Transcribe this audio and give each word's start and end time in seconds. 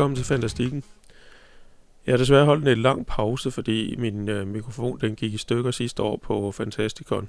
Velkommen 0.00 0.16
til 0.16 0.24
Fantastikken. 0.24 0.84
Jeg 2.06 2.12
har 2.12 2.18
desværre 2.18 2.44
holdt 2.44 2.62
en 2.62 2.68
lidt 2.68 2.78
lang 2.78 3.06
pause, 3.06 3.50
fordi 3.50 3.96
min 3.98 4.28
øh, 4.28 4.46
mikrofon 4.46 5.00
den 5.00 5.14
gik 5.14 5.34
i 5.34 5.36
stykker 5.36 5.70
sidste 5.70 6.02
år 6.02 6.16
på 6.16 6.52
Fantasticon. 6.52 7.28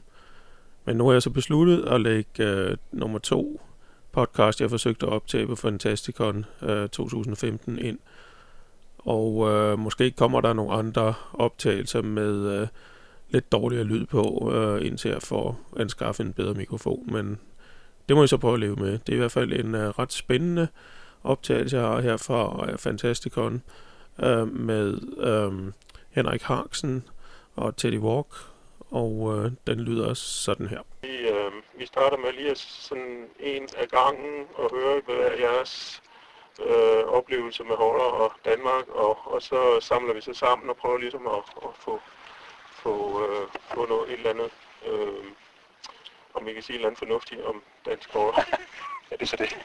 Men 0.86 0.96
nu 0.98 1.06
har 1.06 1.14
jeg 1.14 1.22
så 1.22 1.30
besluttet 1.30 1.86
at 1.88 2.02
lægge 2.02 2.44
øh, 2.44 2.78
nummer 2.92 3.20
to 3.20 3.62
podcast, 4.12 4.62
jeg 4.62 4.70
forsøgte 4.70 5.06
at 5.06 5.12
optage 5.12 5.48
på 5.48 5.56
Fantasticon 5.56 6.46
øh, 6.62 6.90
2015 6.90 7.80
ind. 7.80 8.00
Og 8.98 9.50
øh, 9.50 9.80
måske 9.80 10.12
kommer 10.12 10.42
der 10.42 10.54
nogle 10.54 10.74
andre 10.74 11.14
optagelser 11.34 12.02
med 12.02 12.62
øh, 12.62 12.68
lidt 13.30 13.52
dårligere 13.52 13.84
lyd 13.84 14.06
på, 14.06 14.52
øh, 14.56 14.86
indtil 14.86 15.12
jeg 15.12 15.22
får 15.22 15.60
anskaffet 15.78 16.26
en 16.26 16.34
bedre 16.34 16.54
mikrofon. 16.54 17.14
Men 17.14 17.40
det 18.10 18.16
må 18.16 18.22
jeg 18.22 18.30
så 18.30 18.38
prøve 18.38 18.54
at 18.54 18.60
leve 18.60 18.76
med. 18.76 18.92
Det 18.92 19.10
er 19.10 19.14
i 19.14 19.20
hvert 19.20 19.32
fald 19.32 19.54
en 19.54 19.76
øh, 19.76 19.90
ret 19.90 20.14
spændende 20.14 20.68
optagelse, 21.24 21.78
jeg 21.78 21.88
har 21.88 22.02
her 22.02 22.18
fra 22.18 22.72
øh, 22.72 22.78
Fantasticon 22.78 23.64
øh, 24.24 24.48
med 24.48 25.00
øh, 25.18 25.74
Henrik 26.12 26.42
Harksen 26.42 27.08
og 27.56 27.78
Teddy 27.78 28.00
Walk, 28.00 28.28
og 28.92 29.34
øh, 29.36 29.52
den 29.68 29.80
lyder 29.80 30.10
også 30.10 30.44
sådan 30.44 30.68
her. 30.68 30.82
Vi, 31.02 31.18
øh, 31.18 31.52
vi 31.78 31.86
starter 31.86 32.18
med 32.18 32.34
lige 32.34 32.52
at 32.52 32.58
sådan 32.58 33.28
en 33.40 33.70
af 33.78 33.88
gangen 33.88 34.46
og 34.56 34.72
høre, 34.72 35.02
hvad 35.06 35.16
er 35.16 35.40
jeres 35.40 36.02
øh, 36.60 37.04
oplevelse 37.04 37.64
med 37.64 37.76
Holder 37.76 38.04
og 38.04 38.32
Danmark, 38.46 38.88
og, 38.90 39.18
og 39.34 39.42
så 39.42 39.80
samler 39.82 40.14
vi 40.14 40.22
så 40.22 40.34
sammen 40.34 40.70
og 40.70 40.78
prøver 40.78 40.98
ligesom 40.98 41.28
at, 41.28 41.44
at 41.64 41.70
få, 41.76 42.00
få, 42.72 43.26
øh, 43.26 43.48
få 43.74 43.86
noget, 43.86 44.10
et 44.10 44.18
eller 44.18 44.30
andet, 44.30 44.52
øh, 44.88 45.26
om 46.34 46.46
vi 46.46 46.54
kan 46.54 46.64
sige 46.64 46.74
et 46.74 46.78
eller 46.78 46.88
andet 46.88 47.00
fornuftigt 47.00 47.42
om 47.42 47.64
dansk 47.86 48.14
Holder. 48.14 48.42
Ja, 49.12 49.16
det 49.16 49.22
er 49.22 49.28
så 49.28 49.36
det. 49.36 49.58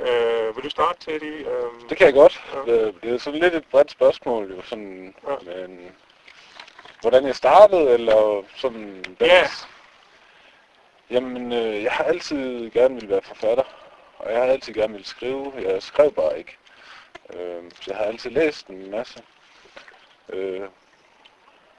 Øh, 0.00 0.56
vil 0.56 0.64
du 0.64 0.70
starte, 0.70 0.98
Teddy? 1.00 1.46
Øh, 1.46 1.88
Det 1.88 1.96
kan 1.98 2.06
jeg 2.06 2.14
godt. 2.14 2.44
Ja. 2.66 2.72
Ja. 2.72 2.86
Det 2.86 3.04
er 3.14 3.18
sådan 3.18 3.40
lidt 3.40 3.54
et 3.54 3.64
bredt 3.70 3.90
spørgsmål, 3.90 4.52
jo. 4.56 4.62
Sådan, 4.62 5.14
Ja. 5.28 5.50
ja. 5.52 5.66
men, 5.66 5.90
hvordan 7.00 7.26
jeg 7.26 7.36
startede, 7.36 7.90
eller 7.90 8.42
sådan... 8.56 9.04
Ja. 9.20 9.46
Jamen, 11.10 11.52
øh, 11.52 11.82
jeg 11.82 11.92
har 11.92 12.04
altid 12.04 12.70
gerne 12.70 12.94
ville 12.94 13.08
være 13.10 13.22
forfatter, 13.22 13.64
og 14.18 14.32
jeg 14.32 14.40
har 14.40 14.46
altid 14.46 14.74
gerne 14.74 14.92
ville 14.92 15.06
skrive. 15.06 15.52
Jeg 15.58 15.82
skrev 15.82 16.12
bare 16.12 16.38
ikke. 16.38 16.56
Øh, 17.34 17.62
så 17.74 17.84
jeg 17.90 17.96
har 17.96 18.04
altid 18.04 18.30
læst 18.30 18.66
en 18.66 18.90
masse. 18.90 19.22
Øh, 20.28 20.60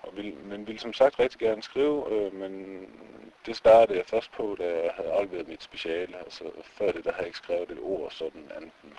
og 0.03 0.17
vil, 0.17 0.33
men 0.35 0.67
ville 0.67 0.79
som 0.81 0.93
sagt 0.93 1.19
rigtig 1.19 1.39
gerne 1.39 1.63
skrive, 1.63 2.11
øh, 2.11 2.33
men 2.33 2.85
det 3.45 3.55
startede 3.55 3.97
jeg 3.97 4.05
først 4.05 4.31
på, 4.31 4.55
da 4.59 4.83
jeg 4.83 4.91
havde 4.95 5.11
afleveret 5.11 5.47
mit 5.47 5.63
speciale. 5.63 6.17
Altså 6.17 6.51
før 6.63 6.91
det, 6.91 7.03
der 7.05 7.11
havde 7.11 7.19
jeg 7.21 7.27
ikke 7.27 7.37
skrevet 7.37 7.71
et 7.71 7.79
ord 7.81 8.11
sådan 8.11 8.51
andet 8.55 8.71
end 8.83 8.91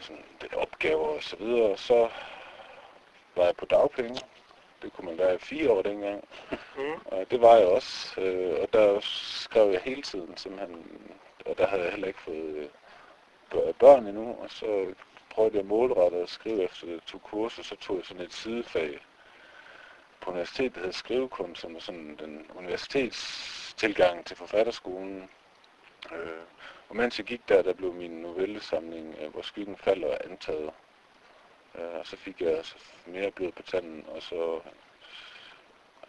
sådan 0.00 0.24
det 0.40 0.54
opgaver 0.54 1.08
og 1.08 1.22
så 1.22 1.36
videre. 1.36 1.76
Så 1.76 2.08
var 3.36 3.44
jeg 3.44 3.56
på 3.56 3.64
dagpenge. 3.66 4.20
Det 4.82 4.92
kunne 4.92 5.08
man 5.08 5.18
være 5.18 5.34
i 5.34 5.38
fire 5.38 5.70
år 5.70 5.82
dengang. 5.82 6.28
Mm, 6.76 6.94
Og 7.04 7.30
det 7.30 7.40
var 7.40 7.56
jeg 7.56 7.66
også. 7.66 8.20
Øh, 8.20 8.60
og 8.62 8.72
der 8.72 8.98
skrev 9.02 9.70
jeg 9.70 9.80
hele 9.80 10.02
tiden 10.02 10.36
simpelthen. 10.36 11.00
Og 11.46 11.58
der 11.58 11.66
havde 11.66 11.82
jeg 11.82 11.90
heller 11.90 12.08
ikke 12.08 12.20
fået 12.20 12.54
øh, 12.56 12.68
bør- 13.50 13.72
børn 13.72 14.06
endnu. 14.06 14.36
Og 14.42 14.50
så 14.50 14.94
prøvede 15.30 15.56
jeg 15.56 15.64
målrettet 15.66 16.18
at 16.22 16.28
skrive 16.30 16.62
efter 16.64 16.86
tog 17.06 17.22
kurser. 17.22 17.62
Så 17.62 17.76
tog 17.76 17.96
jeg 17.96 18.04
sådan 18.04 18.22
et 18.22 18.32
sidefag 18.34 18.98
på 20.20 20.30
universitetet, 20.30 20.74
der 20.74 20.80
hedder 20.80 20.92
skrivekunst, 20.92 21.60
som 21.60 21.76
er 21.76 21.80
sådan 21.80 22.16
den 22.16 22.50
universitetstilgang 22.54 24.26
til 24.26 24.36
forfatterskolen. 24.36 25.30
Øh, 26.12 26.42
og 26.88 26.96
mens 26.96 27.18
jeg 27.18 27.26
gik 27.26 27.48
der, 27.48 27.62
der 27.62 27.72
blev 27.72 27.94
min 27.94 28.10
novellesamling, 28.10 29.14
øh, 29.20 29.30
hvor 29.30 29.42
skyggen 29.42 29.76
falder, 29.76 30.18
antaget. 30.24 30.70
Øh, 31.74 31.94
og 31.94 32.06
så 32.06 32.16
fik 32.16 32.40
jeg 32.40 32.56
altså 32.56 32.76
mere 33.06 33.30
blod 33.30 33.52
på 33.52 33.62
tanden, 33.62 34.04
og 34.08 34.22
så 34.22 34.60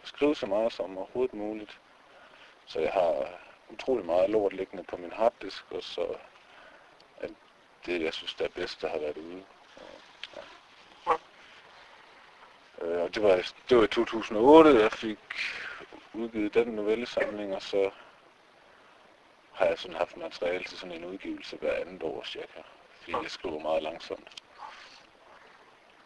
skrive 0.04 0.34
så 0.34 0.46
meget 0.46 0.72
som 0.72 0.98
overhovedet 0.98 1.34
muligt. 1.34 1.80
Så 2.66 2.80
jeg 2.80 2.92
har 2.92 3.40
utrolig 3.68 4.06
meget 4.06 4.30
lort 4.30 4.52
liggende 4.52 4.84
på 4.84 4.96
min 4.96 5.12
harddisk, 5.12 5.72
og 5.72 5.82
så 5.82 6.16
at 7.20 7.30
det, 7.86 8.02
jeg 8.02 8.14
synes, 8.14 8.34
der 8.34 8.44
er 8.44 8.48
bedst, 8.48 8.82
der 8.82 8.88
har 8.88 8.98
været 8.98 9.16
ude. 9.16 9.44
Og, 9.76 9.82
ja. 10.36 10.42
Øh, 12.82 13.02
og 13.02 13.14
det 13.14 13.22
var, 13.22 13.52
det 13.68 13.76
var 13.76 13.84
i 13.84 13.86
2008, 13.86 14.80
jeg 14.80 14.92
fik 14.92 15.18
udgivet 16.12 16.54
den 16.54 16.68
novellesamling, 16.68 17.54
og 17.54 17.62
så 17.62 17.90
har 19.52 19.66
jeg 19.66 19.78
sådan 19.78 19.96
haft 19.96 20.16
materiale 20.16 20.64
til 20.64 20.78
sådan 20.78 20.96
en 20.96 21.04
udgivelse 21.04 21.56
hver 21.56 21.74
andet 21.74 22.02
år 22.02 22.22
cirka, 22.24 22.60
fordi 23.00 23.12
jeg 23.22 23.30
skriver 23.30 23.60
meget 23.60 23.82
langsomt. 23.82 24.42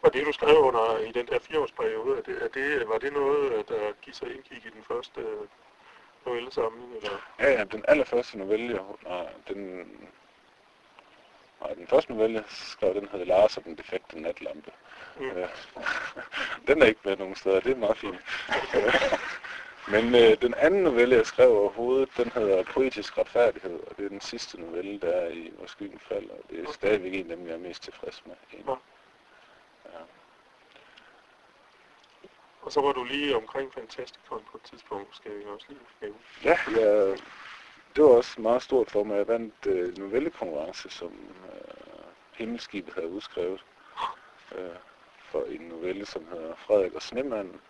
Og 0.01 0.13
det, 0.13 0.25
du 0.25 0.31
skrev 0.31 0.57
under 0.57 0.97
i 0.97 1.11
den 1.11 1.27
der 1.27 1.39
fireårsperiode, 1.39 2.17
er 2.17 2.21
det, 2.21 2.43
er 2.43 2.47
det, 2.47 2.89
var 2.89 2.97
det 2.97 3.13
noget, 3.13 3.69
der 3.69 3.91
gik 4.01 4.13
sig 4.13 4.35
indgik 4.35 4.65
i 4.65 4.69
den 4.69 4.83
første 4.87 5.21
øh, 5.21 5.47
novellesamling? 6.25 6.95
Eller? 6.95 7.17
Ja, 7.39 7.51
ja, 7.51 7.63
den 7.63 7.85
allerførste 7.87 8.37
novelle, 8.37 8.73
jeg, 8.73 8.81
nej, 9.03 9.33
den, 9.47 9.87
nej, 11.63 11.73
den 11.73 11.87
første 11.87 12.11
novelle, 12.11 12.43
skrev, 12.47 12.93
den 12.93 13.07
hed 13.11 13.25
Lars 13.25 13.57
og 13.57 13.63
den 13.63 13.75
defekte 13.77 14.21
natlampe. 14.21 14.71
Mm. 15.19 15.25
Øh, 15.29 15.47
den 16.67 16.81
er 16.81 16.85
ikke 16.85 16.99
med 17.03 17.17
nogen 17.17 17.35
steder, 17.35 17.59
det 17.59 17.71
er 17.71 17.75
meget 17.75 17.97
fint. 17.97 18.15
Øh, 18.75 18.93
Men 19.87 20.15
øh, 20.15 20.41
den 20.41 20.53
anden 20.53 20.83
novelle, 20.83 21.15
jeg 21.15 21.25
skrev 21.25 21.51
overhovedet, 21.57 22.09
den 22.17 22.31
hedder 22.31 22.63
Poetisk 22.63 23.17
Retfærdighed, 23.17 23.79
og 23.87 23.97
det 23.97 24.05
er 24.05 24.09
den 24.09 24.21
sidste 24.21 24.61
novelle, 24.61 24.99
der 24.99 25.11
er 25.11 25.29
i 25.29 25.51
Hvor 25.57 25.65
skyggen 25.67 25.99
falder. 25.99 26.33
Det 26.49 26.59
er 26.59 26.71
stadigvæk 26.71 27.13
en 27.13 27.31
af 27.31 27.37
dem, 27.37 27.47
jeg 27.47 27.53
er 27.53 27.57
mest 27.59 27.83
tilfreds 27.83 28.23
med. 28.25 28.35
egentlig. 28.53 28.75
Ja. 29.85 29.99
Og 32.61 32.71
så 32.71 32.81
var 32.81 32.91
du 32.91 33.03
lige 33.03 33.35
omkring 33.35 33.73
Fantasticon 33.73 34.43
på 34.51 34.57
et 34.57 34.63
tidspunkt, 34.63 35.15
skal 35.15 35.31
vi 35.39 35.43
også 35.45 35.65
lige 35.69 35.79
nævne. 36.01 36.17
Ja, 36.43 36.57
jeg, 36.79 37.17
det 37.95 38.03
var 38.03 38.09
også 38.09 38.41
meget 38.41 38.61
stort 38.61 38.91
for 38.91 39.03
mig. 39.03 39.17
Jeg 39.17 39.27
vandt 39.27 39.65
øh, 39.67 39.97
novellekonkurrence, 39.97 40.89
som 40.89 41.13
øh, 41.53 42.03
Himmelskibet 42.33 42.93
havde 42.93 43.07
udskrevet 43.07 43.65
øh, 44.55 44.75
for 45.31 45.43
en 45.43 45.61
novelle, 45.61 46.05
som 46.05 46.27
hedder 46.27 46.55
Frederik 46.55 46.93
og 46.93 47.01
Snemanden, 47.01 47.61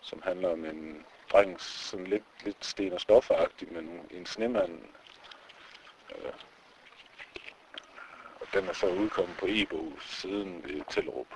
som 0.00 0.22
handler 0.22 0.52
om 0.52 0.64
en 0.64 1.06
dreng, 1.32 1.60
sådan 1.60 2.06
lidt, 2.06 2.24
lidt 2.44 2.66
sten- 2.66 2.92
og 2.92 3.00
stofferagtig, 3.00 3.72
men 3.72 4.06
en 4.10 4.26
snemand. 4.26 4.82
Øh, 6.10 6.32
og 8.40 8.46
den 8.54 8.68
er 8.68 8.72
så 8.72 8.86
udkommet 8.86 9.36
på 9.36 9.46
e-bog 9.48 9.92
siden 10.00 10.64
ved 10.64 10.82
Tellerup. 10.90 11.26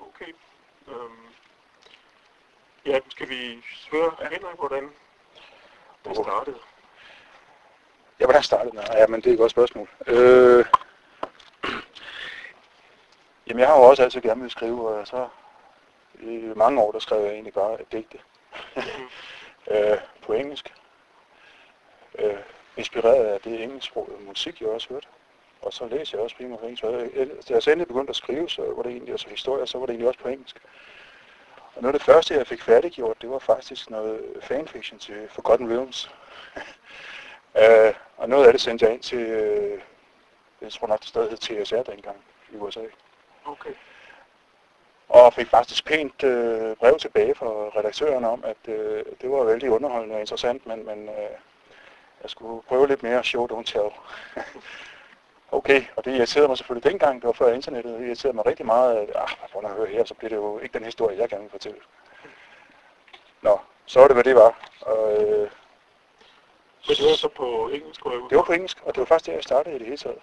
Okay. 0.00 0.32
Øhm. 0.88 1.26
Ja, 2.86 3.00
skal 3.08 3.28
vi 3.28 3.62
spørge 3.74 4.12
ja. 4.20 4.28
Henrik, 4.28 4.56
hvordan 4.58 4.90
det 6.04 6.16
startede? 6.16 6.56
Ja, 8.20 8.24
hvordan 8.24 8.42
startede 8.42 8.76
det? 8.76 8.88
Ja, 8.94 9.06
men 9.06 9.20
det 9.20 9.26
er 9.26 9.32
et 9.32 9.38
godt 9.38 9.50
spørgsmål. 9.50 9.88
Øh, 10.06 10.64
jamen, 13.46 13.60
jeg 13.60 13.68
har 13.68 13.76
jo 13.76 13.82
også 13.82 14.02
altid 14.02 14.20
gerne 14.20 14.40
vil 14.40 14.50
skrive, 14.50 14.88
og 14.88 15.06
så 15.06 15.28
i 16.14 16.52
mange 16.56 16.82
år, 16.82 16.92
der 16.92 16.98
skrev 16.98 17.20
jeg 17.20 17.32
egentlig 17.32 17.52
bare 17.54 17.78
digte 17.92 18.18
øh, 19.70 19.98
på 20.22 20.32
engelsk. 20.32 20.74
Øh, 22.18 22.36
inspireret 22.76 23.24
af 23.24 23.40
det 23.40 23.62
engelsksprogede 23.62 24.24
musik, 24.24 24.60
jeg 24.60 24.68
også 24.68 24.88
hørte. 24.90 25.06
Og 25.62 25.72
så 25.72 25.86
læste 25.86 26.16
jeg 26.16 26.24
også 26.24 26.36
primært 26.36 26.60
engelsk. 26.60 26.82
Da 26.82 27.54
jeg 27.54 27.62
så 27.62 27.70
endelig 27.70 27.88
begyndte 27.88 28.10
at 28.10 28.16
skrive, 28.16 28.48
så 28.48 28.62
var 28.62 28.82
det 28.82 28.92
egentlig, 28.92 29.12
altså 29.12 29.28
historier, 29.28 29.64
så 29.64 29.78
var 29.78 29.86
det 29.86 29.92
egentlig 29.92 30.08
også 30.08 30.20
på 30.20 30.28
engelsk. 30.28 30.56
Og 31.76 31.82
noget 31.82 31.94
af 31.94 32.00
det 32.00 32.06
første, 32.06 32.34
jeg 32.34 32.46
fik 32.46 32.62
færdiggjort, 32.62 33.22
det 33.22 33.30
var 33.30 33.38
faktisk 33.38 33.90
noget 33.90 34.20
fanfiction 34.42 34.98
til 34.98 35.28
Forgotten 35.28 35.70
Realms. 35.70 36.10
Øh, 37.58 37.94
og 38.16 38.28
noget 38.28 38.46
af 38.46 38.52
det 38.52 38.60
sendte 38.60 38.84
jeg 38.84 38.94
ind 38.94 39.02
til, 39.02 39.18
øh, 39.18 39.80
jeg 40.60 40.72
tror 40.72 40.86
nok 40.86 41.00
det 41.00 41.08
stadig 41.08 41.30
hed 41.30 41.64
TSR 41.64 41.82
dengang 41.82 42.16
i 42.52 42.56
USA. 42.56 42.80
Okay. 43.44 43.70
Og 45.08 45.34
fik 45.34 45.48
faktisk 45.48 45.84
pænt 45.84 46.24
øh, 46.24 46.76
brev 46.76 46.98
tilbage 46.98 47.34
fra 47.34 47.46
redaktøren 47.46 48.24
om, 48.24 48.44
at 48.44 48.68
øh, 48.68 49.04
det 49.20 49.30
var 49.30 49.44
vældig 49.44 49.70
underholdende 49.70 50.14
og 50.14 50.20
interessant, 50.20 50.66
men, 50.66 50.86
men 50.86 51.08
øh, 51.08 51.30
jeg 52.22 52.30
skulle 52.30 52.62
prøve 52.62 52.88
lidt 52.88 53.02
mere 53.02 53.24
show, 53.24 53.46
don't 53.46 53.64
tell. 53.64 53.90
okay, 55.52 55.82
og 55.96 56.04
det 56.04 56.16
irriterede 56.16 56.48
mig 56.48 56.56
selvfølgelig 56.56 56.90
dengang, 56.90 57.20
det 57.20 57.26
var 57.26 57.32
før 57.32 57.52
internettet, 57.52 57.98
det 57.98 58.06
irriterede 58.06 58.36
mig 58.36 58.46
rigtig 58.46 58.66
meget, 58.66 58.96
at 58.96 59.10
ah, 59.14 59.28
prøv 59.52 59.64
at 59.64 59.70
høre 59.70 59.86
her, 59.86 60.04
så 60.04 60.14
bliver 60.14 60.28
det 60.28 60.36
jo 60.36 60.58
ikke 60.58 60.78
den 60.78 60.84
historie, 60.84 61.18
jeg 61.18 61.28
gerne 61.28 61.42
vil 61.42 61.50
fortælle. 61.50 61.78
Nå, 63.42 63.58
så 63.86 64.00
var 64.00 64.06
det, 64.06 64.16
hvad 64.16 64.24
det 64.24 64.34
var. 64.34 64.58
Og, 64.80 65.12
øh, 65.12 65.50
Men 66.88 66.96
det 66.96 67.04
var 67.04 67.16
så 67.16 67.28
på 67.28 67.68
engelsk, 67.68 68.04
jeg 68.04 68.12
Det 68.30 68.36
var 68.36 68.42
på 68.42 68.52
engelsk, 68.52 68.82
og 68.84 68.94
det 68.94 69.00
var 69.00 69.06
først 69.06 69.26
der, 69.26 69.32
jeg 69.32 69.42
startede 69.42 69.76
i 69.76 69.78
det 69.78 69.86
hele 69.86 69.96
taget. 69.96 70.18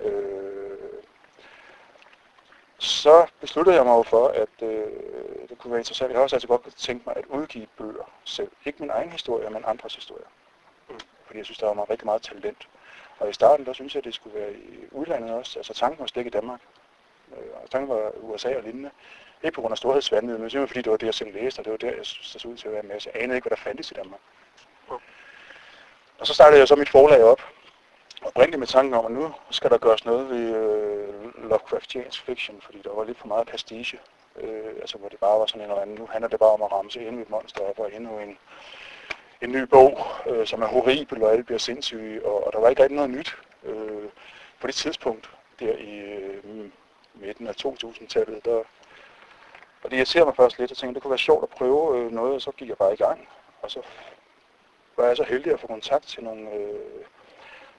Øh, 0.00 0.54
så 2.78 3.26
besluttede 3.40 3.76
jeg 3.76 3.84
mig 3.84 3.96
jo 3.96 4.02
for, 4.02 4.28
at 4.28 4.62
øh, 4.62 5.48
det 5.48 5.58
kunne 5.58 5.70
være 5.70 5.80
interessant. 5.80 6.10
Jeg 6.10 6.18
har 6.18 6.22
også 6.22 6.36
altid 6.36 6.48
godt 6.48 6.76
tænkt 6.76 7.06
mig 7.06 7.16
at 7.16 7.26
udgive 7.26 7.66
bøger 7.78 8.10
selv. 8.24 8.50
Ikke 8.64 8.80
min 8.80 8.90
egen 8.90 9.12
historie, 9.12 9.50
men 9.50 9.64
andres 9.66 9.94
historier. 9.94 10.26
Fordi 11.34 11.38
jeg 11.38 11.46
synes, 11.46 11.58
der 11.58 11.74
var 11.74 11.90
rigtig 11.90 12.06
meget 12.06 12.22
talent. 12.22 12.68
Og 13.18 13.30
i 13.30 13.32
starten, 13.32 13.66
der 13.66 13.72
synes 13.72 13.94
jeg, 13.94 14.04
det 14.04 14.14
skulle 14.14 14.40
være 14.40 14.52
i 14.52 14.88
udlandet 14.90 15.30
også. 15.30 15.58
Altså 15.58 15.74
tanken 15.74 16.00
var 16.00 16.06
slet 16.06 16.20
ikke 16.20 16.36
i 16.36 16.40
Danmark. 16.40 16.60
Øh, 17.32 17.62
og 17.62 17.70
tanken 17.70 17.96
var 17.96 18.10
USA 18.20 18.56
og 18.56 18.62
lignende. 18.62 18.90
Ikke 19.42 19.54
på 19.54 19.60
grund 19.60 19.72
af 19.72 19.78
storhedsvandet, 19.78 20.40
men 20.40 20.50
simpelthen 20.50 20.68
fordi 20.68 20.82
det 20.82 20.90
var 20.90 20.96
det, 20.96 21.06
jeg 21.06 21.14
selv 21.14 21.34
læste, 21.34 21.58
og 21.60 21.64
det 21.64 21.70
var 21.70 21.76
der, 21.76 21.96
jeg 21.96 22.06
synes, 22.06 22.32
der 22.32 22.38
så 22.38 22.48
ud 22.48 22.56
til 22.56 22.68
at 22.68 22.74
være 22.74 22.82
med. 22.82 23.00
Så 23.00 23.10
jeg 23.14 23.22
anede 23.22 23.36
ikke, 23.36 23.48
hvad 23.48 23.56
der 23.56 23.62
fandtes 23.62 23.90
i 23.90 23.94
Danmark. 23.94 24.20
Og 26.18 26.26
så 26.26 26.34
startede 26.34 26.58
jeg 26.60 26.68
så 26.68 26.76
mit 26.76 26.88
forlag 26.88 27.22
op, 27.22 27.42
oprindeligt 28.22 28.58
med 28.58 28.66
tanken 28.66 28.94
om, 28.94 29.06
at 29.06 29.12
nu 29.12 29.32
skal 29.50 29.70
der 29.70 29.78
gøres 29.78 30.04
noget 30.04 30.30
ved 30.30 30.54
øh, 30.56 31.48
Lovecraftiansk 31.50 32.22
fiction, 32.22 32.60
fordi 32.60 32.82
der 32.84 32.94
var 32.94 33.04
lidt 33.04 33.18
for 33.18 33.26
meget 33.26 33.46
prestige. 33.46 34.00
Øh, 34.36 34.74
altså 34.80 34.98
hvor 34.98 35.08
det 35.08 35.18
bare 35.18 35.40
var 35.40 35.46
sådan 35.46 35.62
en 35.62 35.70
eller 35.70 35.82
anden, 35.82 35.96
nu 35.96 36.06
handler 36.06 36.28
det 36.28 36.38
bare 36.38 36.50
om 36.50 36.62
at 36.62 36.72
ramse 36.72 37.06
endnu 37.06 37.22
et 37.22 37.30
monster 37.30 37.60
op 37.60 37.78
og 37.78 37.94
endnu 37.94 38.18
en, 38.18 38.38
en 39.42 39.52
ny 39.52 39.62
bog, 39.62 39.98
øh, 40.26 40.46
som 40.46 40.62
er 40.62 40.66
horribel, 40.66 41.22
og 41.22 41.32
alle 41.32 41.44
bliver 41.44 41.58
sindssyge, 41.58 42.26
og, 42.26 42.46
og 42.46 42.52
der 42.52 42.60
var 42.60 42.68
ikke 42.68 42.82
rigtig 42.82 42.96
noget 42.96 43.10
nyt 43.10 43.36
øh, 43.64 44.08
på 44.60 44.66
det 44.66 44.74
tidspunkt, 44.74 45.30
der 45.60 45.72
i 45.72 45.98
øh, 45.98 46.70
midten 47.14 47.46
af 47.46 47.54
2000-tallet, 47.66 48.44
der, 48.44 48.62
og 49.82 49.90
det 49.90 49.96
irriterer 49.96 50.24
mig 50.24 50.36
først 50.36 50.58
lidt, 50.58 50.70
og 50.70 50.76
tænkte, 50.76 50.94
det 50.94 51.02
kunne 51.02 51.10
være 51.10 51.18
sjovt 51.18 51.42
at 51.42 51.48
prøve 51.48 51.98
øh, 51.98 52.12
noget, 52.12 52.34
og 52.34 52.40
så 52.40 52.50
gik 52.50 52.68
jeg 52.68 52.76
bare 52.76 52.92
i 52.92 52.96
gang, 52.96 53.28
og 53.62 53.70
så 53.70 53.80
var 54.96 55.06
jeg 55.06 55.16
så 55.16 55.24
heldig 55.24 55.52
at 55.52 55.60
få 55.60 55.66
kontakt 55.66 56.04
til 56.04 56.24
nogle 56.24 56.50
øh, 56.52 57.04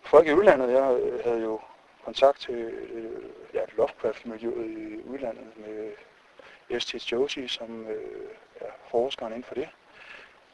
folk 0.04 0.28
i 0.28 0.34
udlandet. 0.34 0.72
Jeg 0.72 1.00
øh, 1.02 1.24
havde 1.24 1.42
jo 1.42 1.60
kontakt 2.06 2.40
til 2.40 2.56
øh, 2.56 3.24
ja, 3.54 3.62
Lovecraft-miljøet 3.78 4.66
i 4.66 5.10
udlandet 5.10 5.58
med 5.58 5.92
S.T. 6.80 7.12
Joshi, 7.12 7.48
som 7.48 7.88
øh, 7.88 8.30
er 8.56 8.72
forskeren 8.90 9.34
inden 9.34 9.44
for 9.44 9.56
det, 9.56 9.70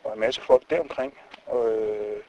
og 0.03 0.13
en 0.13 0.19
masse 0.19 0.41
folk 0.41 0.69
deromkring. 0.69 1.17
Og, 1.45 1.71
øh, 1.71 2.23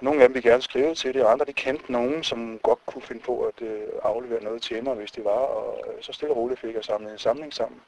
nogle 0.00 0.22
af 0.22 0.28
dem 0.28 0.34
ville 0.34 0.50
gerne 0.50 0.62
skrive 0.62 0.94
til 0.94 1.14
det, 1.14 1.24
og 1.24 1.32
andre 1.32 1.44
de 1.44 1.52
kendte 1.52 1.92
nogen, 1.92 2.24
som 2.24 2.58
godt 2.58 2.86
kunne 2.86 3.02
finde 3.02 3.22
på 3.22 3.42
at 3.42 3.62
øh, 3.62 3.88
aflevere 4.02 4.42
noget 4.42 4.62
til 4.62 4.84
mig, 4.84 4.94
hvis 4.94 5.12
det 5.12 5.24
var. 5.24 5.30
Og 5.30 5.84
øh, 5.88 6.02
så 6.02 6.12
stille 6.12 6.32
og 6.32 6.36
roligt 6.36 6.60
fik 6.60 6.74
jeg 6.74 6.84
samlet 6.84 7.12
en 7.12 7.18
samling 7.18 7.54
sammen. 7.54 7.80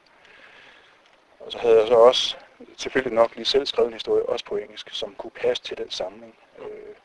Og 1.39 1.51
så 1.51 1.57
havde 1.57 1.79
jeg 1.79 1.87
så 1.87 1.95
også 1.95 2.37
tilfældigt 2.77 3.15
nok 3.15 3.35
lige 3.35 3.45
selv 3.45 3.65
skrevet 3.65 3.87
en 3.87 3.93
historie, 3.93 4.25
også 4.25 4.45
på 4.45 4.55
engelsk, 4.57 4.89
som 4.89 5.15
kunne 5.17 5.31
passe 5.31 5.63
til 5.63 5.77
den 5.77 5.89
samling. 5.91 6.35
Øh, 6.59 6.95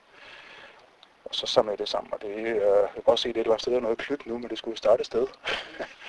og 1.24 1.34
så 1.34 1.46
samlede 1.46 1.72
jeg 1.72 1.78
det 1.78 1.88
sammen, 1.88 2.12
og 2.12 2.22
det, 2.22 2.36
øh, 2.36 2.54
jeg 2.54 2.88
kan 2.94 3.02
godt 3.02 3.20
se, 3.20 3.28
at 3.28 3.34
det 3.34 3.38
var 3.38 3.40
et 3.40 3.44
eller 3.44 3.52
andet 3.52 3.62
sted 3.62 3.74
er 3.74 3.80
noget 3.80 3.98
klyt 3.98 4.26
nu, 4.26 4.38
men 4.38 4.50
det 4.50 4.58
skulle 4.58 4.76
starte 4.76 5.00
et 5.00 5.06
sted. 5.06 5.26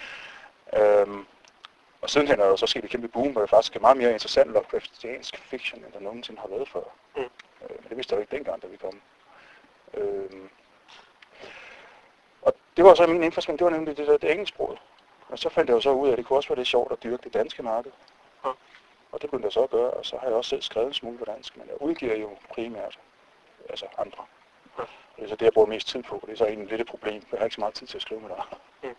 øhm, 0.80 1.25
og 2.01 2.10
sidenhen 2.10 2.40
er 2.40 2.46
der 2.46 2.56
så 2.56 2.68
sket 2.68 2.84
et 2.84 2.90
kæmpe 2.90 3.07
boom, 3.07 3.31
hvor 3.31 3.42
det 3.42 3.50
faktisk 3.50 3.75
er 3.75 3.80
meget 3.80 3.98
mere 3.98 4.12
interessant 4.12 4.51
Lovecraftiansk 4.51 5.38
fiction, 5.38 5.84
end 5.84 5.94
der 5.94 6.00
nogensinde 6.00 6.42
har 6.42 6.48
været 6.48 6.69
før. 6.69 6.84
Mm. 7.16 7.22
Øh, 7.22 7.30
men 7.69 7.90
det 7.90 7.98
vidste 7.98 8.13
jeg 8.13 8.18
jo 8.18 8.22
ikke 8.22 8.36
dengang, 8.36 8.62
da 8.62 8.68
vi 8.68 8.78
kom. 8.78 9.01
Øhm, 9.94 10.50
og 12.42 12.54
det 12.78 12.86
var 12.86 12.94
så 12.96 13.07
min 13.07 13.24
indfaldsvinkel, 13.24 13.66
det 13.66 13.72
var 13.72 13.78
nemlig 13.78 13.98
det 13.98 14.07
der 14.07 14.18
det 14.18 14.31
engelsksproget. 14.31 14.80
Og 15.30 15.40
så 15.40 15.50
fandt 15.50 15.69
jeg 15.69 15.75
jo 15.75 15.81
så 15.81 15.92
ud 15.92 16.07
af, 16.07 16.12
at 16.12 16.18
det 16.18 16.25
kunne 16.25 16.40
også 16.40 16.50
være 16.50 16.57
lidt 16.57 16.68
sjovt 16.68 16.92
at 16.92 17.04
dyrke 17.04 17.24
det 17.24 17.34
danske 17.34 17.63
marked. 17.63 17.92
Ja. 18.46 18.50
Og 19.12 19.22
det 19.22 19.30
begyndte 19.30 19.46
jeg 19.46 19.51
så 19.51 19.63
at 19.63 19.69
gøre, 19.69 19.92
og 19.92 20.06
så 20.06 20.18
har 20.18 20.28
jeg 20.28 20.36
også 20.36 20.50
selv 20.50 20.62
skrevet 20.62 20.88
en 20.88 20.94
smule 20.94 21.18
på 21.18 21.25
dansk, 21.25 21.57
men 21.57 21.68
jeg 21.68 21.81
udgiver 21.81 22.16
jo 22.16 22.30
primært 22.50 23.00
altså 23.69 23.86
andre. 23.98 24.25
Ja. 24.78 24.84
Og 24.84 24.90
det 25.16 25.24
er 25.24 25.28
så 25.28 25.36
det, 25.36 25.46
jeg 25.46 25.54
bruger 25.54 25.68
mest 25.68 25.88
tid 25.88 26.04
på. 26.04 26.24
Det 26.25 26.31
er 26.31 26.38
så 26.38 26.46
egentlig 26.46 26.69
lidt 26.69 26.81
et 26.81 26.88
problem. 26.88 27.24
Jeg 27.31 27.40
har 27.40 27.46
ikke 27.46 27.56
så 27.56 27.62
meget 27.62 27.74
tid 27.74 27.88
til 27.88 27.98
at 27.98 28.01
skrive 28.01 28.22
med 28.22 28.30
dig. 28.30 28.44
Mm. 28.84 28.96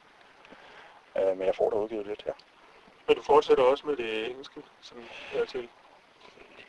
Øh, 1.23 1.39
men 1.39 1.47
jeg 1.47 1.55
får 1.55 1.71
da 1.71 1.77
udgivet 1.77 2.07
lidt, 2.07 2.23
ja. 2.27 2.33
Men 3.07 3.17
du 3.17 3.23
fortsætter 3.23 3.65
også 3.65 3.87
med 3.87 3.97
det 3.97 4.31
engelske, 4.31 4.63
som 4.81 4.99
er 5.35 5.45
til? 5.45 5.69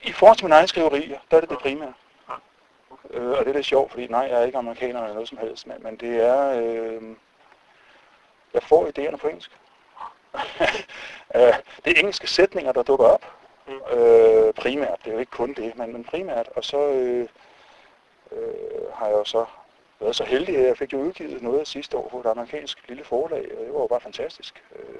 I 0.03 0.11
forhold 0.11 0.37
til 0.37 0.45
min 0.45 0.51
egen 0.51 0.67
skriveri, 0.67 1.15
der 1.31 1.37
er 1.37 1.41
det 1.41 1.49
det 1.49 1.59
primære. 1.59 1.93
Ja. 2.29 2.33
Okay. 2.89 3.19
Øh, 3.19 3.29
og 3.29 3.37
det 3.37 3.47
er 3.47 3.53
lidt 3.53 3.65
sjovt, 3.65 3.91
fordi 3.91 4.07
nej, 4.07 4.27
jeg 4.31 4.41
er 4.41 4.45
ikke 4.45 4.57
amerikaner 4.57 5.01
eller 5.01 5.13
noget 5.13 5.29
som 5.29 5.37
helst, 5.37 5.67
men, 5.67 5.83
men 5.83 5.95
det 5.95 6.25
er... 6.25 6.61
Øh, 6.61 7.01
jeg 8.53 8.63
får 8.63 8.87
idéerne 8.87 9.15
på 9.15 9.27
engelsk. 9.27 9.51
øh, 11.35 11.53
det 11.85 11.93
er 11.93 11.99
engelske 11.99 12.27
sætninger, 12.27 12.71
der 12.71 12.83
dukker 12.83 13.05
op. 13.05 13.25
Mm. 13.67 13.97
Øh, 13.97 14.53
primært, 14.53 14.99
det 15.03 15.09
er 15.09 15.13
jo 15.13 15.19
ikke 15.19 15.31
kun 15.31 15.53
det, 15.53 15.77
men, 15.77 15.93
men 15.93 16.03
primært. 16.03 16.49
Og 16.55 16.63
så 16.63 16.77
øh, 16.77 17.27
øh, 18.31 18.93
har 18.93 19.07
jeg 19.07 19.15
jo 19.15 19.23
så 19.23 19.45
været 19.99 20.15
så 20.15 20.23
heldig, 20.23 20.57
at 20.57 20.67
jeg 20.67 20.77
fik 20.77 20.93
jo 20.93 20.97
udgivet 20.97 21.41
noget 21.41 21.67
sidste 21.67 21.97
år 21.97 22.09
på 22.09 22.19
et 22.19 22.25
amerikansk 22.25 22.87
lille 22.87 23.03
forlag, 23.03 23.51
og 23.57 23.65
det 23.65 23.73
var 23.73 23.79
jo 23.79 23.87
bare 23.87 24.01
fantastisk. 24.01 24.63
Øh, 24.75 24.90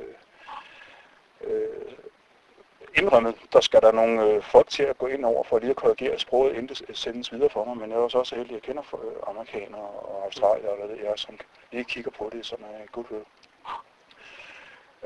indrømmet, 2.94 3.36
der 3.54 3.62
skal 3.62 3.82
der 3.82 3.92
nogle 3.92 4.24
øh, 4.24 4.44
folk 4.44 4.70
til 4.70 4.84
at 4.84 4.98
gå 4.98 5.08
ind 5.08 5.26
over 5.26 5.44
for 5.44 5.60
lige 5.60 5.70
at 5.70 5.76
korrigere 5.76 6.20
sproget, 6.20 6.56
inden 6.56 6.68
det 6.68 6.98
sendes 6.98 7.32
videre 7.32 7.50
for 7.50 7.66
mig, 7.66 7.78
men 7.78 7.90
jeg 7.90 7.98
er 7.98 8.02
også 8.02 8.18
også 8.18 8.36
heldig, 8.36 8.52
at 8.52 8.56
jeg 8.56 8.62
kender 8.62 8.84
for, 8.84 8.98
øh, 8.98 9.16
amerikanere 9.28 9.82
og 9.82 10.24
australier, 10.24 10.76
hvad 10.76 10.88
ved 10.88 11.04
jeg, 11.04 11.14
som 11.16 11.40
lige 11.72 11.84
kigger 11.84 12.12
på 12.12 12.30
det, 12.34 12.46
som 12.46 12.64
er 12.64 12.86
goodwill. 12.92 13.26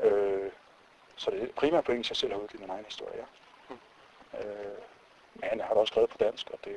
Øh, 0.02 0.50
så 1.16 1.30
det 1.30 1.42
er 1.42 1.46
primært 1.56 1.84
på 1.84 1.92
engelsk, 1.92 2.10
jeg 2.10 2.16
selv 2.16 2.32
har 2.32 2.40
udgivet 2.40 2.60
min 2.60 2.70
egen 2.70 2.84
historie. 2.84 3.26
Øh, 4.40 4.78
men 5.34 5.58
jeg 5.58 5.66
har 5.66 5.74
da 5.74 5.80
også 5.80 5.90
skrevet 5.90 6.10
på 6.10 6.16
dansk, 6.20 6.50
og 6.50 6.58
det 6.64 6.74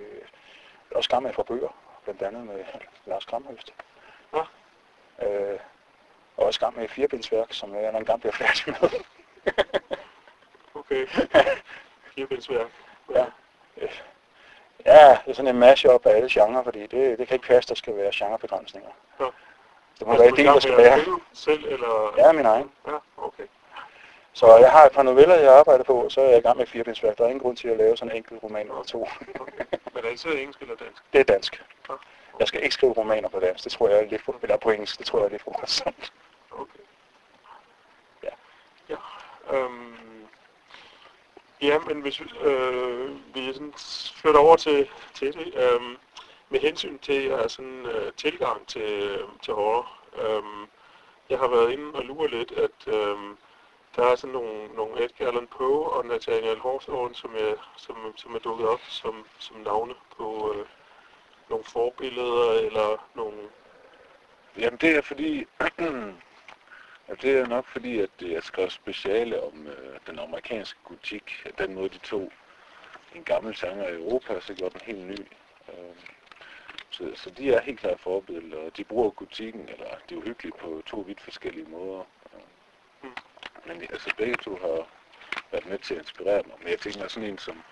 er 0.91 0.95
også 0.95 1.09
gammel 1.09 1.33
fra 1.33 1.43
bøger, 1.43 1.75
blandt 2.03 2.21
andet 2.21 2.45
med 2.45 2.65
Lars 3.05 3.25
Kramhøst. 3.25 3.73
Ja. 4.33 4.43
Øh, 5.27 5.59
og 6.37 6.45
også 6.45 6.59
gammel 6.59 6.79
med 6.79 6.89
firebindsværk, 6.89 7.53
som 7.53 7.75
jeg 7.75 7.97
en 7.97 8.05
gang 8.05 8.19
bliver 8.19 8.33
færdig 8.33 8.75
med. 8.81 8.89
okay. 10.91 11.07
Firebindsværk. 12.15 12.67
Ja. 13.15 13.25
Ja, 14.85 15.17
det 15.25 15.31
er 15.31 15.33
sådan 15.33 15.55
en 15.55 15.59
mashup 15.59 16.05
af 16.05 16.15
alle 16.15 16.29
genrer, 16.31 16.63
fordi 16.63 16.81
det, 16.81 17.19
det 17.19 17.27
kan 17.27 17.35
ikke 17.35 17.47
passe, 17.47 17.69
der 17.69 17.75
skal 17.75 17.95
være 17.95 18.11
genrebegrænsninger. 18.13 18.89
Ja. 19.19 19.25
Det 19.99 20.07
må 20.07 20.13
altså, 20.13 20.23
være 20.23 20.35
det, 20.35 20.45
der 20.45 20.59
skal 20.59 20.77
være. 20.77 21.19
Selv, 21.33 21.65
eller? 21.65 22.13
Ja, 22.17 22.31
min 22.31 22.45
egen. 22.45 22.71
Ja, 22.87 22.97
okay. 23.17 23.43
Så 24.33 24.57
jeg 24.57 24.71
har 24.71 24.85
et 24.85 24.91
par 24.91 25.03
noveller, 25.03 25.35
jeg 25.35 25.53
arbejder 25.59 25.83
på, 25.83 25.93
og 25.93 26.11
så 26.11 26.21
er 26.21 26.29
jeg 26.29 26.37
i 26.37 26.41
gang 26.41 26.57
med 26.57 26.65
firebindsværk. 26.65 27.17
Der 27.17 27.23
er 27.23 27.27
ingen 27.27 27.41
grund 27.41 27.57
til 27.57 27.67
at 27.67 27.77
lave 27.77 27.97
sådan 27.97 28.11
en 28.11 28.17
enkelt 28.17 28.43
roman 28.43 28.67
eller 28.67 28.83
to. 28.83 29.07
okay. 29.39 29.63
Men 29.93 30.05
er 30.05 30.09
det 30.09 30.19
så 30.19 30.29
engelsk 30.29 30.61
eller 30.61 30.75
dansk? 30.75 31.03
Det 31.13 31.19
er 31.19 31.23
dansk. 31.23 31.63
Ja. 31.89 31.93
Okay. 31.93 32.03
Jeg 32.39 32.47
skal 32.47 32.63
ikke 32.63 32.73
skrive 32.73 32.93
romaner 32.93 33.29
på 33.29 33.39
dansk. 33.39 33.63
Det 33.63 33.71
tror 33.71 33.89
jeg 33.89 33.99
er 33.99 34.05
lidt 34.05 34.21
for, 34.21 34.35
eller 34.41 34.57
på 34.57 34.69
engelsk. 34.69 34.97
Det 34.97 35.05
tror 35.05 35.19
jeg 35.19 35.25
er 35.25 35.29
lidt 35.29 35.41
for. 35.41 35.51
Okay. 36.51 36.79
Ja. 38.23 38.29
Ja. 38.89 38.95
Øhm, 39.57 39.88
ja, 41.61 41.79
men 41.79 42.01
hvis 42.01 42.21
øh, 42.21 43.35
vi 43.35 43.53
sådan 43.53 43.73
flytter 44.15 44.39
over 44.39 44.55
til, 44.55 44.89
til 45.13 45.33
det, 45.33 45.53
øh, 45.55 45.81
med 46.49 46.59
hensyn 46.59 46.99
til 46.99 47.23
jeres 47.23 47.51
sådan, 47.51 47.85
øh, 47.85 48.13
tilgang 48.13 48.67
til, 48.67 48.81
øh, 48.81 49.27
til 49.43 49.53
horror. 49.53 49.91
øh, 50.15 50.67
jeg 51.29 51.39
har 51.39 51.47
været 51.47 51.71
inde 51.71 51.93
og 51.93 52.05
lure 52.05 52.29
lidt, 52.29 52.51
at 52.51 52.87
øh, 52.87 53.17
der 53.95 54.03
er 54.03 54.15
sådan 54.15 54.33
nogle, 54.33 54.67
nogle 54.75 55.03
Edgar 55.03 55.27
Allan 55.27 55.47
Poe 55.47 55.89
og 55.89 56.05
Nathaniel 56.05 56.61
Hawthorne, 56.61 57.15
som 57.15 57.31
er, 57.37 57.53
som, 57.77 57.95
som 58.15 58.35
er 58.35 58.39
dukket 58.39 58.67
op 58.67 58.81
som, 58.87 59.25
som 59.39 59.57
navne 59.57 59.93
på 60.17 60.53
øh, 60.55 60.65
nogle 61.49 61.65
forbilleder 61.65 62.51
eller 62.51 63.09
nogle... 63.15 63.37
Jamen 64.57 64.79
det 64.81 64.95
er 64.95 65.01
fordi, 65.01 65.45
ja, 67.09 67.13
det 67.21 67.39
er 67.39 67.47
nok 67.47 67.65
fordi, 67.65 67.99
at 67.99 68.09
jeg 68.21 68.43
skrev 68.43 68.69
speciale 68.69 69.43
om 69.43 69.67
øh, 69.67 69.99
den 70.07 70.19
amerikanske 70.19 70.79
gotik, 70.83 71.47
den 71.57 71.73
måde 71.73 71.89
de 71.89 71.97
tog 71.97 72.31
en 73.15 73.23
gammel 73.23 73.55
genre 73.55 73.91
i 73.91 73.95
Europa, 73.95 74.33
og 74.33 74.43
så 74.43 74.53
gjorde 74.53 74.79
den 74.79 74.95
helt 74.95 75.07
ny. 75.07 75.27
Øh, 75.69 75.95
så, 76.89 77.11
så 77.15 77.29
de 77.29 77.53
er 77.53 77.61
helt 77.61 77.79
klart 77.79 77.99
forbilleder, 77.99 78.65
og 78.65 78.77
de 78.77 78.83
bruger 78.83 79.09
gotikken, 79.09 79.69
eller 79.69 79.89
det 80.09 80.15
er 80.15 80.19
uhyggeligt 80.19 80.57
på 80.57 80.81
to 80.85 80.99
vidt 80.99 81.21
forskellige 81.21 81.69
måder. 81.69 82.03
Mm. 83.03 83.09
Men 83.65 83.81
altså 83.81 84.15
begge 84.17 84.35
to 84.35 84.57
har 84.61 84.87
været 85.51 85.65
med 85.65 85.77
til 85.77 85.93
at 85.93 85.99
inspirere 85.99 86.43
mig. 86.47 86.55
Men 86.59 86.67
jeg 86.67 86.79
tænker 86.79 87.07
sådan 87.07 87.29
en 87.29 87.37
som, 87.37 87.63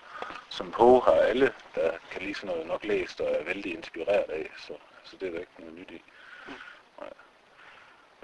som 0.48 0.70
Poe 0.70 1.00
har 1.00 1.12
alle, 1.12 1.54
der 1.74 1.98
kan 2.10 2.22
lide 2.22 2.34
sådan 2.34 2.50
noget 2.50 2.66
nok 2.66 2.84
læst 2.84 3.20
og 3.20 3.30
er 3.30 3.44
vældig 3.44 3.74
inspireret 3.74 4.30
af, 4.30 4.50
så, 4.58 4.74
så 5.04 5.16
det 5.16 5.28
er 5.28 5.32
der 5.32 5.38
ikke 5.38 5.52
noget 5.58 5.74
nyt 5.74 5.90
i. 5.90 6.02
Mm. 6.46 6.52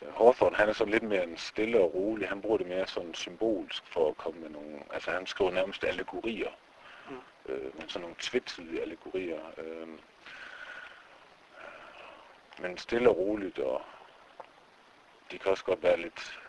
Hawthorne, 0.03 0.57
han 0.57 0.69
er 0.69 0.73
sådan 0.73 0.93
lidt 0.93 1.03
mere 1.03 1.25
en 1.25 1.37
stille 1.37 1.81
og 1.81 1.95
rolig. 1.95 2.29
Han 2.29 2.41
bruger 2.43 2.59
det 2.59 2.67
mere 2.67 2.87
sådan 2.87 3.15
symbolsk 3.15 3.83
for 3.87 4.09
at 4.09 4.17
komme 4.17 4.41
med 4.41 4.51
nogle... 4.51 4.79
Altså 4.91 5.11
han 5.11 5.27
skriver 5.27 5.51
nærmest 5.51 5.85
allegorier. 5.85 6.51
Mm. 7.11 7.17
Øh, 7.53 7.79
men 7.79 7.89
sådan 7.89 8.01
nogle 8.01 8.17
tvetydige 8.19 8.83
allegorier. 8.83 9.41
Øh, 9.59 9.89
men 12.59 12.79
stille 12.79 13.09
og 13.09 13.17
roligt, 13.17 13.59
og 13.59 13.83
det 15.31 15.41
kan 15.41 15.51
også 15.51 15.65
godt 15.65 15.83
være 15.83 16.01
lidt 16.01 16.41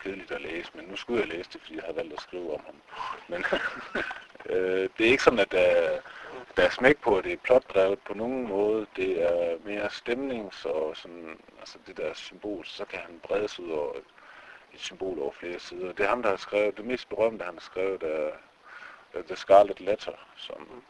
kedeligt 0.00 0.30
at 0.30 0.40
læse, 0.40 0.70
men 0.74 0.84
nu 0.84 0.96
skulle 0.96 1.20
jeg 1.20 1.28
læse 1.28 1.50
det, 1.52 1.60
fordi 1.60 1.74
jeg 1.74 1.82
havde 1.82 1.96
valgt 1.96 2.12
at 2.12 2.20
skrive 2.20 2.54
om 2.54 2.60
ham. 2.66 2.74
Men 3.28 3.44
øh, 4.56 4.88
det 4.98 5.06
er 5.06 5.10
ikke 5.10 5.22
sådan, 5.22 5.38
at 5.38 5.52
der, 5.52 6.00
der 6.56 6.62
er 6.62 6.70
smæk 6.70 7.00
på, 7.00 7.18
at 7.18 7.24
det 7.24 7.32
er 7.32 7.36
plotdrevet 7.36 7.98
på 7.98 8.14
nogen 8.14 8.48
måde. 8.48 8.86
Det 8.96 9.22
er 9.22 9.58
mere 9.64 9.90
stemnings 9.90 10.64
og 10.64 10.96
sådan, 10.96 11.38
altså 11.60 11.78
det 11.86 11.96
der 11.96 12.14
symbol, 12.14 12.64
så 12.64 12.84
kan 12.84 12.98
han 12.98 13.20
bredes 13.22 13.60
ud 13.60 13.70
over 13.70 13.94
et 14.74 14.80
symbol 14.80 15.18
over 15.18 15.32
flere 15.32 15.58
sider. 15.58 15.92
Det 15.92 16.04
er 16.04 16.08
ham, 16.08 16.22
der 16.22 16.30
har 16.30 16.36
skrevet, 16.36 16.76
det 16.76 16.84
mest 16.84 17.08
berømte, 17.08 17.44
han 17.44 17.54
har 17.54 17.60
skrevet, 17.60 18.02
er 18.02 19.22
The 19.26 19.36
Scarlet 19.36 19.80
Letter, 19.80 20.26
som 20.36 20.82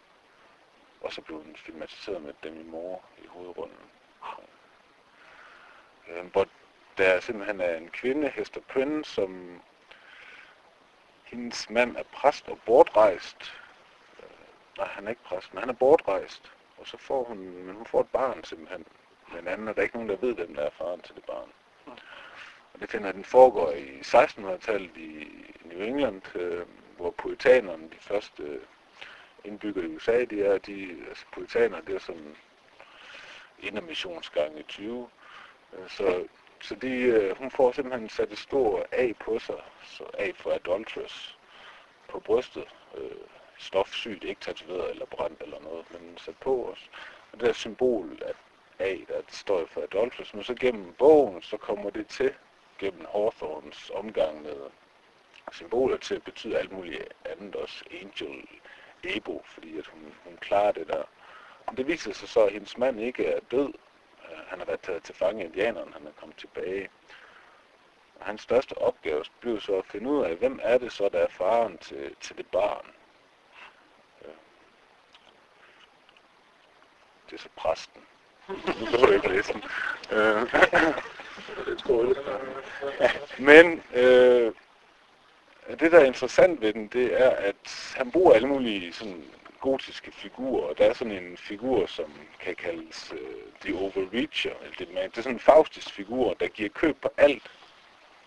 og 1.05 1.13
så 1.13 1.21
blev 1.21 1.45
den 1.45 1.57
filmatiseret 1.57 2.23
med 2.23 2.33
Demi 2.43 2.63
Moore 2.63 3.01
i 3.19 3.27
hovedrunden. 3.27 3.91
Øh, 6.09 6.27
hvor 6.33 6.47
der 6.99 7.21
simpelthen 7.21 7.61
er 7.61 7.77
en 7.77 7.89
kvinde, 7.89 8.29
Hester 8.29 8.61
Prynne, 8.61 9.05
som 9.05 9.61
hendes 11.25 11.71
mand 11.71 11.97
er 11.97 12.03
præst 12.03 12.49
og 12.49 12.59
bortrejst. 12.67 13.55
Nej, 14.79 14.87
han 14.87 15.07
er 15.07 15.11
ikke 15.11 15.23
præsten. 15.23 15.59
han 15.59 15.69
er 15.69 15.73
bortrejst. 15.73 16.53
Og 16.79 16.87
så 16.87 16.97
får 16.97 17.25
hun, 17.25 17.39
men 17.39 17.75
hun 17.77 17.87
får 17.87 18.01
et 18.01 18.09
barn 18.09 18.45
simpelthen 18.45 18.87
med 19.33 19.53
anden, 19.53 19.69
er 19.69 19.73
der 19.73 19.83
ikke 19.83 19.95
nogen, 19.95 20.09
der 20.09 20.17
ved, 20.17 20.35
hvem 20.35 20.55
der 20.55 20.63
er 20.63 20.71
faren 20.71 21.01
til 21.01 21.15
det 21.15 21.25
barn. 21.25 21.49
Og 22.75 22.81
det 22.81 22.91
finder 22.91 23.13
den 23.13 23.25
foregår 23.25 23.71
i 23.73 24.01
1600-tallet 24.01 24.97
i 24.97 25.29
New 25.65 25.79
England, 25.79 26.37
øh, 26.37 26.67
hvor 26.97 27.11
puritanerne, 27.11 27.83
de 27.83 27.99
første 28.01 28.43
øh, 28.43 28.61
indbyggere 29.45 29.85
i 29.85 29.97
USA, 29.97 30.25
de 30.25 30.43
er, 30.43 30.59
de, 30.59 30.97
altså 31.09 31.25
puritaner, 31.33 31.81
det 31.81 31.95
er 31.95 31.99
sådan 31.99 32.37
indermissionsgang 33.59 34.59
i 34.59 34.63
20. 34.63 35.09
Øh, 35.73 35.89
så, 35.89 36.27
så 36.61 36.75
de, 36.75 36.89
øh, 36.89 37.37
hun 37.39 37.51
får 37.51 37.73
simpelthen 37.73 38.09
sat 38.09 38.33
et 38.33 38.39
stort 38.39 38.87
A 38.93 39.13
på 39.21 39.39
sig, 39.39 39.63
så 39.83 40.05
A 40.19 40.31
for 40.35 40.51
adulteress, 40.51 41.39
på 42.09 42.21
brystet. 42.21 42.69
Øh, 42.97 43.11
stofsygt, 43.59 44.25
ikke 44.25 44.41
tatoveret 44.41 44.91
eller 44.91 45.07
brændt 45.07 45.43
eller 45.43 45.61
noget, 45.61 45.87
men 45.91 46.19
sat 46.19 46.37
på 46.37 46.71
os. 46.73 46.91
Og 47.33 47.41
det 47.41 47.47
der 47.47 47.53
symbol 47.53 48.23
af 48.23 48.35
A, 48.79 48.97
der 49.09 49.23
står 49.29 49.67
for 49.67 49.81
Adolphus, 49.81 50.35
men 50.35 50.45
så 50.45 50.55
gennem 50.55 50.93
bogen, 50.93 51.43
så 51.43 51.57
kommer 51.57 51.91
det 51.91 52.07
til 52.07 52.35
gennem 52.79 53.07
Hawthorns 53.13 53.91
omgang 53.91 54.43
med 54.43 54.71
symboler 55.53 55.97
til 55.97 56.15
at 56.15 56.23
betyde 56.23 56.59
alt 56.59 56.73
muligt 56.73 57.15
andet, 57.25 57.57
også 57.57 57.85
angel, 57.91 58.49
ebo, 59.05 59.43
fordi 59.45 59.79
at 59.79 59.87
hun, 59.87 60.15
hun 60.25 60.37
klarer 60.37 60.73
det 60.73 60.89
der. 60.89 61.03
Men 61.67 61.77
det 61.77 61.87
viser 61.87 62.13
sig 62.13 62.29
så, 62.29 62.41
at 62.47 62.53
hendes 62.53 62.79
mand 62.79 63.01
ikke 63.01 63.27
er 63.27 63.41
død. 63.51 63.73
Øh, 64.31 64.39
han 64.47 64.59
har 64.59 64.67
været 64.67 64.81
taget 64.81 65.03
til 65.03 65.15
fange 65.15 65.45
indianeren, 65.45 65.93
han 65.93 66.07
er 66.07 66.11
kommet 66.21 66.37
tilbage. 66.37 66.91
Og 68.21 68.27
hans 68.27 68.43
største 68.43 68.79
opgave 68.79 69.25
bliver 69.41 69.61
så 69.61 69.79
at 69.79 69.87
finde 69.87 70.11
ud 70.11 70.25
af, 70.25 70.37
hvem 70.37 70.61
er 70.63 70.79
det 70.79 70.93
så, 70.93 71.09
der 71.09 71.19
er 71.19 71.29
faren 71.29 71.79
til, 71.79 72.17
til 72.21 72.37
det 72.37 72.47
barn. 72.47 72.87
Det 77.31 77.37
er 77.37 77.43
så 77.43 77.49
præsten. 77.57 78.03
Nu 78.49 78.55
behøver 78.85 79.07
du 79.07 79.13
ikke 79.13 79.29
læse 79.29 79.53
den. 79.53 79.63
Øh, 80.13 80.55
Men 83.49 83.83
øh, 83.95 84.53
det, 85.81 85.93
der 85.93 86.01
er 86.01 86.05
interessant 86.05 86.61
ved 86.61 86.73
den, 86.73 86.87
det 86.87 87.23
er, 87.23 87.31
at 87.31 87.93
han 87.97 88.11
bruger 88.11 88.35
alle 88.35 88.49
mulige 88.49 88.93
sådan, 88.93 89.25
gotiske 89.65 90.13
figurer, 90.13 90.67
og 90.69 90.79
der 90.79 90.85
er 90.85 90.93
sådan 90.93 91.13
en 91.13 91.37
figur, 91.37 91.87
som 91.87 92.13
kan 92.41 92.55
kaldes 92.55 93.13
øh, 93.13 93.53
The 93.61 93.79
Overreacher, 93.79 94.55
eller 94.63 94.77
det, 94.79 94.89
det 94.89 95.19
er 95.19 95.23
sådan 95.23 95.33
en 95.33 95.41
faustisk 95.41 95.91
figur, 95.93 96.35
der 96.35 96.49
giver 96.49 96.69
køb 96.69 96.97
på 97.03 97.09
alt 97.17 97.43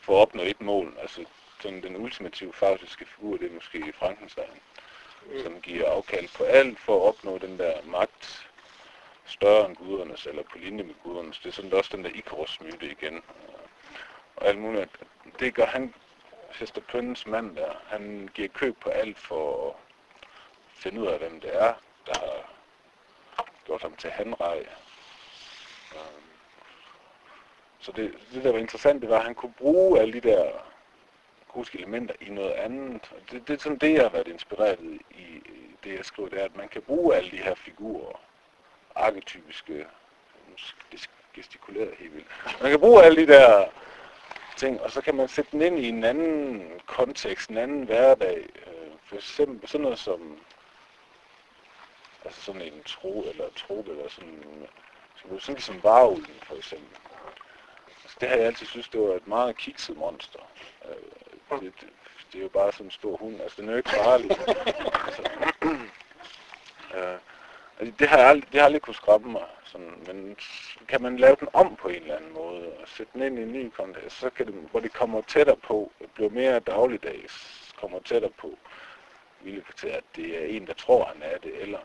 for 0.01 0.17
at 0.17 0.21
opnå 0.21 0.41
et 0.41 0.61
mål. 0.61 0.97
Altså 1.01 1.25
sådan 1.59 1.83
den 1.83 1.95
ultimative 1.95 2.53
faustiske 2.53 3.05
figur, 3.05 3.37
det 3.37 3.49
er 3.49 3.53
måske 3.53 3.93
Frankenstein, 3.99 4.57
mm. 5.25 5.43
som 5.43 5.61
giver 5.61 5.91
afkald 5.91 6.27
på 6.37 6.43
alt 6.43 6.79
for 6.79 6.95
at 6.95 7.07
opnå 7.07 7.37
den 7.37 7.59
der 7.59 7.73
magt 7.85 8.46
større 9.27 9.65
end 9.65 9.75
gudernes, 9.75 10.25
eller 10.25 10.43
på 10.43 10.57
linje 10.57 10.83
med 10.83 10.95
gudernes. 11.03 11.39
Det 11.39 11.49
er 11.49 11.53
sådan 11.53 11.73
også 11.73 11.97
den 11.97 12.03
der 12.03 12.11
Icarus-myte 12.13 12.91
igen. 12.91 13.21
Og 14.35 14.47
alt 14.47 14.59
muligt. 14.59 14.89
Det 15.39 15.55
gør 15.55 15.65
han 15.65 15.93
Hester 16.51 16.81
Pønnes 16.81 17.27
mand 17.27 17.55
der, 17.55 17.73
han 17.87 18.29
giver 18.33 18.47
køb 18.47 18.77
på 18.79 18.89
alt 18.89 19.17
for 19.17 19.69
at 19.69 19.75
finde 20.75 21.01
ud 21.01 21.07
af, 21.07 21.19
hvem 21.19 21.39
det 21.39 21.55
er, 21.55 21.73
der 22.05 22.19
har 22.19 22.49
gjort 23.65 23.81
ham 23.81 23.95
til 23.95 24.09
handrej. 24.09 24.67
Øhm, 25.95 26.23
så 27.79 27.91
det, 27.91 28.13
det, 28.33 28.43
der 28.43 28.51
var 28.51 28.59
interessant, 28.59 29.01
det 29.01 29.09
var, 29.09 29.17
at 29.17 29.25
han 29.25 29.35
kunne 29.35 29.53
bruge 29.57 29.99
alle 29.99 30.13
de 30.13 30.29
der 30.29 30.51
gotiske 31.47 31.77
elementer 31.77 32.15
i 32.21 32.29
noget 32.29 32.51
andet. 32.51 33.11
Og 33.11 33.31
det, 33.31 33.47
det 33.47 33.53
er 33.53 33.59
sådan 33.59 33.77
det, 33.77 33.93
jeg 33.93 34.01
har 34.01 34.09
været 34.09 34.27
inspireret 34.27 34.79
i, 34.79 35.03
i 35.11 35.41
det, 35.83 35.97
jeg 35.97 36.05
skriver, 36.05 36.29
det 36.29 36.41
er, 36.41 36.45
at 36.45 36.55
man 36.55 36.69
kan 36.69 36.81
bruge 36.81 37.15
alle 37.15 37.31
de 37.31 37.37
her 37.37 37.55
figurer, 37.55 38.19
arketypiske, 39.05 39.85
gestikuleret 41.33 41.93
helt 41.99 42.13
vildt. 42.13 42.27
Man 42.61 42.71
kan 42.71 42.79
bruge 42.79 43.03
alle 43.03 43.21
de 43.21 43.33
der 43.33 43.65
ting, 44.57 44.81
og 44.81 44.91
så 44.91 45.01
kan 45.01 45.15
man 45.15 45.27
sætte 45.27 45.51
den 45.51 45.61
ind 45.61 45.79
i 45.79 45.89
en 45.89 46.03
anden 46.03 46.71
kontekst, 46.85 47.49
en 47.49 47.57
anden 47.57 47.83
hverdag. 47.83 48.37
Øh, 48.37 48.91
for 49.05 49.15
eksempel 49.15 49.69
sådan 49.69 49.83
noget 49.83 49.99
som 49.99 50.39
altså 52.25 52.41
sådan 52.41 52.61
en 52.61 52.83
tro 52.83 53.23
eller 53.29 53.49
tro 53.55 53.81
eller 53.81 54.09
sådan, 54.09 54.43
sådan, 55.15 55.39
sådan 55.39 55.61
som 55.61 55.83
varulven 55.83 56.39
for 56.43 56.55
eksempel. 56.55 56.97
Altså, 58.03 58.17
det 58.21 58.29
har 58.29 58.35
jeg 58.35 58.45
altid 58.45 58.65
synes, 58.65 58.89
det 58.89 59.01
var 59.01 59.13
et 59.13 59.27
meget 59.27 59.57
kikset 59.57 59.97
monster. 59.97 60.39
Øh, 60.85 61.59
det, 61.59 61.73
det, 61.81 61.89
det, 62.31 62.39
er 62.39 62.43
jo 62.43 62.49
bare 62.49 62.71
sådan 62.71 62.85
en 62.85 62.91
stor 62.91 63.17
hund, 63.17 63.41
altså 63.41 63.61
den 63.61 63.69
er 63.69 63.73
jo 63.73 63.77
ikke 63.77 63.89
farlig. 63.89 64.31
altså, 65.07 65.23
øh, 66.95 67.17
altså, 67.79 67.93
det 67.99 68.07
har 68.07 68.17
jeg 68.17 68.27
aldrig, 68.27 68.51
det 68.51 68.59
har 68.59 68.65
aldrig 68.65 68.81
kunne 68.81 68.95
skræmme 68.95 69.31
mig. 69.31 69.45
Sådan, 69.63 69.93
men 70.07 70.37
kan 70.87 71.01
man 71.01 71.17
lave 71.17 71.35
den 71.39 71.47
om 71.53 71.75
på 71.75 71.87
en 71.87 72.01
eller 72.01 72.15
anden 72.15 72.33
måde, 72.33 72.73
og 72.81 72.87
sætte 72.87 73.11
den 73.13 73.21
ind 73.21 73.39
i 73.39 73.41
en 73.41 73.53
ny 73.53 73.69
kontekst, 73.69 74.19
så 74.19 74.29
kan 74.29 74.45
det, 74.45 74.55
hvor 74.71 74.79
det 74.79 74.93
kommer 74.93 75.21
tættere 75.21 75.57
på, 75.57 75.91
bliver 76.13 76.29
mere 76.29 76.59
dagligdags, 76.59 77.63
kommer 77.77 77.99
tættere 77.99 78.31
på, 78.37 78.57
hvilket 79.39 79.75
til, 79.75 79.87
at 79.87 80.03
det 80.15 80.43
er 80.43 80.45
en, 80.45 80.67
der 80.67 80.73
tror, 80.73 81.05
han 81.05 81.21
er 81.21 81.37
det, 81.37 81.61
eller... 81.61 81.79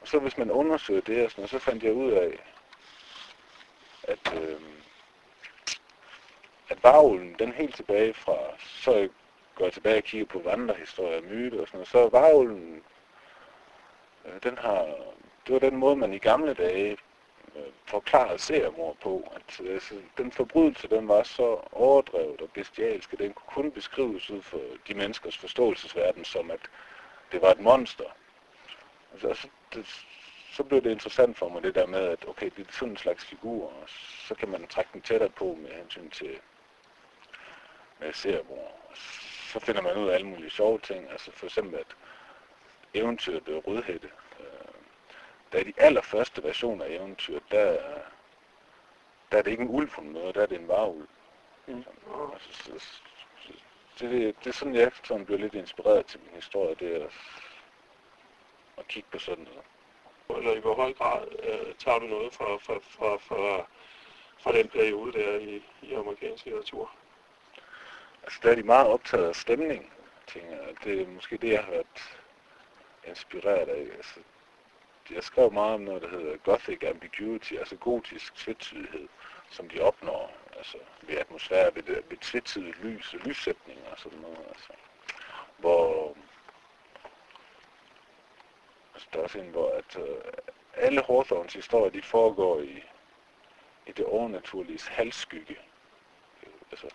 Og 0.00 0.08
så 0.08 0.18
hvis 0.18 0.38
man 0.38 0.50
undersøger 0.50 1.00
det, 1.00 1.24
og 1.24 1.30
sådan, 1.30 1.48
så 1.48 1.58
fandt 1.58 1.84
jeg 1.84 1.92
ud 1.92 2.12
af, 2.12 2.38
at, 4.02 4.34
øh, 4.42 4.60
at 6.68 6.84
varvlen, 6.84 7.36
den 7.38 7.52
helt 7.52 7.74
tilbage 7.74 8.14
fra, 8.14 8.36
så 8.58 9.08
går 9.54 9.64
jeg 9.64 9.72
tilbage 9.72 9.96
og 9.96 10.04
kigger 10.04 10.26
på 10.26 10.38
vandrehistorier 10.38 11.16
og 11.16 11.24
myte 11.24 11.60
og 11.60 11.66
sådan 11.66 11.78
noget, 11.78 11.88
så 11.88 12.08
varvlen, 12.08 12.82
øh, 14.24 14.42
den 14.42 14.58
har, 14.58 14.86
det 15.46 15.52
var 15.52 15.58
den 15.58 15.76
måde, 15.76 15.96
man 15.96 16.14
i 16.14 16.18
gamle 16.18 16.54
dage 16.54 16.96
øh, 17.56 17.62
forklarede 17.84 18.38
seriemord 18.38 18.96
på. 19.02 19.32
At, 19.34 19.66
altså, 19.66 19.94
den 20.18 20.32
forbrydelse, 20.32 20.88
den 20.88 21.08
var 21.08 21.22
så 21.22 21.60
overdrevet 21.72 22.40
og 22.40 22.50
bestialsk, 22.54 23.12
at 23.12 23.18
den 23.18 23.32
kunne 23.32 23.64
kun 23.64 23.72
beskrives 23.72 24.30
ud 24.30 24.42
for 24.42 24.60
de 24.88 24.94
menneskers 24.94 25.38
forståelsesverden 25.38 26.24
som, 26.24 26.50
at 26.50 26.60
det 27.32 27.42
var 27.42 27.50
et 27.50 27.60
monster. 27.60 28.16
Altså, 29.12 29.34
så, 29.34 29.48
det, 29.74 29.86
så 30.52 30.62
blev 30.62 30.82
det 30.82 30.90
interessant 30.90 31.38
for 31.38 31.48
mig, 31.48 31.62
det 31.62 31.74
der 31.74 31.86
med, 31.86 32.00
at 32.00 32.28
okay, 32.28 32.50
det 32.56 32.68
er 32.68 32.72
sådan 32.72 32.88
en 32.88 32.96
slags 32.96 33.24
figur, 33.24 33.66
og 33.66 33.88
så 34.28 34.34
kan 34.34 34.48
man 34.48 34.66
trække 34.66 34.90
den 34.92 35.02
tættere 35.02 35.30
på 35.30 35.58
med 35.62 35.70
hensyn 35.70 36.10
til 36.10 36.38
med 38.00 38.12
seriemord. 38.12 38.80
Så 39.52 39.60
finder 39.60 39.82
man 39.82 39.96
ud 39.96 40.08
af 40.08 40.14
alle 40.14 40.26
mulige 40.26 40.50
sjove 40.50 40.78
ting, 40.78 41.10
altså 41.10 41.32
for 41.32 41.46
eksempel, 41.46 41.78
at 41.78 41.96
eventyret 42.94 43.66
Rødhætte, 43.66 44.10
der 45.52 45.58
er 45.58 45.64
de 45.64 45.72
allerførste 45.76 46.42
versioner 46.42 46.84
af 46.84 46.90
eventyret, 46.90 47.42
der, 47.50 47.78
der 49.32 49.38
er 49.38 49.42
det 49.42 49.50
ikke 49.50 49.62
en 49.62 49.68
ulv 49.68 49.88
på 49.88 50.00
noget, 50.00 50.34
der 50.34 50.42
er 50.42 50.46
det 50.46 50.60
en 50.60 50.68
varulv. 50.68 51.08
Mm. 51.66 51.84
Altså, 52.32 52.52
så, 52.52 52.72
så, 53.94 54.06
det, 54.06 54.36
det 54.38 54.46
er 54.46 54.52
sådan, 54.52 54.74
jeg 54.74 54.92
sådan 55.04 55.26
bliver 55.26 55.38
lidt 55.38 55.54
inspireret 55.54 56.06
til 56.06 56.20
min 56.20 56.34
historie, 56.34 56.74
det 56.74 57.02
er 57.02 57.04
at, 57.06 57.12
at 58.78 58.88
kigge 58.88 59.08
på 59.12 59.18
sådan 59.18 59.44
noget. 59.44 59.64
Eller 60.38 60.56
i 60.56 60.60
hvor 60.60 60.74
høj 60.74 60.92
grad 60.92 61.26
øh, 61.42 61.74
tager 61.74 61.98
du 61.98 62.06
noget 62.06 62.34
fra, 62.34 62.56
fra, 62.56 62.74
fra, 62.74 63.16
fra, 63.16 63.66
fra 64.38 64.52
den 64.52 64.68
periode 64.68 65.12
der 65.12 65.38
i, 65.38 65.62
i 65.82 65.94
amerikansk 65.94 66.44
litteratur? 66.44 66.90
Altså 68.22 68.40
der 68.42 68.50
er 68.50 68.54
de 68.54 68.62
meget 68.62 68.86
optaget 68.86 69.28
af 69.28 69.36
stemning, 69.36 69.92
tænker 70.26 70.50
jeg. 70.50 70.74
Det 70.84 71.00
er 71.00 71.06
måske 71.06 71.36
det, 71.36 71.52
jeg 71.52 71.64
har 71.64 71.70
været 71.70 71.86
inspireret 73.04 73.68
af. 73.68 73.88
Altså, 73.96 74.20
jeg 75.10 75.22
skrev 75.22 75.52
meget 75.52 75.74
om 75.74 75.80
noget, 75.80 76.02
der 76.02 76.08
hedder 76.08 76.36
Gothic 76.36 76.84
Ambiguity, 76.84 77.54
altså 77.54 77.76
gotisk 77.76 78.34
tvetydighed, 78.34 79.08
som 79.50 79.68
de 79.68 79.80
opnår 79.80 80.32
altså 80.56 80.78
ved 81.02 81.16
atmosfære, 81.16 81.74
ved, 81.74 81.82
ved 81.84 82.16
tvetydigt 82.20 82.84
lys 82.84 83.14
og 83.14 83.20
lyssætning 83.20 83.78
og 83.92 83.98
sådan 83.98 84.18
noget. 84.18 84.46
Altså, 84.48 84.72
hvor 85.58 86.16
altså, 88.94 89.08
der 89.12 89.18
er 89.18 89.22
også 89.22 89.38
en, 89.38 89.50
hvor 89.50 89.70
at, 89.70 89.96
øh, 89.96 90.32
alle 90.74 91.02
Hawthorns 91.02 91.54
historier, 91.54 91.90
de 91.90 92.02
foregår 92.02 92.60
i, 92.60 92.84
i 93.86 93.92
det 93.92 94.04
overnaturlige 94.04 94.80
halsskygge. 94.90 95.58
Altså, 96.70 96.88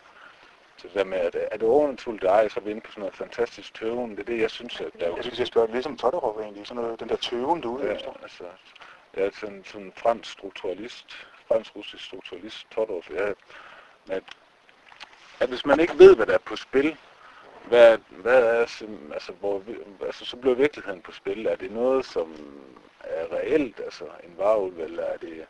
så 0.77 0.87
det 0.87 0.93
der 0.93 1.03
med, 1.03 1.17
at 1.17 1.35
er 1.35 1.57
det 1.57 1.67
overnaturligt 1.67 2.21
dig, 2.23 2.51
så 2.51 2.59
er 2.59 2.63
vi 2.63 2.71
inde 2.71 2.81
på 2.81 2.91
sådan 2.91 3.01
noget 3.01 3.15
fantastisk 3.15 3.73
tøven. 3.73 4.11
Det 4.11 4.19
er 4.19 4.23
det, 4.23 4.41
jeg 4.41 4.51
synes, 4.51 4.81
at 4.81 4.93
der 4.99 5.05
er... 5.05 5.15
Jeg 5.15 5.23
synes, 5.23 5.39
jeg 5.39 5.47
spørger 5.47 5.71
ligesom 5.71 5.97
Totterov 5.97 6.39
egentlig, 6.39 6.67
sådan 6.67 6.83
noget, 6.83 6.99
den 6.99 7.09
der 7.09 7.15
tøven, 7.15 7.61
du 7.61 7.79
ja, 7.83 7.87
altså, 7.87 8.43
jeg 9.15 9.25
er 9.25 9.29
sådan, 9.39 9.63
sådan 9.65 9.93
fransk 9.95 10.31
strukturalist, 10.31 11.27
fransk-russisk 11.47 12.05
strukturalist, 12.05 12.67
Totterov, 12.71 13.03
ja, 13.09 13.29
at, 14.09 14.23
at 15.39 15.49
hvis 15.49 15.65
man 15.65 15.79
ikke 15.79 15.99
ved, 15.99 16.15
hvad 16.15 16.25
der 16.25 16.33
er 16.33 16.45
på 16.45 16.55
spil, 16.55 16.97
hvad, 17.67 17.97
hvad 18.09 18.43
er, 18.43 18.59
altså, 19.13 19.33
hvor, 19.39 19.63
altså, 20.05 20.25
så 20.25 20.37
bliver 20.37 20.55
virkeligheden 20.55 21.01
på 21.01 21.11
spil. 21.11 21.45
Er 21.45 21.55
det 21.55 21.71
noget, 21.71 22.05
som 22.05 22.35
er 22.99 23.31
reelt, 23.31 23.79
altså 23.79 24.05
en 24.23 24.37
varulv, 24.37 24.79
eller 24.79 25.03
er 25.03 25.17
det 25.17 25.45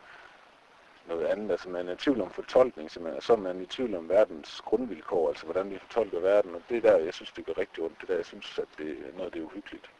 noget 1.08 1.26
andet? 1.26 1.50
Altså 1.50 1.68
man 1.68 1.88
er 1.88 1.92
i 1.92 1.96
tvivl 1.96 2.20
om 2.20 2.30
fortolkning, 2.30 2.90
simpelthen, 2.90 3.16
og 3.16 3.22
så 3.22 3.32
er 3.32 3.36
man 3.36 3.60
i 3.60 3.66
tvivl 3.66 3.94
om 3.94 4.08
verdens 4.08 4.60
grundvilkår, 4.60 5.28
altså 5.28 5.44
hvordan 5.44 5.70
vi 5.70 5.78
fortolker 5.78 6.20
verden, 6.20 6.54
og 6.54 6.62
det 6.68 6.76
er 6.76 6.80
der, 6.80 6.96
jeg 6.96 7.14
synes, 7.14 7.32
det 7.32 7.46
gør 7.46 7.58
rigtig 7.58 7.84
ondt. 7.84 7.96
Det 8.00 8.02
er 8.02 8.06
der, 8.06 8.16
jeg 8.16 8.26
synes, 8.26 8.58
at 8.58 8.68
det 8.78 8.90
er 8.90 9.16
noget, 9.16 9.32
det 9.32 9.40
er 9.40 9.44
uhyggeligt. 9.46 9.90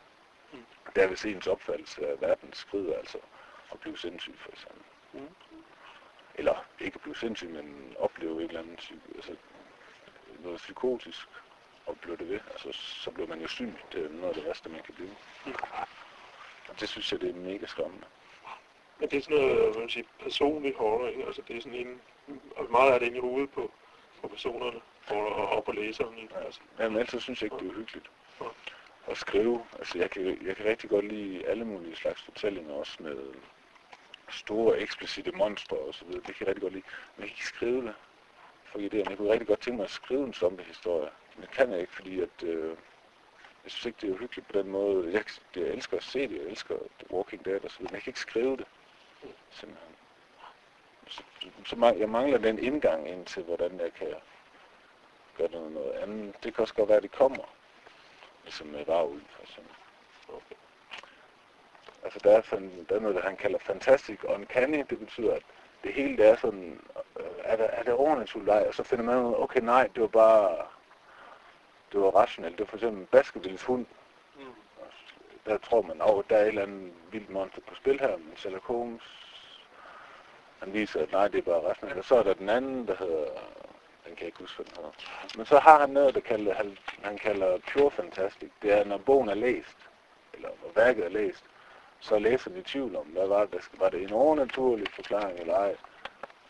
Mm. 0.52 0.58
Det 0.94 1.02
er, 1.02 1.06
hvis 1.08 1.24
ens 1.24 1.46
opfattelse 1.46 2.06
af 2.06 2.20
verden 2.20 2.52
skrider, 2.52 2.96
altså 2.96 3.18
at 3.72 3.80
blive 3.80 3.98
sindssyg, 3.98 4.34
for 4.38 4.52
eksempel. 4.52 4.82
Mm. 5.12 5.34
Eller 6.34 6.64
ikke 6.80 6.94
at 6.94 7.00
blive 7.00 7.16
sindssyg, 7.16 7.48
men 7.50 7.96
opleve 7.98 8.44
et 8.44 8.48
eller 8.48 8.60
andet, 8.60 8.78
psy- 8.78 9.16
altså 9.16 9.36
noget 10.38 10.56
psykotisk, 10.56 11.28
og 11.86 11.98
blive 11.98 12.16
det 12.16 12.28
ved. 12.28 12.40
Altså, 12.50 12.72
så 12.72 13.10
bliver 13.10 13.28
man 13.28 13.40
jo 13.40 13.48
syg. 13.48 13.74
Det 13.92 14.04
er 14.04 14.08
noget 14.08 14.28
af 14.28 14.34
det 14.34 14.44
værste, 14.44 14.68
man 14.68 14.82
kan 14.82 14.94
blive. 14.94 15.10
Mm. 15.46 15.54
Og 16.68 16.80
det 16.80 16.88
synes 16.88 17.12
jeg, 17.12 17.20
det 17.20 17.30
er 17.30 17.34
mega 17.34 17.66
skræmmende. 17.66 18.06
Men 19.00 19.08
det 19.10 19.16
er 19.16 19.22
sådan 19.22 19.38
noget, 19.38 19.72
hvad 19.72 19.80
man 19.80 19.88
siger, 19.88 20.06
personlig 20.22 20.74
horror, 20.76 21.08
ikke? 21.08 21.24
Altså 21.26 21.42
det 21.48 21.56
er 21.56 21.60
sådan 21.60 21.78
en, 21.78 22.00
og 22.56 22.70
meget 22.70 22.92
af 22.92 23.00
det 23.00 23.06
inde 23.06 23.18
i 23.18 23.20
hovedet 23.20 23.50
på, 23.50 23.70
på 24.22 24.28
personerne, 24.28 24.80
og, 25.08 25.34
og, 25.34 25.48
og 25.48 25.64
på 25.64 25.72
læseren, 25.72 26.18
ikke? 26.18 26.36
Altså, 26.36 26.60
Jamen, 26.78 26.98
altid 26.98 27.20
synes 27.20 27.42
jeg 27.42 27.46
ikke, 27.46 27.56
det 27.64 27.70
er 27.70 27.74
uhyggeligt. 27.74 28.10
Ja. 28.40 28.46
At 29.06 29.16
skrive, 29.16 29.64
altså 29.78 29.98
jeg 29.98 30.10
kan, 30.10 30.38
jeg 30.46 30.56
kan 30.56 30.66
rigtig 30.66 30.90
godt 30.90 31.04
lide 31.04 31.46
alle 31.46 31.64
mulige 31.64 31.96
slags 31.96 32.22
fortællinger, 32.22 32.74
også 32.74 33.02
med 33.02 33.16
store, 34.30 34.78
eksplicite 34.78 35.32
monstre 35.32 35.76
og 35.76 35.94
så 35.94 36.04
videre. 36.04 36.22
Det 36.26 36.34
kan 36.34 36.46
jeg 36.46 36.48
rigtig 36.48 36.62
godt 36.62 36.72
lide. 36.72 36.84
Men 37.16 37.22
jeg 37.22 37.28
kan 37.28 37.34
ikke 37.34 37.46
skrive 37.46 37.82
det 37.82 37.94
for 38.64 38.78
idéerne. 38.78 39.10
Jeg 39.10 39.16
kunne 39.16 39.32
rigtig 39.32 39.48
godt 39.48 39.60
tænke 39.60 39.76
mig 39.76 39.84
at 39.84 39.90
skrive 39.90 40.24
en 40.26 40.34
zombie-historie. 40.34 41.10
Men 41.34 41.42
det 41.42 41.50
kan 41.50 41.70
jeg 41.70 41.80
ikke, 41.80 41.94
fordi 41.94 42.20
at, 42.20 42.42
øh, 42.42 42.68
jeg 43.64 43.70
synes 43.70 43.86
ikke, 43.86 43.98
det 44.00 44.10
er 44.10 44.14
uhyggeligt 44.14 44.48
på 44.48 44.58
den 44.58 44.68
måde. 44.68 45.12
Jeg, 45.12 45.24
jeg 45.56 45.62
elsker 45.62 45.96
at 45.96 46.02
se 46.02 46.28
det, 46.28 46.36
jeg 46.36 46.44
elsker 46.44 46.74
The 46.98 47.14
Walking 47.14 47.44
Dead 47.44 47.64
og 47.64 47.70
så 47.70 47.78
videre, 47.78 47.90
men 47.90 47.94
jeg 47.94 48.02
kan 48.02 48.10
ikke 48.10 48.20
skrive 48.20 48.56
det. 48.56 48.66
Simpelthen. 49.50 49.94
Så, 51.08 51.22
så 51.64 51.76
man- 51.76 51.98
jeg 51.98 52.08
mangler 52.08 52.38
den 52.38 52.58
indgang 52.58 53.08
ind 53.08 53.26
til, 53.26 53.42
hvordan 53.42 53.80
jeg 53.80 53.92
kan 53.94 54.14
gøre 55.36 55.50
noget, 55.50 55.72
noget 55.72 55.92
andet. 55.92 56.34
Det 56.44 56.54
kan 56.54 56.62
også 56.62 56.74
godt 56.74 56.88
være, 56.88 56.96
at 56.96 57.02
det 57.02 57.12
kommer. 57.12 57.44
Ligesom 58.44 58.66
med 58.66 58.84
varulv, 58.84 59.22
for 59.30 59.42
eksempel. 59.42 59.74
okay. 60.28 60.54
Altså 62.04 62.18
der 62.24 62.36
er, 62.36 62.42
sådan, 62.42 62.86
der 62.88 62.96
er 62.96 63.00
noget, 63.00 63.16
der 63.16 63.22
han 63.22 63.36
kalder 63.36 63.58
fantastic 63.58 64.18
uncanny. 64.24 64.84
Det 64.90 64.98
betyder, 64.98 65.34
at 65.34 65.42
det 65.84 65.92
hele 65.92 66.16
det 66.16 66.26
er 66.26 66.36
sådan, 66.36 66.80
øh, 67.20 67.26
er, 67.44 67.56
der, 67.56 67.64
er 67.64 67.82
det 67.82 67.92
overnaturligt 67.92 68.46
leg? 68.46 68.64
Og 68.68 68.74
så 68.74 68.82
finder 68.82 69.04
man 69.04 69.16
ud 69.18 69.34
af, 69.34 69.38
okay 69.42 69.60
nej, 69.60 69.88
det 69.94 70.00
var 70.02 70.08
bare, 70.08 70.66
det 71.92 72.00
var 72.00 72.10
rationelt. 72.10 72.58
Det 72.58 72.60
var 72.60 72.70
for 72.70 72.76
eksempel 72.76 73.06
Baskervilles 73.06 73.62
hund. 73.64 73.86
Mm. 74.36 74.42
Der 75.46 75.58
tror 75.58 75.82
man, 75.82 76.00
at 76.02 76.24
der 76.30 76.36
er 76.36 76.42
et 76.42 76.48
eller 76.48 76.62
andet 76.62 76.92
vildt 77.10 77.30
monster 77.30 77.60
på 77.68 77.74
spil 77.74 78.00
her, 78.00 78.16
men 78.16 78.36
Sherlock 78.36 78.64
Holmes, 78.64 79.02
han 80.58 80.72
viser, 80.72 81.02
at 81.02 81.12
nej, 81.12 81.28
det 81.28 81.38
er 81.38 81.42
bare 81.42 81.68
rationelt. 81.68 81.98
Og 81.98 82.04
så 82.04 82.16
er 82.16 82.22
der 82.22 82.34
den 82.34 82.48
anden, 82.48 82.86
der 82.86 82.96
hedder, 82.96 83.24
den 84.04 84.14
kan 84.14 84.18
jeg 84.18 84.26
ikke 84.26 84.38
huske, 84.38 84.56
hvad 84.56 84.66
den 84.66 84.76
hedder. 84.76 84.90
Men 85.36 85.46
så 85.46 85.58
har 85.58 85.80
han 85.80 85.90
noget, 85.90 86.14
der 86.14 86.20
kalder, 86.20 86.54
han, 86.54 86.78
han 87.02 87.18
kalder 87.18 87.58
pure 87.72 87.90
fantastic. 87.90 88.50
Det 88.62 88.72
er, 88.72 88.84
når 88.84 88.98
bogen 88.98 89.28
er 89.28 89.34
læst, 89.34 89.76
eller 90.34 90.48
når 90.48 90.70
værket 90.74 91.04
er 91.04 91.08
læst, 91.08 91.44
så 92.00 92.14
er 92.14 92.18
læseren 92.18 92.56
i 92.56 92.62
tvivl 92.62 92.96
om, 92.96 93.06
hvad 93.06 93.26
var 93.26 93.44
det, 93.44 93.70
var 93.78 93.88
det 93.88 94.02
en 94.02 94.12
overnaturlig 94.12 94.86
forklaring 94.88 95.38
eller 95.38 95.54
ej. 95.54 95.76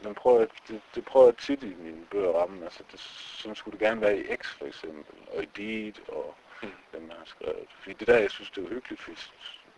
Men 0.00 0.14
prøver, 0.14 0.46
det, 0.68 0.80
det 0.94 1.04
prøver 1.04 1.26
jeg 1.26 1.36
tit 1.36 1.62
i 1.62 1.74
mine 1.74 2.06
bøger 2.10 2.28
at 2.28 2.34
ramme. 2.34 2.64
Altså, 2.64 2.82
det, 2.92 3.00
sådan 3.00 3.54
skulle 3.54 3.78
det 3.78 3.86
gerne 3.86 4.00
være 4.00 4.18
i 4.18 4.36
X 4.36 4.58
for 4.58 4.66
eksempel, 4.66 5.28
og 5.36 5.42
i 5.42 5.46
Deed, 5.46 6.08
og 6.08 6.34
Mm. 6.62 6.72
dem, 6.92 7.08
jeg 7.08 7.16
har 7.18 7.24
skrevet. 7.24 7.68
Fordi 7.80 7.92
det 7.92 8.06
der, 8.06 8.18
jeg 8.18 8.30
synes, 8.30 8.50
det 8.50 8.58
er 8.58 8.66
uhyggeligt, 8.66 9.02
fordi 9.02 9.16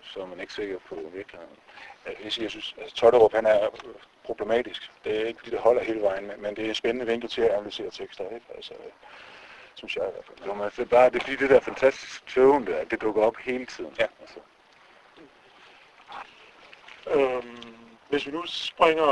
så 0.02 0.20
er 0.20 0.26
man 0.26 0.40
ikke 0.40 0.52
sikker 0.52 0.78
på 0.88 0.94
virkeligheden. 1.12 1.56
Sige, 2.28 2.42
jeg 2.42 2.50
synes, 2.50 2.74
at 2.78 2.92
Totterup 2.92 3.32
han 3.32 3.46
er 3.46 3.68
problematisk. 4.24 4.90
Det 5.04 5.20
er 5.20 5.26
ikke 5.26 5.38
fordi, 5.38 5.50
det 5.50 5.60
holder 5.60 5.84
hele 5.84 6.00
vejen, 6.00 6.26
men, 6.26 6.42
men 6.42 6.56
det 6.56 6.64
er 6.64 6.68
en 6.68 6.74
spændende 6.74 7.06
vinkel 7.06 7.30
til 7.30 7.42
at 7.42 7.50
analysere 7.50 7.90
tekster, 7.90 8.24
ikke? 8.24 8.46
Altså, 8.54 8.74
synes 9.74 9.96
jeg 9.96 10.04
i 10.08 10.10
hvert 10.12 10.24
fald. 10.24 10.62
Altså, 10.62 10.82
det 10.82 10.88
er 10.88 10.96
bare, 10.96 11.10
det 11.10 11.16
er 11.16 11.20
fordi 11.20 11.36
det 11.36 11.50
der 11.50 11.60
fantastiske 11.60 12.26
tøven 12.26 12.66
der, 12.66 12.84
det 12.84 13.00
dukker 13.00 13.22
op 13.22 13.36
hele 13.36 13.66
tiden. 13.66 13.94
Ja. 13.98 14.06
Altså, 14.20 14.40
Øhm, 17.10 17.74
hvis 18.08 18.26
vi 18.26 18.32
nu 18.32 18.46
springer 18.46 19.04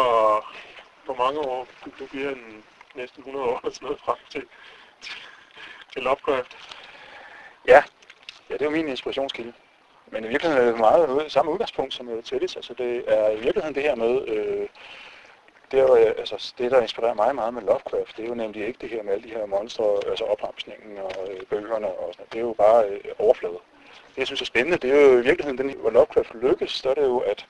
hvor 1.05 1.15
mange 1.15 1.41
år, 1.41 1.69
du 1.99 2.07
bliver 2.07 2.31
en 2.31 2.65
næsten 2.95 3.21
100 3.21 3.47
år 3.47 3.59
eller 3.59 3.75
sådan 3.75 3.87
noget 3.87 4.01
frem 4.01 4.17
til, 4.31 4.45
til, 5.01 5.15
til 5.93 6.03
Lovecraft. 6.03 6.57
Ja, 7.69 7.83
ja, 8.51 8.55
det 8.55 8.63
er 8.63 8.65
jo 8.65 8.71
min 8.71 8.89
inspirationskilde. 8.89 9.53
Men 10.07 10.25
i 10.25 10.29
virkeligheden 10.29 10.67
er 10.67 10.71
det 10.71 10.81
meget 10.81 11.33
samme 11.33 11.53
udgangspunkt 11.53 11.95
som 11.95 12.09
uh, 12.09 12.19
Teddy's. 12.19 12.57
Altså 12.57 12.75
det 12.79 13.05
er 13.07 13.31
i 13.31 13.41
virkeligheden 13.41 13.75
det 13.75 13.83
her 13.83 13.95
med, 13.95 14.29
øh, 14.29 14.69
det, 15.71 15.81
er 15.81 15.83
jo, 15.83 15.97
øh, 15.97 16.15
altså, 16.19 16.55
det 16.59 16.71
der 16.71 16.81
inspirerer 16.81 17.15
mig 17.15 17.35
meget 17.35 17.55
med 17.55 17.63
Lovecraft, 17.63 18.17
det 18.17 18.25
er 18.25 18.29
jo 18.29 18.35
nemlig 18.35 18.67
ikke 18.67 18.79
det 18.81 18.91
her 18.91 19.03
med 19.03 19.13
alle 19.13 19.25
de 19.25 19.35
her 19.35 19.47
monstre, 19.47 19.85
altså 20.07 20.25
opremsningen 20.25 20.99
og 20.99 21.29
øh, 21.31 21.47
bøgerne 21.47 21.87
og 21.87 22.15
sådan. 22.15 22.27
Det 22.33 22.39
er 22.39 22.43
jo 22.43 22.53
bare 22.53 22.89
øh, 22.89 23.01
overflader. 23.19 23.63
Det 23.95 24.19
jeg 24.19 24.27
synes 24.27 24.41
er 24.41 24.47
spændende, 24.47 24.79
det 24.79 24.91
er 24.91 25.01
jo 25.01 25.19
i 25.19 25.23
virkeligheden, 25.23 25.59
den, 25.59 25.77
hvor 25.81 25.91
Lovecraft 25.91 26.35
lykkes, 26.35 26.71
så 26.71 26.91
er 26.91 26.95
det 26.95 27.03
jo, 27.03 27.19
at 27.19 27.47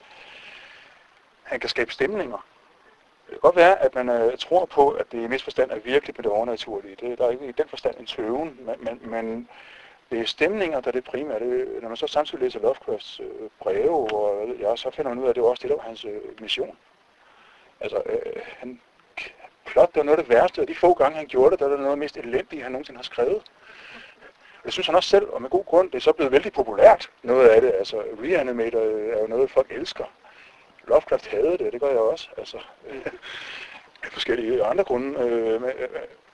han 1.42 1.60
kan 1.60 1.68
skabe 1.68 1.92
stemninger. 1.92 2.46
Det 3.26 3.30
kan 3.30 3.40
godt 3.40 3.56
være, 3.56 3.78
at 3.82 3.94
man 3.94 4.08
øh, 4.08 4.38
tror 4.38 4.64
på, 4.64 4.90
at 4.90 5.12
det 5.12 5.22
i 5.22 5.26
misforstand 5.26 5.70
er 5.70 5.78
virkelig 5.78 6.14
med 6.18 6.22
det 6.22 6.32
overnaturlige. 6.32 6.96
Det, 7.00 7.18
der 7.18 7.26
er 7.26 7.30
ikke 7.30 7.46
i 7.46 7.52
den 7.52 7.68
forstand 7.68 7.96
en 7.98 8.06
tøven, 8.06 8.58
men, 8.60 8.74
men, 8.78 9.10
men 9.10 9.48
det 10.10 10.20
er 10.20 10.24
stemninger, 10.24 10.80
der 10.80 10.88
er 10.88 10.92
det 10.92 11.04
primære. 11.04 11.38
Det, 11.40 11.82
når 11.82 11.88
man 11.88 11.96
så 11.96 12.06
samtidig 12.06 12.40
læser 12.40 12.60
Lovecrafts 12.60 13.20
øh, 13.20 13.50
breve, 13.60 14.14
og 14.14 14.48
ja, 14.60 14.76
så 14.76 14.90
finder 14.90 15.08
man 15.08 15.18
ud 15.18 15.24
af, 15.24 15.28
at 15.28 15.34
det 15.34 15.42
var 15.42 15.48
også 15.48 15.62
det, 15.62 15.70
der 15.70 15.76
var 15.76 15.82
hans 15.82 16.04
øh, 16.04 16.40
mission. 16.40 16.76
Altså, 17.80 18.02
øh, 18.06 18.42
han, 18.58 18.80
plot, 19.66 19.88
det 19.88 19.96
var 19.96 20.04
noget 20.04 20.18
af 20.18 20.24
det 20.24 20.34
værste, 20.34 20.60
og 20.60 20.68
de 20.68 20.74
få 20.74 20.94
gange, 20.94 21.16
han 21.16 21.26
gjorde 21.26 21.50
det, 21.50 21.58
der 21.58 21.64
var 21.64 21.72
det 21.72 21.80
noget 21.80 21.90
af 21.90 21.96
det 21.96 21.98
mest 21.98 22.16
elendige, 22.16 22.62
han 22.62 22.72
nogensinde 22.72 22.98
har 22.98 23.04
skrevet. 23.04 23.42
Det 24.64 24.72
synes 24.72 24.86
han 24.86 24.96
også 24.96 25.08
selv, 25.08 25.28
og 25.28 25.42
med 25.42 25.50
god 25.50 25.64
grund, 25.64 25.90
det 25.90 25.96
er 25.96 26.02
så 26.02 26.12
blevet 26.12 26.32
vældig 26.32 26.52
populært, 26.52 27.10
noget 27.22 27.48
af 27.48 27.60
det. 27.60 27.72
Altså, 27.74 28.02
Reanimator 28.22 28.80
øh, 28.80 29.08
er 29.08 29.20
jo 29.20 29.26
noget, 29.26 29.50
folk 29.50 29.72
elsker. 29.72 30.04
Lovecraft 30.84 31.26
havde 31.26 31.58
det, 31.58 31.72
det 31.72 31.80
gør 31.80 31.88
jeg 31.88 31.98
også. 31.98 32.28
Altså, 32.36 32.58
øh, 32.88 33.06
af 34.04 34.12
forskellige 34.12 34.64
andre 34.64 34.84
grunde. 34.84 35.20
Øh, 35.20 35.62
med, 35.62 35.72
øh, 35.78 35.88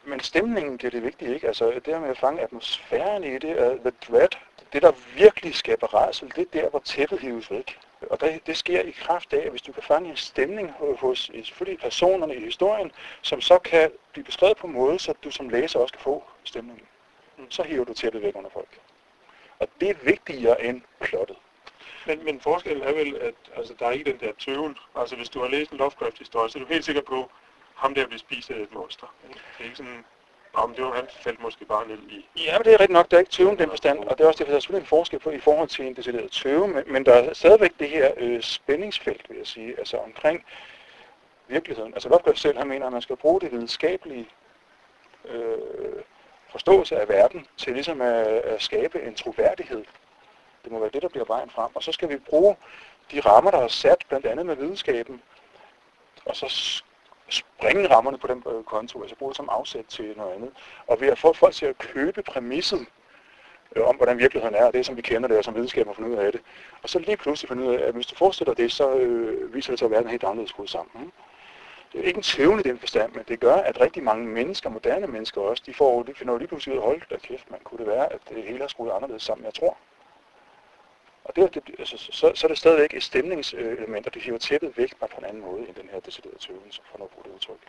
men 0.05 0.21
stemningen 0.21 0.79
bliver 0.79 0.91
det 0.91 1.03
vigtige, 1.03 1.35
ikke? 1.35 1.47
Altså, 1.47 1.71
det 1.71 1.87
her 1.87 2.01
med 2.01 2.09
at 2.09 2.19
fange 2.19 2.43
atmosfæren 2.43 3.25
i 3.25 3.39
det, 3.39 3.51
er 3.51 3.77
the 3.77 3.93
dread, 4.09 4.29
det 4.73 4.83
der 4.83 4.93
virkelig 5.17 5.55
skaber 5.55 5.95
rædsel, 5.95 6.33
det 6.37 6.39
er 6.39 6.61
der, 6.61 6.71
hvor 6.71 6.79
tæppet 6.79 7.21
hives 7.21 7.51
væk. 7.51 7.79
Og 8.11 8.21
det, 8.21 8.47
det 8.47 8.57
sker 8.57 8.81
i 8.81 8.91
kraft 8.91 9.33
af, 9.33 9.45
at 9.45 9.51
hvis 9.51 9.63
du 9.63 9.73
kan 9.73 9.83
fange 9.83 10.11
en 10.11 10.17
stemning 10.17 10.71
ho- 10.71 10.97
hos 10.97 11.31
selvfølgelig 11.45 11.81
personerne 11.81 12.35
i 12.37 12.45
historien, 12.45 12.93
som 13.23 13.41
så 13.41 13.59
kan 13.59 13.91
blive 14.13 14.25
beskrevet 14.25 14.57
på 14.57 14.67
en 14.67 14.73
måde, 14.73 14.99
så 14.99 15.15
du 15.25 15.31
som 15.31 15.49
læser 15.49 15.79
også 15.79 15.95
kan 15.95 16.03
få 16.03 16.25
stemningen, 16.45 16.87
så 17.49 17.63
hiver 17.63 17.85
du 17.85 17.95
tæppet 17.95 18.23
væk 18.23 18.37
under 18.37 18.51
folk. 18.51 18.79
Og 19.59 19.69
det 19.81 19.91
er 19.91 19.95
vigtigere 20.03 20.65
end 20.65 20.83
plottet. 21.01 21.37
Men, 22.07 22.25
men 22.25 22.41
forskellen 22.41 22.83
er 22.83 22.93
vel, 22.93 23.17
at 23.17 23.35
altså, 23.57 23.75
der 23.79 23.87
er 23.87 23.91
ikke 23.91 24.13
den 24.13 24.21
der 24.21 24.33
tøven. 24.39 24.77
Altså 24.97 25.17
hvis 25.17 25.29
du 25.29 25.41
har 25.41 25.49
læst 25.49 25.71
en 25.71 25.79
Lovecraft-historie, 25.79 26.51
så 26.51 26.59
er 26.59 26.63
du 26.63 26.69
helt 26.69 26.85
sikker 26.85 27.03
på, 27.03 27.31
ham 27.77 27.95
der 27.95 28.07
vil 28.07 28.19
spise 28.19 28.55
et 28.55 28.75
monster. 28.75 29.15
ikke? 29.29 29.41
Det 29.59 29.61
er 29.61 29.65
ikke 29.65 29.77
sådan, 29.77 30.05
om 30.53 30.75
det 30.75 30.85
var, 30.85 30.95
han 30.95 31.09
faldt 31.11 31.43
måske 31.43 31.65
bare 31.65 31.89
ned 31.89 31.99
i. 31.99 32.27
Ja, 32.37 32.59
men 32.59 32.65
det 32.65 32.75
er 32.75 32.81
rigtigt 32.81 32.91
nok, 32.91 33.11
der 33.11 33.17
er 33.17 33.21
ikke 33.21 33.33
tøven 33.33 33.59
den 33.59 33.69
forstand, 33.69 33.99
og 33.99 34.19
det 34.19 34.25
er 34.25 34.29
også 34.29 34.39
det, 34.39 34.47
der 34.47 34.57
er 34.57 34.61
selvfølgelig 34.61 34.85
en 34.85 34.89
forskel 34.89 35.19
på 35.19 35.31
i 35.31 35.41
forhold 35.41 35.69
til 35.69 35.87
en 35.87 35.97
decideret 35.97 36.31
tøve, 36.31 36.69
men, 36.69 36.85
men 36.87 37.07
der 37.07 37.13
er 37.13 37.35
stadigvæk 37.35 37.73
det 37.79 37.89
her 37.89 38.13
øh, 38.17 38.43
spændingsfelt, 38.43 39.29
vil 39.29 39.39
jeg 39.39 39.47
sige, 39.47 39.79
altså 39.79 39.97
omkring 39.97 40.45
virkeligheden. 41.49 41.95
Altså 41.95 42.09
Lovecraft 42.09 42.39
selv, 42.39 42.59
han 42.59 42.69
mener, 42.69 42.87
at 42.87 42.93
man 42.93 43.03
skal 43.03 43.17
bruge 43.17 43.41
det 43.41 43.53
videnskabelige 43.53 44.29
øh, 45.25 46.03
forståelse 46.51 46.97
af 46.97 47.09
verden 47.09 47.47
til 47.57 47.73
ligesom 47.73 48.01
at, 48.01 48.27
at 48.27 48.63
skabe 48.63 49.03
en 49.03 49.15
troværdighed. 49.15 49.85
Det 50.65 50.73
må 50.73 50.79
være 50.79 50.91
det, 50.91 51.03
der 51.03 51.09
bliver 51.09 51.25
vejen 51.25 51.51
frem. 51.51 51.71
Og 51.75 51.83
så 51.83 51.93
skal 51.93 52.09
vi 52.09 52.17
bruge 52.17 52.57
de 53.11 53.21
rammer, 53.21 53.51
der 53.51 53.59
er 53.59 53.69
sat, 53.69 54.05
blandt 54.09 54.27
andet 54.27 54.47
med 54.47 54.57
videnskaben, 54.57 55.23
og 56.25 56.37
så 56.37 56.83
springe 57.33 57.95
rammerne 57.95 58.19
på 58.19 58.27
den 58.27 58.43
øh, 58.47 58.65
konto, 58.65 59.03
altså 59.03 59.17
bruge 59.17 59.31
det 59.31 59.37
som 59.37 59.49
afsæt 59.53 59.85
til 59.89 60.15
noget 60.17 60.35
andet. 60.35 60.51
Og 60.87 61.01
ved 61.01 61.09
at 61.09 61.19
få 61.19 61.33
folk 61.33 61.55
til 61.55 61.67
at 61.67 61.79
købe 61.79 62.23
præmisset 62.23 62.87
øh, 63.77 63.89
om, 63.89 63.97
hvordan 63.97 64.19
virkeligheden 64.19 64.55
er, 64.55 64.65
og 64.67 64.73
det 64.73 64.87
som 64.87 64.97
vi 64.97 65.03
kender 65.03 65.29
det, 65.29 65.39
og 65.39 65.45
som 65.45 65.55
videnskaben 65.55 65.89
har 65.89 65.95
fundet 65.95 66.11
ud 66.11 66.25
af 66.25 66.33
det. 66.33 66.41
Og 66.83 66.89
så 66.89 66.99
lige 66.99 67.17
pludselig 67.17 67.49
finde 67.49 67.63
ud 67.63 67.75
af, 67.75 67.87
at 67.89 67.95
hvis 67.95 68.07
du 68.07 68.15
forestiller 68.15 68.55
det, 68.55 68.73
så 68.73 68.95
øh, 68.95 69.55
viser 69.55 69.73
det 69.73 69.79
sig 69.79 69.87
at 69.87 69.91
være 69.91 70.03
en 70.03 70.09
helt 70.09 70.25
anderledes 70.25 70.51
skruet 70.51 70.71
sammen. 70.71 71.05
Ikke? 71.05 71.13
Det 71.93 72.01
er 72.01 72.05
ikke 72.05 72.17
en 72.17 72.23
tvivl 72.23 72.61
i 72.61 72.63
den 72.63 72.79
forstand, 72.79 73.13
men 73.13 73.25
det 73.29 73.41
gør, 73.41 73.55
at 73.55 73.81
rigtig 73.81 74.03
mange 74.03 74.27
mennesker, 74.27 74.71
moderne 74.71 75.07
mennesker 75.07 75.41
også, 75.41 75.63
de, 75.67 75.75
får, 75.75 76.03
de 76.03 76.15
finder 76.15 76.33
jo 76.33 76.39
lige 76.39 76.49
pludselig 76.49 76.75
ud 76.75 76.79
af, 76.79 76.85
hold 76.85 77.03
da 77.11 77.17
kæft, 77.17 77.51
man 77.51 77.61
kunne 77.65 77.79
det 77.79 77.87
være, 77.87 78.13
at 78.13 78.21
det 78.29 78.43
hele 78.43 78.65
er 78.65 78.69
skruet 78.69 78.93
anderledes 78.93 79.23
sammen, 79.23 79.45
jeg 79.45 79.55
tror. 79.55 79.77
Og 81.25 81.37
det, 81.37 81.55
det, 81.55 81.75
altså, 81.79 81.99
så, 81.99 82.33
så 82.35 82.47
er 82.47 82.49
det 82.49 82.59
stadigvæk 82.59 82.95
et 82.95 83.03
stemningselement, 83.03 84.07
og 84.07 84.15
det 84.15 84.23
hiver 84.23 84.39
tæppet 84.39 84.77
væk 84.77 84.97
bare 84.97 85.09
på 85.09 85.19
en 85.19 85.25
anden 85.25 85.43
måde, 85.43 85.69
end 85.69 85.75
den 85.75 85.89
her 85.89 86.01
deciderede 86.01 86.39
tøvelse, 86.39 86.81
for 86.85 86.91
får 86.91 86.99
noget 86.99 87.13
det 87.25 87.33
udtryk. 87.33 87.61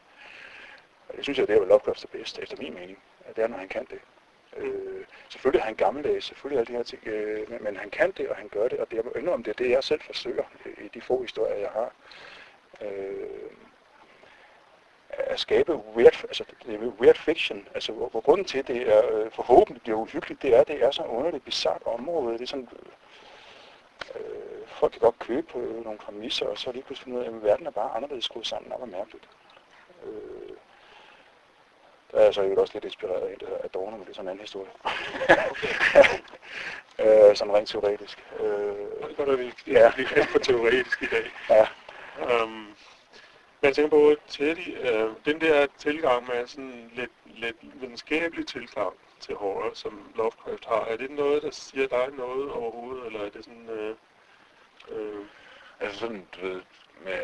Og 1.09 1.15
det 1.15 1.23
synes 1.23 1.39
jeg, 1.39 1.47
det 1.47 1.55
er 1.55 1.59
vel 1.59 1.67
Lovecraft 1.67 2.05
bedst, 2.11 2.39
efter 2.39 2.57
min 2.57 2.73
mening. 2.73 2.97
At 3.25 3.35
det 3.35 3.43
er, 3.43 3.47
når 3.47 3.57
han 3.57 3.67
kan 3.67 3.85
det. 3.89 3.99
Øh, 4.57 5.05
Selvfølgelig 5.29 5.59
er 5.59 5.65
han 5.65 5.75
gammeldags, 5.75 6.25
selvfølgelig 6.25 6.59
alle 6.59 6.73
de 6.73 6.77
her 6.77 6.83
ting, 6.83 7.07
øh, 7.07 7.51
men, 7.51 7.63
men 7.63 7.77
han 7.77 7.89
kan 7.89 8.11
det, 8.11 8.29
og 8.29 8.35
han 8.35 8.47
gør 8.47 8.67
det, 8.67 8.79
og 8.79 8.91
det, 8.91 8.97
jeg 8.97 9.05
må 9.05 9.11
indrømme, 9.11 9.43
det 9.43 9.51
er 9.51 9.63
det, 9.63 9.69
jeg 9.69 9.83
selv 9.83 10.01
forsøger 10.01 10.43
i 10.81 10.87
de 10.87 11.01
få 11.01 11.21
historier, 11.21 11.55
jeg 11.55 11.69
har. 11.69 11.91
Øh, 12.81 13.51
at 15.09 15.39
skabe 15.39 15.75
weird, 15.75 16.23
altså, 16.23 16.43
det 16.65 16.75
er 16.75 16.79
weird 16.79 17.15
fiction, 17.15 17.67
altså 17.73 17.91
hvor, 17.91 18.09
hvor 18.09 18.21
grunden 18.21 18.45
til, 18.45 18.67
det 18.67 18.93
er 18.93 19.15
øh, 19.15 19.31
forhåbentlig 19.31 19.81
bliver 19.81 19.97
uhyggeligt, 19.97 20.41
det 20.41 20.55
er, 20.55 20.63
det 20.63 20.83
er 20.83 20.91
så 20.91 21.03
underligt 21.03 21.45
bizart 21.45 21.81
område. 21.85 22.33
Det 22.33 22.41
er 22.41 22.47
sådan, 22.47 22.69
øh, 22.73 22.91
folk 24.67 24.91
kan 24.91 25.01
godt 25.01 25.19
købe 25.19 25.47
på 25.47 25.57
nogle 25.57 25.99
præmisser, 25.99 26.45
og 26.45 26.57
så 26.57 26.71
lige 26.71 26.83
pludselig 26.83 27.03
finde 27.05 27.19
ud 27.19 27.23
af, 27.23 27.27
at 27.27 27.43
verden 27.43 27.67
er 27.67 27.71
bare 27.71 27.95
anderledes 27.95 28.25
skruet 28.25 28.47
sammen, 28.47 28.71
og 28.71 28.89
mærkeligt. 28.89 29.29
Øh, 30.05 30.55
der 32.11 32.19
er 32.19 32.23
jeg 32.23 32.33
så 32.33 32.41
jo 32.41 32.61
også 32.61 32.73
lidt 32.73 32.85
inspireret 32.85 33.21
af 33.21 33.35
af 33.47 33.65
Adorno, 33.65 33.91
men 33.97 34.05
det 34.05 34.09
er 34.09 34.13
sådan 34.13 34.25
en 34.25 34.29
anden 34.29 34.41
historie. 34.41 34.69
øh, 37.29 37.35
sådan 37.35 37.53
rent 37.53 37.69
teoretisk. 37.69 38.25
Øh, 38.39 38.45
Det 38.47 39.11
er 39.11 39.15
godt, 39.15 39.29
at 39.29 39.39
vi 39.39 39.53
Ja. 39.67 39.91
er 40.15 40.25
for 40.31 40.39
teoretisk 40.39 41.01
i 41.01 41.05
dag. 41.05 41.31
ja, 41.49 41.67
Um, 42.43 42.75
men 43.63 43.67
jeg 43.67 43.75
tænker 43.75 43.89
på, 43.89 44.15
Teddy, 44.27 44.67
uh, 44.77 45.15
den 45.25 45.41
der 45.41 45.67
tilgang 45.77 46.27
med 46.27 46.47
sådan 46.47 46.91
lidt, 46.93 47.11
lidt 47.25 47.55
videnskabelig 47.61 48.47
tilgang 48.47 48.93
til 49.19 49.35
horror, 49.35 49.71
som 49.73 50.11
Lovecraft 50.15 50.65
har, 50.65 50.81
er 50.85 50.97
det 50.97 51.11
noget, 51.11 51.43
der 51.43 51.51
siger 51.51 51.87
dig 51.87 52.07
noget 52.17 52.51
overhovedet, 52.51 53.05
eller 53.05 53.19
er 53.19 53.29
det 53.29 53.43
sådan... 53.45 53.69
Uh, 53.69 53.95
uh, 54.97 55.25
Altså 55.79 55.99
sådan, 55.99 56.27
du 56.35 56.47
ved, 56.47 56.61
med, 57.03 57.19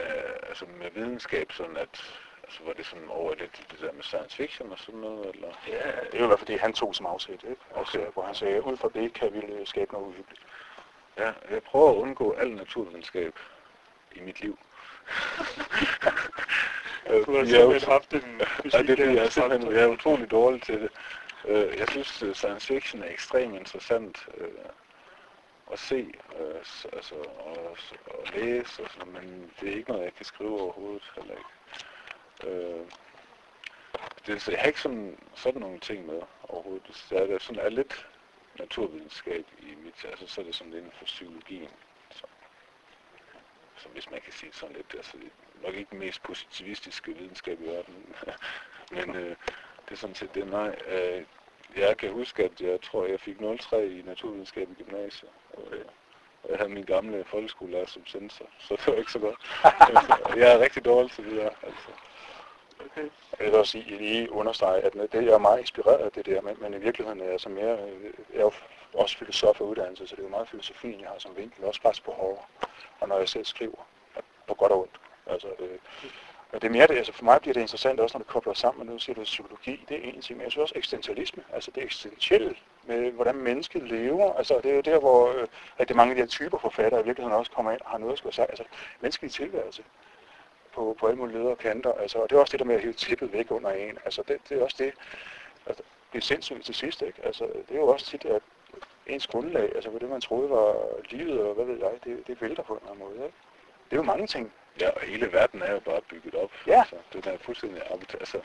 altså 0.49 0.65
med 0.80 0.89
videnskab, 0.91 1.52
sådan 1.52 1.78
at, 1.78 2.04
altså 2.43 2.63
var 2.65 2.73
det 2.73 2.86
sådan 2.86 3.10
over 3.10 3.36
lidt 3.36 3.65
det 3.71 3.80
der 3.82 3.91
med 3.93 4.04
science 4.04 4.36
fiction 4.38 4.71
og 4.71 4.80
sådan 4.80 4.99
noget, 4.99 5.36
eller? 5.36 5.47
ja, 5.67 5.91
det 6.06 6.13
er 6.13 6.19
jo 6.19 6.23
i 6.23 6.28
hvert 6.28 6.39
fald 6.39 6.47
det, 6.47 6.60
han 6.60 6.73
tog 6.73 6.95
som 6.95 7.06
afsæt, 7.06 7.43
ikke? 7.49 7.62
Altså, 7.75 7.99
Okay. 7.99 8.12
hvor 8.12 8.23
han 8.23 8.36
sagde, 8.36 8.65
ud 8.65 8.78
fra 8.78 8.89
det 8.93 9.13
kan 9.13 9.34
vi 9.34 9.65
skabe 9.65 9.93
noget 9.93 10.08
uhyggeligt. 10.08 10.41
Ja, 11.17 11.34
jeg 11.52 11.63
prøver 11.63 11.89
at 11.89 11.95
undgå 11.95 12.32
al 12.32 12.52
naturvidenskab 12.52 13.39
i 14.15 14.19
mit 14.19 14.41
liv. 14.41 14.58
Øh, 17.10 17.26
du 17.26 17.38
har 17.38 17.45
simpelthen 17.45 17.91
haft 17.91 18.13
en 18.13 18.41
fysik, 18.63 18.74
Ja, 18.74 18.82
det 18.82 19.00
er 19.00 19.06
jeg 19.06 19.15
er 19.17 19.24
der 19.24 19.30
simpelthen 19.30 19.72
jeg 19.74 19.84
er 19.84 19.88
utrolig 19.88 20.32
dårlig 20.32 20.62
til 20.63 20.82
det. 20.82 20.89
Øh, 21.48 21.80
Jeg 21.80 21.88
synes, 21.89 22.24
at 22.24 22.36
science 22.38 22.67
fiction 22.67 23.04
er 23.04 23.10
ekstremt 23.12 23.56
interessant 23.56 24.28
øh, 24.38 24.48
at 25.72 25.80
se, 25.80 26.13
øh, 26.39 26.56
altså, 26.93 27.15
og, 27.39 27.78
og 28.08 28.26
læse, 28.36 28.84
og 28.84 28.89
sådan, 28.89 29.13
men 29.13 29.52
det 29.62 29.69
er 29.69 29.76
ikke 29.78 29.91
noget, 29.91 30.04
jeg 30.04 30.13
kan 30.15 30.26
skrive 30.26 30.62
overhovedet 30.62 31.12
heller 31.15 31.36
ikke. 31.36 32.56
Øh, 32.56 32.86
det, 34.28 34.48
jeg 34.48 34.60
har 34.60 34.67
ikke 34.67 34.82
sådan, 34.82 35.17
sådan 35.36 35.62
nogle 35.62 35.80
ting 35.80 36.06
med 36.06 36.22
overhovedet. 36.43 37.06
Det 37.10 37.17
er, 37.17 37.26
det 37.26 37.41
sådan, 37.41 37.62
er 37.65 37.69
lidt 37.69 38.08
naturvidenskab 38.60 39.45
i 39.60 39.76
mit, 39.84 40.06
altså 40.06 40.28
så 40.28 40.41
er 40.41 40.45
det 40.45 40.56
sådan 40.56 40.74
inden 40.74 40.91
for 40.98 41.06
psykologien. 41.06 41.69
Så 43.79 43.89
hvis 43.89 44.11
man 44.11 44.21
kan 44.21 44.33
sige 44.33 44.53
sådan 44.53 44.75
lidt, 44.75 44.93
altså 44.93 45.17
nok 45.63 45.75
ikke 45.75 45.89
den 45.91 45.99
mest 45.99 46.23
positivistiske 46.23 47.13
videnskab 47.13 47.61
i 47.61 47.65
verden, 47.65 48.15
men 48.95 49.15
øh, 49.15 49.35
det 49.85 49.91
er 49.91 49.95
sådan 49.95 50.15
set 50.15 50.35
det, 50.35 50.47
nej. 50.47 50.75
Øh, 50.87 51.23
jeg 51.77 51.97
kan 51.97 52.11
huske, 52.11 52.43
at 52.43 52.61
jeg 52.61 52.81
tror, 52.81 53.05
jeg 53.05 53.19
fik 53.19 53.37
0,3 53.37 53.75
i 53.75 54.01
naturvidenskab 54.05 54.69
i 54.71 54.83
gymnasiet. 54.83 55.31
Øh, 55.57 55.85
og 56.43 56.49
jeg 56.49 56.57
havde 56.57 56.69
min 56.69 56.83
gamle 56.83 57.23
folkeskolelærer 57.25 57.85
som 57.85 58.05
sensor, 58.05 58.45
så 58.67 58.75
det 58.75 58.87
var 58.87 58.99
ikke 58.99 59.11
så 59.11 59.19
godt. 59.19 59.35
altså, 59.63 60.33
jeg 60.35 60.53
er 60.53 60.59
rigtig 60.59 60.85
dårlig 60.85 61.11
til 61.11 61.25
det 61.25 61.37
der, 61.37 61.49
altså. 61.63 61.89
Okay. 62.85 63.09
Jeg 63.39 63.45
vil 63.47 63.55
også 63.55 63.71
sige, 63.71 63.97
lige 63.97 64.31
understrege, 64.31 64.81
at 64.81 64.93
det 64.93 65.13
jeg 65.13 65.33
er 65.33 65.37
meget 65.37 65.59
inspireret 65.59 66.05
af 66.05 66.11
det 66.11 66.25
der, 66.25 66.41
men, 66.41 66.57
men 66.61 66.73
i 66.73 66.77
virkeligheden 66.77 67.21
er 67.21 67.25
jeg 67.25 67.39
så 67.39 67.49
mere, 67.49 67.89
øh, 67.89 68.03
jeg 68.33 68.39
er 68.39 68.41
jo 68.41 68.51
også 68.93 69.17
filosof 69.17 69.62
og 69.62 69.67
uddannelse, 69.67 70.08
så 70.08 70.15
det 70.15 70.21
er 70.21 70.25
jo 70.25 70.30
meget 70.30 70.49
filosofien, 70.49 71.02
jeg 71.02 71.10
har 71.10 71.19
som 71.19 71.38
vinkel, 71.38 71.63
også 71.63 71.82
faktisk 71.82 72.06
på 72.06 72.12
hårdere, 72.12 72.45
og 72.99 73.08
når 73.08 73.17
jeg 73.17 73.30
selv 73.30 73.45
skriver, 73.45 73.88
på 74.47 74.54
godt 74.54 74.71
og 74.71 74.82
ondt. 74.82 74.99
Altså, 75.28 75.47
øh, 75.60 75.78
og 76.52 76.62
det 76.62 76.67
er 76.67 76.71
mere 76.71 76.88
det, 76.88 76.97
altså 76.97 77.13
for 77.13 77.25
mig 77.25 77.41
bliver 77.41 77.54
det 77.54 77.62
interessant 77.62 77.99
også, 77.99 78.17
når 78.17 78.23
det 78.23 78.32
kobler 78.32 78.54
sammen, 78.54 78.88
og 78.88 78.93
nu 78.93 78.99
siger 78.99 79.15
du 79.15 79.23
psykologi, 79.23 79.86
det 79.89 79.97
er 79.97 80.12
en 80.12 80.21
ting, 80.21 80.38
men 80.38 80.43
jeg 80.43 80.52
synes 80.52 80.62
også 80.62 80.73
eksistentialisme, 80.75 81.43
altså 81.54 81.71
det 81.71 81.84
eksistentielle 81.84 82.56
med, 82.84 83.12
hvordan 83.12 83.36
mennesket 83.36 83.84
lever, 83.84 84.34
altså 84.34 84.60
det 84.63 84.71
er 84.71 84.75
jo 84.75 84.82
der, 84.82 84.99
hvor 84.99 85.34
øh, 85.34 85.47
rigtig 85.80 85.95
mange 85.95 86.12
af 86.12 86.15
de 86.15 86.21
her 86.21 86.28
typer 86.28 86.58
forfattere 86.58 87.02
i 87.02 87.04
virkeligheden 87.04 87.38
også 87.38 87.52
kommer 87.52 87.71
ind 87.71 87.82
og 87.82 87.89
har 87.89 87.97
noget 87.97 88.13
at 88.13 88.17
skulle 88.17 88.36
sige, 88.36 88.49
altså 88.49 88.63
menneskelig 89.02 89.32
tilværelse 89.32 89.84
på, 90.73 90.95
på 90.99 91.08
alle 91.08 91.19
mulige 91.19 91.38
leder 91.38 91.49
og 91.49 91.58
kanter. 91.58 91.93
Altså, 91.93 92.17
og 92.17 92.30
det 92.30 92.36
er 92.36 92.39
også 92.39 92.52
det 92.52 92.60
der 92.60 92.65
med 92.65 92.75
at 92.75 92.82
hive 92.82 92.93
tippet 92.93 93.34
væk 93.34 93.52
under 93.52 93.71
en. 93.71 93.97
Altså, 94.06 94.23
det, 94.28 94.38
det 94.49 94.60
er 94.60 94.63
også 94.63 94.75
det, 94.80 94.93
at 95.65 95.82
blive 96.10 96.21
sindssygt 96.21 96.65
til 96.65 96.75
sidst. 96.75 97.02
Ikke? 97.02 97.25
Altså, 97.25 97.43
det 97.43 97.75
er 97.75 97.80
jo 97.80 97.88
også 97.88 98.06
tit, 98.06 98.25
at 98.25 98.41
ens 99.08 99.27
grundlag, 99.27 99.75
altså 99.75 99.89
hvad 99.89 99.99
det 99.99 100.10
man 100.10 100.21
troede 100.21 100.49
var 100.49 100.75
livet, 101.10 101.41
og 101.41 101.53
hvad 101.53 101.65
ved 101.65 101.77
jeg, 101.77 101.91
det, 102.03 102.27
det 102.27 102.41
vælter 102.41 102.63
på 102.63 102.73
en 102.73 102.79
eller 102.79 102.91
anden 102.91 103.05
måde. 103.05 103.25
Ikke? 103.25 103.38
Det 103.86 103.93
er 103.93 103.97
jo 103.97 104.03
mange 104.03 104.27
ting. 104.27 104.53
Ja, 104.82 104.89
og 104.89 105.01
hele 105.01 105.34
verden 105.34 105.62
er 105.62 105.71
jo 105.71 105.79
bare 105.79 106.01
bygget 106.01 106.36
op. 106.36 106.51
Ja. 106.67 106.79
Altså, 106.79 106.95
den 107.13 107.34
er 107.34 107.38
fuldstændig 107.38 107.82
altså, 108.19 108.41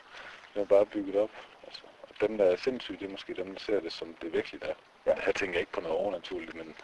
den 0.53 0.61
er 0.61 0.65
bare 0.65 0.85
bygget 0.85 1.15
op. 1.15 1.31
Altså, 1.63 1.81
og 2.01 2.09
dem, 2.21 2.37
der 2.37 2.45
er 2.45 2.55
sindssyge, 2.55 2.97
det 2.99 3.05
er 3.05 3.11
måske 3.11 3.33
dem, 3.33 3.51
der 3.51 3.59
ser 3.59 3.79
det 3.79 3.93
som 3.93 4.15
det 4.21 4.33
virkelig 4.33 4.61
er. 4.63 4.73
Ja. 5.05 5.13
Her 5.19 5.31
tænker 5.31 5.53
jeg 5.53 5.59
ikke 5.59 5.71
på 5.71 5.81
noget 5.81 5.97
overnaturligt, 5.97 6.55
men, 6.55 6.75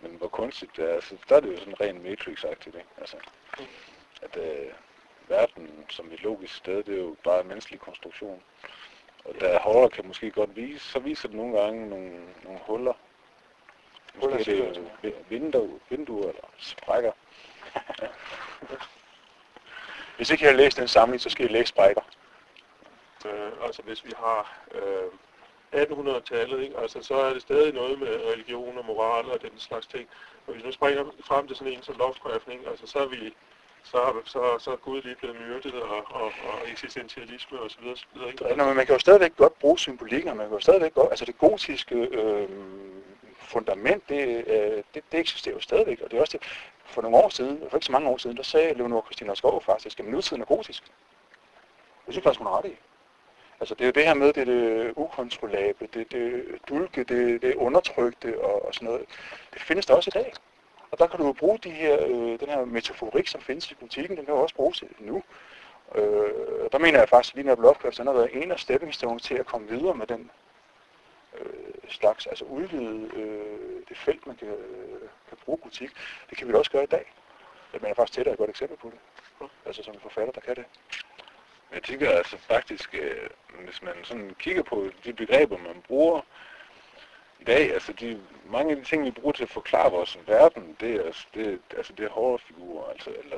men 0.00 0.14
hvor 0.14 0.28
kunstigt 0.28 0.76
det 0.76 0.90
er. 0.90 0.94
Altså, 0.94 1.16
der 1.28 1.36
er 1.36 1.40
det 1.40 1.52
jo 1.52 1.56
sådan 1.56 1.80
rent 1.80 2.06
Matrix-agtigt, 2.06 2.76
ikke? 2.78 2.88
Altså, 2.98 3.16
at 4.22 4.36
øh, 4.36 4.72
verden 5.28 5.84
som 5.88 6.12
et 6.12 6.22
logisk 6.22 6.54
sted, 6.54 6.82
det 6.82 6.94
er 6.94 7.02
jo 7.02 7.16
bare 7.24 7.40
en 7.40 7.48
menneskelig 7.48 7.80
konstruktion. 7.80 8.42
Og 9.24 9.34
da 9.40 9.58
horror 9.58 9.88
kan 9.88 10.06
måske 10.06 10.30
godt 10.30 10.56
vise, 10.56 10.90
så 10.90 10.98
viser 10.98 11.28
det 11.28 11.36
nogle 11.36 11.60
gange 11.60 11.88
nogle, 11.88 12.20
nogle 12.44 12.60
huller. 12.66 12.92
Huller 14.14 14.36
Måske 14.36 14.68
er 14.68 14.72
det 14.72 14.90
jo 15.04 15.12
vinduer, 15.28 15.78
vinduer 15.88 16.28
eller 16.28 16.48
sprækker. 16.58 17.12
Hvis 20.16 20.30
ikke 20.30 20.44
jeg 20.44 20.52
har 20.52 20.56
læst 20.56 20.76
den 20.76 20.88
samling, 20.88 21.20
så 21.20 21.30
skal 21.30 21.42
jeg 21.42 21.52
læse 21.52 21.66
sprækker. 21.66 22.02
Øh, 23.26 23.52
altså 23.62 23.82
hvis 23.82 24.04
vi 24.04 24.12
har 24.16 24.58
øh, 24.72 25.82
1800-tallet, 25.82 26.62
ikke? 26.62 26.78
Altså, 26.78 27.02
så 27.02 27.14
er 27.14 27.32
det 27.32 27.42
stadig 27.42 27.74
noget 27.74 27.98
med 27.98 28.32
religion 28.32 28.78
og 28.78 28.84
moral 28.84 29.24
og 29.24 29.42
den 29.42 29.58
slags 29.58 29.86
ting. 29.86 30.08
Og 30.46 30.52
hvis 30.52 30.62
vi 30.62 30.66
nu 30.66 30.72
springer 30.72 31.04
frem 31.24 31.46
til 31.46 31.56
sådan 31.56 31.72
en 31.72 31.82
som 31.82 31.96
Lovecraft, 31.98 32.48
ikke? 32.48 32.68
Altså, 32.68 32.86
så 32.86 32.98
er 32.98 33.06
vi 33.06 33.34
så, 33.82 34.12
så, 34.24 34.56
så 34.58 34.70
er 34.70 34.76
Gud 34.76 35.02
lige 35.02 35.14
blevet 35.14 35.36
myrdet, 35.40 35.74
og, 35.74 36.04
og, 36.10 36.24
og 36.24 36.70
eksistentialisme 36.70 37.60
og 37.60 37.70
så 37.70 37.76
videre, 37.80 37.96
så 37.96 38.04
videre 38.14 38.28
ikke? 38.28 38.56
Nå, 38.56 38.64
men 38.64 38.76
man 38.76 38.86
kan 38.86 38.94
jo 38.94 38.98
stadigvæk 38.98 39.36
godt 39.36 39.58
bruge 39.58 39.78
symbolikker, 39.78 40.34
man 40.34 40.46
kan 40.46 40.54
jo 40.54 40.60
stadigvæk 40.60 40.94
godt, 40.94 41.10
altså 41.10 41.24
det 41.24 41.38
gotiske 41.38 41.94
øh, 41.94 42.48
fundament, 43.32 44.08
det, 44.08 44.44
øh, 44.46 44.82
det, 44.94 45.02
det 45.12 45.20
eksisterer 45.20 45.54
jo 45.54 45.60
stadigvæk, 45.60 46.00
og 46.00 46.10
det 46.10 46.16
er 46.16 46.20
også 46.20 46.38
det, 46.38 46.46
for 46.84 47.02
nogle 47.02 47.16
år 47.16 47.28
siden, 47.28 47.62
for 47.70 47.76
ikke 47.76 47.86
så 47.86 47.92
mange 47.92 48.08
år 48.08 48.16
siden, 48.16 48.36
der 48.36 48.42
sagde 48.42 48.74
Leonora 48.74 49.04
Christina 49.04 49.34
Skov 49.34 49.62
faktisk, 49.62 50.00
at 50.00 50.06
nutiden 50.06 50.42
er 50.42 50.46
gotisk. 50.46 50.82
Det 52.06 52.14
synes 52.14 52.24
faktisk, 52.24 52.38
hun 52.38 52.46
har 52.46 52.58
ret 52.58 52.66
i. 52.66 52.76
Altså 53.60 53.74
det 53.74 53.80
er 53.80 53.86
jo 53.86 53.92
det 53.92 54.04
her 54.04 54.14
med, 54.14 54.32
det, 54.32 54.46
det 54.46 54.92
ukontrollable, 54.96 55.88
det, 55.94 56.12
det 56.12 56.44
dulke, 56.68 57.04
det, 57.04 57.42
det 57.42 57.54
undertrykte 57.54 58.40
og, 58.40 58.66
og 58.66 58.74
sådan 58.74 58.88
noget. 58.88 59.06
Det 59.54 59.62
findes 59.62 59.86
der 59.86 59.94
også 59.94 60.10
i 60.14 60.18
dag. 60.18 60.32
Og 60.90 60.98
der 60.98 61.06
kan 61.06 61.20
du 61.20 61.26
jo 61.26 61.32
bruge 61.32 61.58
de 61.58 61.70
her, 61.70 62.06
øh, 62.06 62.40
den 62.40 62.48
her 62.48 62.64
metaforik, 62.64 63.28
som 63.28 63.40
findes 63.40 63.70
i 63.70 63.74
butikken, 63.74 64.16
den 64.16 64.24
kan 64.24 64.34
jo 64.34 64.40
også 64.40 64.54
bruges 64.54 64.84
nu. 64.98 65.22
Øh, 65.94 66.70
der 66.72 66.78
mener 66.78 66.98
jeg 66.98 67.08
faktisk, 67.08 67.34
at 67.34 67.36
lige 67.36 67.46
når 67.46 67.62
Lovecraft 67.62 67.98
han 67.98 68.06
har 68.06 68.14
været 68.14 68.42
en 68.42 68.52
af 68.52 68.60
stepping 68.60 68.94
stones 68.94 69.22
til 69.22 69.34
at 69.34 69.46
komme 69.46 69.68
videre 69.68 69.94
med 69.94 70.06
den 70.06 70.30
øh, 71.38 71.90
slags, 71.90 72.26
altså 72.26 72.44
udvide 72.44 73.10
øh, 73.16 73.82
det 73.88 73.96
felt, 73.96 74.26
man 74.26 74.36
kan, 74.36 74.48
øh, 74.48 75.00
kan 75.28 75.38
bruge 75.44 75.58
butik. 75.58 75.90
Det 76.30 76.38
kan 76.38 76.48
vi 76.48 76.52
da 76.52 76.58
også 76.58 76.70
gøre 76.70 76.82
i 76.82 76.86
dag. 76.96 77.12
Jeg 77.72 77.80
mener 77.80 77.94
faktisk 77.94 78.16
tættere 78.16 78.32
et 78.32 78.38
godt 78.38 78.50
eksempel 78.50 78.76
på 78.76 78.90
det. 78.90 78.98
Altså 79.66 79.82
som 79.82 79.94
en 79.94 80.00
forfatter, 80.00 80.32
der 80.32 80.40
kan 80.40 80.56
det. 80.56 80.64
Jeg 81.72 81.82
tænker 81.82 82.10
altså 82.10 82.38
faktisk, 82.38 82.94
øh, 82.94 83.28
hvis 83.64 83.82
man 83.82 83.94
sådan 84.02 84.34
kigger 84.38 84.62
på 84.62 84.90
de 85.04 85.12
begreber, 85.12 85.58
man 85.58 85.82
bruger 85.86 86.20
i 87.40 87.44
dag, 87.44 87.72
altså 87.72 87.92
de, 87.92 88.20
mange 88.50 88.70
af 88.70 88.76
de 88.76 88.84
ting, 88.84 89.04
vi 89.04 89.10
bruger 89.10 89.32
til 89.32 89.42
at 89.42 89.50
forklare 89.50 89.90
vores 89.90 90.18
verden, 90.26 90.76
det 90.80 90.94
er, 90.96 91.02
altså- 91.04 91.26
det, 91.34 91.60
altså 91.76 91.92
det 91.92 92.04
er 92.04 92.10
horrorfigurer, 92.10 92.90
altså, 92.90 93.10
eller 93.24 93.36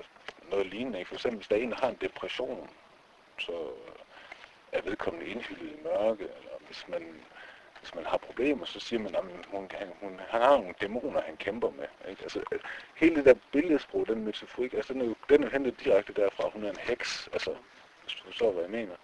noget 0.50 0.66
lignende. 0.66 0.98
Ikke? 0.98 1.08
For 1.08 1.14
eksempel, 1.14 1.36
hvis 1.36 1.48
der 1.48 1.56
er 1.56 1.60
en, 1.60 1.70
der 1.70 1.76
har 1.76 1.88
en 1.88 1.98
depression, 2.00 2.70
så 3.38 3.52
er 4.72 4.82
vedkommende 4.82 5.26
indhyllet 5.26 5.72
i 5.72 5.82
mørke, 5.84 6.24
eller 6.24 6.50
hvis 6.66 6.88
man, 6.88 7.02
hvis 7.80 7.94
man 7.94 8.06
har 8.06 8.16
problemer, 8.16 8.64
så 8.64 8.80
siger 8.80 9.00
man, 9.00 9.14
at 9.14 9.22
hun, 9.50 9.70
han, 9.70 9.88
hun, 10.00 10.20
han 10.28 10.40
har 10.40 10.56
nogle 10.56 10.74
dæmoner, 10.80 11.20
han 11.20 11.36
kæmper 11.36 11.70
med. 11.70 12.10
Ikke? 12.10 12.22
Altså, 12.22 12.42
øh, 12.52 12.60
hele 12.94 13.16
det 13.16 13.24
der 13.24 13.34
billedsprog, 13.52 14.06
den 14.06 14.24
metaforik, 14.24 14.74
altså, 14.74 14.92
den, 14.92 15.00
er 15.00 15.04
jo, 15.04 15.14
den 15.28 15.44
er 15.44 15.50
hentet 15.50 15.84
direkte 15.84 16.12
derfra, 16.12 16.48
hun 16.48 16.64
er 16.64 16.70
en 16.70 16.76
heks, 16.80 17.28
altså, 17.32 17.50
hvis 18.02 18.14
du 18.14 18.24
forstår, 18.24 18.52
hvad 18.52 18.62
jeg 18.62 18.70
mener. 18.70 18.94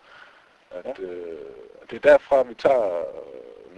At, 0.70 0.98
øh, 0.98 1.38
det 1.90 1.96
er 1.96 2.10
derfra, 2.10 2.42
vi 2.42 2.54
tager 2.54 3.04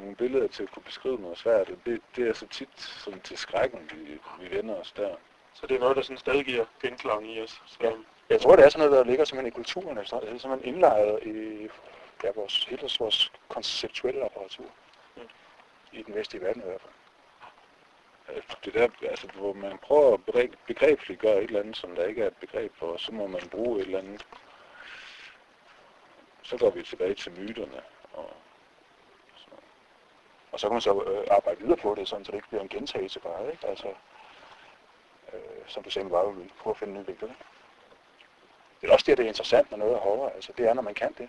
nogle 0.01 0.17
billeder 0.17 0.49
til 0.49 0.63
at 0.63 0.71
kunne 0.73 0.83
beskrive 0.83 1.19
noget 1.21 1.39
svært, 1.39 1.69
og 1.71 1.77
det, 1.87 2.01
det 2.17 2.29
er 2.29 2.33
så 2.33 2.47
tit 2.47 2.81
sådan 2.81 3.21
til 3.21 3.39
skrækken, 3.39 3.91
vi, 3.95 4.19
vi 4.41 4.57
vender 4.57 4.75
os 4.75 4.93
der. 4.93 5.17
Så 5.55 5.67
det 5.67 5.75
er 5.75 5.81
noget, 5.81 5.97
der 5.97 6.03
sådan 6.03 6.19
stadig 6.19 6.45
giver 6.45 6.65
genklang 6.83 7.33
i 7.35 7.43
os. 7.43 7.63
Så, 7.67 7.79
Ja. 7.81 7.93
Jeg 8.31 8.41
tror, 8.41 8.57
det 8.57 8.65
er 8.65 8.69
sådan 8.69 8.87
noget, 8.89 8.99
der 9.05 9.11
ligger 9.11 9.25
simpelthen 9.25 9.53
i 9.53 9.57
kulturen, 9.57 9.99
altså, 9.99 10.21
det 10.21 10.29
er 10.33 10.39
simpelthen 10.39 10.75
indlejret 10.75 11.23
i 11.27 11.69
ja, 12.25 12.31
vores, 12.35 12.65
hele 12.65 12.83
vores 12.99 13.33
konceptuelle 13.49 14.25
apparatur. 14.25 14.67
i 15.93 16.03
den 16.03 16.15
vestlige 16.15 16.43
verden 16.45 16.63
i 16.63 16.65
hvert 16.65 16.81
fald. 16.81 16.93
Øh, 18.37 18.43
Det 18.65 18.75
der, 18.75 19.09
altså, 19.09 19.27
hvor 19.35 19.53
man 19.53 19.79
prøver 19.79 20.15
at 20.15 20.25
begreb, 20.25 20.55
begrebsliggøre 20.67 21.37
et 21.37 21.45
eller 21.45 21.61
andet, 21.61 21.77
som 21.77 21.95
der 21.95 22.05
ikke 22.07 22.23
er 22.23 22.27
et 22.27 22.37
begreb 22.37 22.73
for, 22.77 22.97
så 22.97 23.13
må 23.13 23.27
man 23.27 23.49
bruge 23.49 23.81
et 23.81 23.85
eller 23.87 23.99
andet. 23.99 24.27
Så 26.43 26.57
går 26.59 26.71
vi 26.71 26.83
tilbage 26.83 27.15
til 27.15 27.33
myterne. 27.33 27.83
Og. 28.13 28.33
Og 30.53 30.61
så 30.61 30.67
kan 30.67 30.75
man 30.75 30.81
så 30.81 31.03
øh, 31.03 31.27
arbejde 31.31 31.61
videre 31.61 31.77
på 31.77 31.95
det, 31.95 32.09
sådan, 32.09 32.25
så 32.25 32.33
det 32.33 32.39
ikke 32.39 32.49
bliver 32.49 32.63
en 32.63 32.69
gentagelse 32.69 33.21
bare, 33.21 33.51
ikke? 33.51 33.67
Altså, 33.67 33.89
øh, 35.33 35.41
som 35.67 35.83
du 35.83 35.91
sagde, 35.91 36.11
var 36.11 36.31
vi 36.31 36.53
prøve 36.61 36.75
at 36.75 36.79
finde 36.79 36.95
en 36.95 37.01
ny 37.01 37.07
vinkel. 37.07 37.29
ikke? 37.29 37.45
Det 38.81 38.89
er 38.89 38.93
også 38.93 39.07
det, 39.07 39.19
der 39.19 39.25
er 39.25 39.29
interessant, 39.29 39.71
når 39.71 39.79
noget 39.79 39.95
er 39.95 39.99
hårdere. 39.99 40.33
Altså, 40.35 40.53
det 40.57 40.69
er, 40.69 40.75
når 40.75 40.83
man 40.83 40.95
kan 40.95 41.13
det. 41.19 41.29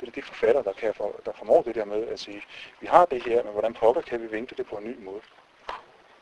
Det 0.00 0.08
er 0.08 0.12
de 0.12 0.22
forfatter, 0.22 0.62
der, 0.62 0.72
kan 0.72 0.94
for, 0.94 1.20
der 1.24 1.32
formår 1.32 1.62
det 1.62 1.74
der 1.74 1.84
med 1.84 2.08
at 2.08 2.20
sige, 2.20 2.42
vi 2.80 2.86
har 2.86 3.04
det 3.04 3.22
her, 3.22 3.42
men 3.42 3.52
hvordan 3.52 3.74
pokker 3.74 4.02
kan 4.02 4.22
vi 4.22 4.26
vinkle 4.26 4.56
det 4.56 4.66
på 4.66 4.76
en 4.76 4.84
ny 4.84 4.98
måde? 4.98 5.20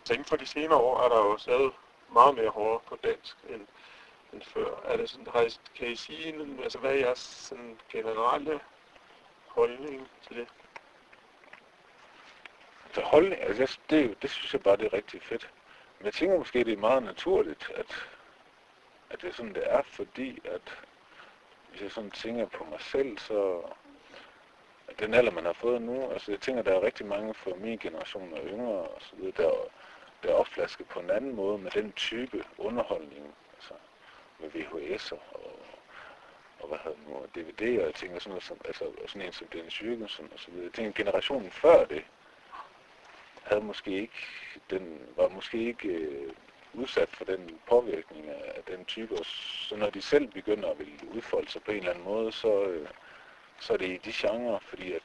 Så 0.04 0.12
inden 0.12 0.24
for 0.24 0.36
de 0.36 0.46
senere 0.46 0.78
år 0.78 1.00
er 1.00 1.08
der 1.08 1.16
jo 1.16 1.38
stadig 1.38 1.70
meget 2.12 2.34
mere 2.34 2.48
hårdere 2.48 2.80
på 2.86 2.96
dansk 3.04 3.36
end, 3.48 3.66
end 4.32 4.42
før. 4.42 4.80
Er 4.84 4.96
det 4.96 5.10
sådan, 5.10 5.26
har 5.32 5.40
I, 5.40 5.50
kan 5.74 5.88
I 5.88 5.96
sige, 5.96 6.34
altså 6.62 6.78
hvad 6.78 6.90
er 6.90 6.98
jeres 6.98 7.18
sådan 7.18 7.78
generelle 7.92 8.60
holdning 9.46 10.08
til 10.28 10.36
det? 10.36 10.48
Altså, 12.96 13.08
så 13.10 13.10
holdning, 13.16 13.42
altså 13.42 13.62
jeg- 13.62 13.90
det, 13.90 14.22
det 14.22 14.30
synes 14.30 14.52
jeg 14.52 14.62
bare, 14.62 14.76
det 14.76 14.86
er 14.86 14.92
rigtig 14.92 15.22
fedt. 15.22 15.50
Men 15.98 16.04
jeg 16.06 16.12
tænker 16.14 16.38
måske, 16.38 16.64
det 16.64 16.72
er 16.72 16.76
meget 16.76 17.02
naturligt, 17.02 17.70
at, 17.74 18.08
at 19.10 19.22
det 19.22 19.28
er 19.28 19.32
sådan, 19.32 19.54
det 19.54 19.62
er, 19.72 19.82
fordi 19.82 20.42
at 20.44 20.78
hvis 21.70 21.82
jeg 21.82 21.90
sådan 21.90 22.10
tænker 22.10 22.46
på 22.46 22.64
mig 22.64 22.80
selv, 22.80 23.18
så 23.18 23.62
at 24.88 24.98
den 24.98 25.14
alder, 25.14 25.32
man 25.32 25.44
har 25.44 25.52
fået 25.52 25.82
nu, 25.82 26.10
altså 26.10 26.30
jeg 26.32 26.40
tænker, 26.40 26.62
der 26.62 26.74
er 26.74 26.82
rigtig 26.82 27.06
mange 27.06 27.34
fra 27.34 27.50
min 27.56 27.78
generation 27.78 28.32
og 28.32 28.40
yngre 28.46 28.72
og 28.72 29.02
så 29.02 29.16
videre, 29.16 29.32
der, 29.36 29.50
der 30.22 30.28
er 30.28 30.34
opflasket 30.34 30.88
på 30.88 31.00
en 31.00 31.10
anden 31.10 31.34
måde 31.34 31.58
med 31.58 31.70
den 31.70 31.92
type 31.92 32.44
underholdning, 32.58 33.34
altså 33.54 33.74
med 34.38 34.48
VHS'er 34.50 35.34
og, 35.34 35.58
og 36.60 36.68
hvad 36.68 36.78
hedder 36.84 36.98
nu, 37.08 37.26
DVD'er, 37.36 37.84
jeg 37.84 37.94
tænker 37.94 38.18
sådan 38.18 38.30
noget 38.30 38.44
som, 38.44 38.60
altså 38.64 38.84
sådan 39.06 39.22
en 39.26 39.32
som 39.32 39.46
Dennis 39.46 39.74
Jürgensen 39.74 40.32
og 40.34 40.38
så 40.40 40.50
videre. 40.50 40.64
Jeg 40.64 40.72
tænker, 40.72 40.92
generationen 40.92 41.50
før 41.50 41.84
det, 41.84 42.04
havde 43.46 43.64
måske 43.64 43.90
ikke, 43.90 44.26
den 44.70 45.00
var 45.16 45.28
måske 45.28 45.58
ikke 45.58 45.88
øh, 45.88 46.32
udsat 46.74 47.08
for 47.08 47.24
den 47.24 47.58
påvirkning 47.68 48.28
af, 48.28 48.52
af 48.56 48.62
den 48.62 48.84
type, 48.84 49.14
og 49.14 49.26
så 49.68 49.76
når 49.76 49.90
de 49.90 50.02
selv 50.02 50.28
begynder 50.28 50.70
at 50.70 50.78
ville 50.78 51.08
udfolde 51.14 51.50
sig 51.50 51.62
på 51.62 51.70
en 51.70 51.76
eller 51.76 51.90
anden 51.90 52.04
måde, 52.04 52.32
så, 52.32 52.64
øh, 52.64 52.88
så 53.60 53.72
er 53.72 53.76
det 53.76 53.88
i 53.88 53.96
de 53.96 54.12
genrer, 54.12 54.58
fordi 54.58 54.92
at, 54.92 55.02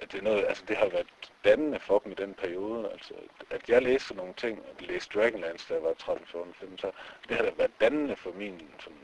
at 0.00 0.12
det, 0.12 0.18
er 0.18 0.22
noget, 0.22 0.44
altså 0.44 0.64
det 0.68 0.76
har 0.76 0.88
været 0.88 1.06
dannende 1.44 1.80
for 1.80 1.98
dem 1.98 2.12
i 2.12 2.14
den 2.14 2.34
periode, 2.34 2.90
altså 2.92 3.14
at 3.50 3.68
jeg 3.68 3.82
læste 3.82 4.14
nogle 4.14 4.34
ting, 4.34 4.62
at 4.70 4.82
læste 4.82 5.18
Dragonlance, 5.18 5.68
da 5.68 5.74
jeg 5.74 5.82
var 5.82 5.94
13, 5.94 6.26
14, 6.26 6.54
15, 6.54 6.78
så 6.78 6.90
det 7.28 7.36
har 7.36 7.44
da 7.44 7.50
været 7.56 7.80
dannende 7.80 8.16
for 8.16 8.32
min, 8.32 8.70
sådan, 8.78 8.98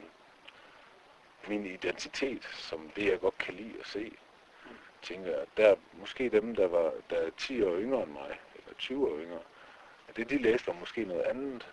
min 1.49 1.67
identitet, 1.67 2.45
som 2.45 2.91
det 2.97 3.07
jeg 3.07 3.21
godt 3.21 3.39
kan 3.39 3.55
lide 3.55 3.81
at 3.81 3.87
se 3.87 4.13
tænker 5.03 5.31
jeg, 5.31 5.47
der 5.57 5.69
er 5.69 5.77
måske 5.93 6.29
dem, 6.29 6.55
der 6.55 6.67
var 6.67 6.93
der 7.11 7.17
er 7.17 7.31
10 7.37 7.63
år 7.63 7.77
yngre 7.79 8.03
end 8.03 8.13
mig, 8.13 8.39
eller 8.55 8.75
20 8.79 9.13
år 9.13 9.19
yngre, 9.19 9.41
at 10.09 10.17
det 10.17 10.31
de 10.31 10.39
læste 10.39 10.67
var 10.67 10.73
måske 10.73 11.05
noget 11.05 11.23
andet, 11.23 11.69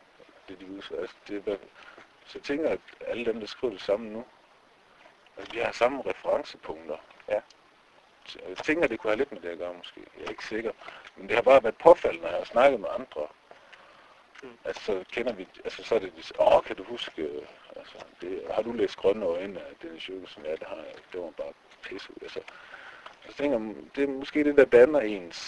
det 0.50 0.60
de 0.60 0.68
udsagde. 0.68 1.02
Altså, 1.02 1.16
det 1.28 1.46
var, 1.46 1.58
så 2.26 2.38
jeg 2.38 2.44
tænker, 2.44 2.70
at 2.70 2.80
alle 3.08 3.26
dem, 3.26 3.40
der 3.40 3.48
skriver 3.48 3.74
det 3.74 3.82
samme 3.82 4.10
nu, 4.10 4.26
altså, 5.38 5.52
de 5.54 5.64
har 5.64 5.72
samme 5.72 6.04
referencepunkter. 6.06 6.98
Ja. 7.30 7.42
Så 8.26 8.40
jeg 8.48 8.58
tænker, 8.58 8.88
det 8.88 9.00
kunne 9.00 9.12
have 9.12 9.18
lidt 9.18 9.32
med 9.32 9.42
det 9.42 9.50
at 9.50 9.58
gøre 9.58 9.74
måske. 9.74 10.02
Jeg 10.18 10.26
er 10.26 10.30
ikke 10.30 10.46
sikker. 10.46 10.72
Men 11.16 11.28
det 11.28 11.36
har 11.36 11.42
bare 11.42 11.64
været 11.64 11.78
påfaldende, 11.78 12.22
når 12.22 12.30
jeg 12.30 12.38
har 12.38 12.46
snakket 12.46 12.80
med 12.80 12.90
andre. 13.00 13.28
Mm. 14.44 14.58
Altså, 14.66 14.84
så 14.84 15.04
kender 15.12 15.34
vi, 15.34 15.48
altså 15.64 15.84
så 15.84 15.96
er 15.96 16.00
det, 16.00 16.14
de 16.18 16.24
åh, 16.40 16.64
kan 16.64 16.76
du 16.76 16.84
huske, 16.84 17.22
øh, 17.22 17.48
altså, 17.76 17.98
det, 18.22 18.44
har 18.52 18.62
du 18.62 18.72
læst 18.72 18.98
Grønne 18.98 19.26
Øjne 19.26 19.60
af 19.60 19.76
Dennis 19.82 20.10
Jørgensen? 20.10 20.46
Ja, 20.46 20.52
det 20.52 20.68
har 20.68 20.76
jeg. 20.76 20.96
Det 21.14 21.22
var 21.22 21.30
bare 21.30 21.54
pisse. 21.84 22.10
Altså, 22.22 22.40
jeg 23.30 23.36
tænker, 23.36 23.82
det 23.96 24.04
er 24.04 24.08
måske 24.08 24.44
det, 24.44 24.58
der 24.58 24.66
danner 24.66 25.00
ens 25.00 25.40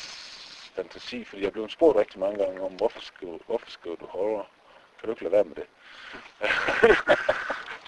fantasi, 0.76 1.24
fordi 1.24 1.44
jeg 1.44 1.52
blev 1.52 1.70
spurgt 1.70 1.98
rigtig 1.98 2.20
mange 2.20 2.46
gange 2.46 2.62
om, 2.62 2.72
hvorfor 2.72 3.00
skriver, 3.02 3.38
hvorfor 3.48 3.72
skriver 3.72 3.96
du 3.96 4.06
horror? 4.06 4.48
Kan 5.00 5.08
du 5.08 5.12
ikke 5.12 5.24
lade 5.24 5.34
være 5.34 5.44
med 5.44 5.56
det? 5.56 5.68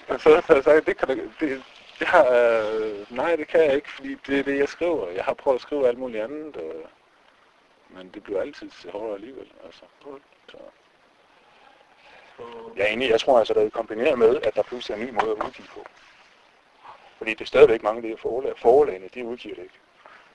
så, 0.22 0.42
så, 0.46 0.62
så 0.62 0.82
det 0.86 0.96
kan 0.96 1.08
du, 1.08 1.14
det, 1.40 1.62
det 1.98 2.06
har, 2.06 2.26
øh, 2.26 3.16
nej, 3.16 3.36
det 3.36 3.48
kan 3.48 3.60
jeg 3.60 3.74
ikke, 3.74 3.92
fordi 3.92 4.16
det 4.26 4.38
er 4.38 4.42
det, 4.42 4.58
jeg 4.58 4.68
skriver. 4.68 5.10
Jeg 5.10 5.24
har 5.24 5.34
prøvet 5.34 5.54
at 5.54 5.62
skrive 5.62 5.88
alt 5.88 5.98
muligt 5.98 6.24
andet, 6.24 6.56
øh, 6.56 6.84
men 7.88 8.10
det 8.14 8.22
bliver 8.22 8.40
altid 8.40 8.70
til 8.70 8.90
horror 8.90 9.14
alligevel. 9.14 9.52
Altså. 9.64 9.82
Så, 10.48 10.58
Ja, 12.36 12.54
Jeg 12.76 12.84
er 12.84 12.92
enig. 12.92 13.10
Jeg 13.10 13.20
tror 13.20 13.38
altså, 13.38 13.54
det 13.54 13.62
er 13.62 13.70
kombineret 13.70 14.18
med, 14.18 14.40
at 14.42 14.54
der 14.54 14.62
pludselig 14.62 14.94
er 14.94 15.00
en 15.00 15.06
ny 15.06 15.10
måde 15.22 15.36
at 15.36 15.46
udgive 15.46 15.66
på. 15.74 15.84
Fordi 17.18 17.30
det 17.30 17.40
er 17.40 17.46
stadigvæk 17.46 17.82
mange 17.82 17.96
af 17.96 18.02
de 18.02 18.08
her 18.08 18.16
forlag. 18.16 18.58
Forlagene, 18.58 19.08
de 19.14 19.24
udgiver 19.24 19.54
det 19.54 19.62
ikke. 19.62 19.80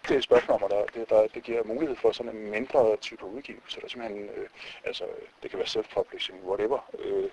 Det 0.03 0.11
er 0.11 0.17
et 0.17 0.23
spørgsmål 0.23 0.55
om, 0.55 0.63
at 0.63 0.71
der, 0.71 0.85
det, 0.85 1.09
der, 1.09 1.27
det 1.27 1.43
giver 1.43 1.63
mulighed 1.63 1.95
for 1.95 2.11
sådan 2.11 2.35
en 2.35 2.51
mindre 2.51 2.95
type 2.95 3.25
udgivelse. 3.25 3.81
Der 3.81 3.87
simpelthen, 3.87 4.29
øh, 4.29 4.49
altså, 4.83 5.03
det 5.43 5.49
kan 5.49 5.59
være 5.59 5.67
self-publishing, 5.67 6.47
whatever. 6.47 6.89
Øh, 6.99 7.29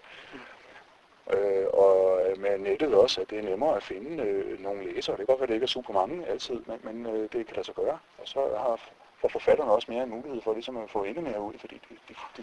øh, 1.35 1.67
og 1.73 2.21
øh, 2.27 2.39
med 2.39 2.59
nettet 2.59 2.95
også, 2.95 3.21
at 3.21 3.31
det 3.31 3.39
er 3.39 3.43
nemmere 3.43 3.77
at 3.77 3.83
finde 3.83 4.23
øh, 4.23 4.61
nogle 4.61 4.93
læsere. 4.93 5.17
Det 5.17 5.27
kan 5.27 5.27
godt 5.27 5.41
være, 5.41 5.45
at 5.45 5.49
det 5.49 5.55
ikke 5.55 5.65
er 5.65 5.77
super 5.79 5.93
mange 5.93 6.27
altid, 6.27 6.61
men, 6.67 6.81
men 6.83 7.07
øh, 7.07 7.29
det 7.33 7.47
kan 7.47 7.57
lade 7.57 7.67
sig 7.67 7.75
gøre. 7.75 7.99
Og 8.19 8.29
så 8.29 8.41
har 8.41 8.81
for 9.21 9.29
forfatterne 9.29 9.73
også 9.73 9.93
mere 9.93 10.03
en 10.03 10.11
mulighed 10.11 10.43
for 10.43 10.53
ligesom 10.53 10.77
at 10.77 10.91
få 10.91 11.05
endnu 11.05 11.23
mere 11.23 11.41
ud, 11.41 11.55
fordi 11.59 11.81
de, 11.89 11.95
de, 12.09 12.15
de 12.37 12.43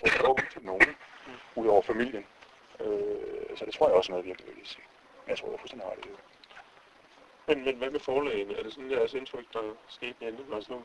får 0.00 0.22
lov 0.26 0.38
til 0.52 0.64
nogen 0.64 0.96
ud 1.56 1.66
over 1.66 1.82
familien. 1.82 2.26
Øh, 2.80 3.56
så 3.56 3.64
det 3.64 3.74
tror 3.74 3.88
jeg 3.88 3.96
også 3.96 4.12
er 4.12 4.14
noget, 4.14 4.26
virkelig 4.26 4.56
vil 4.56 4.66
sige. 4.66 4.84
Men 5.24 5.30
jeg 5.30 5.38
tror, 5.38 5.48
jeg 5.48 5.54
er 5.54 5.58
fuldstændig 5.58 5.88
ret 5.88 5.98
i 5.98 6.08
det 6.08 6.29
men, 7.50 7.64
men 7.64 7.76
hvad 7.76 7.90
med 7.90 8.00
forlagene? 8.00 8.58
Er 8.58 8.62
det 8.62 8.72
sådan 8.72 8.90
jeres 8.90 9.14
indtryk, 9.14 9.44
der 9.52 9.58
er 9.58 9.72
sket 9.88 10.16
en 10.20 10.26
ændring? 10.26 10.54
Altså 10.54 10.72
nu, 10.72 10.82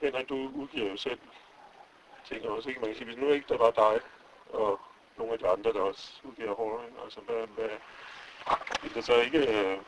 Henrik, 0.00 0.28
du 0.28 0.50
udgiver 0.54 0.90
jo 0.90 0.96
selv 0.96 1.18
ting 2.24 2.48
også, 2.48 2.68
ikke? 2.68 2.80
Man 2.80 2.88
kan 2.88 2.96
sige, 2.96 3.04
hvis 3.04 3.16
nu 3.16 3.30
ikke 3.30 3.46
der 3.48 3.56
var 3.56 3.70
dig 3.70 4.00
og 4.50 4.80
nogle 5.18 5.32
af 5.32 5.38
de 5.38 5.48
andre, 5.48 5.72
der 5.72 5.80
også 5.80 6.20
udgiver 6.24 6.54
horror, 6.54 6.80
altså 7.04 7.20
hvad, 7.20 7.46
hvad 7.46 7.68
vil 8.82 8.94
der 8.94 9.00
så 9.00 9.20
ikke 9.20 9.38
øh, 9.38 9.78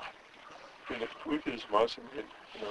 blive 0.86 1.08
udgivet 1.26 1.60
så 1.60 1.66
meget 1.70 1.90
simpelthen? 1.90 2.24
Eller, 2.54 2.68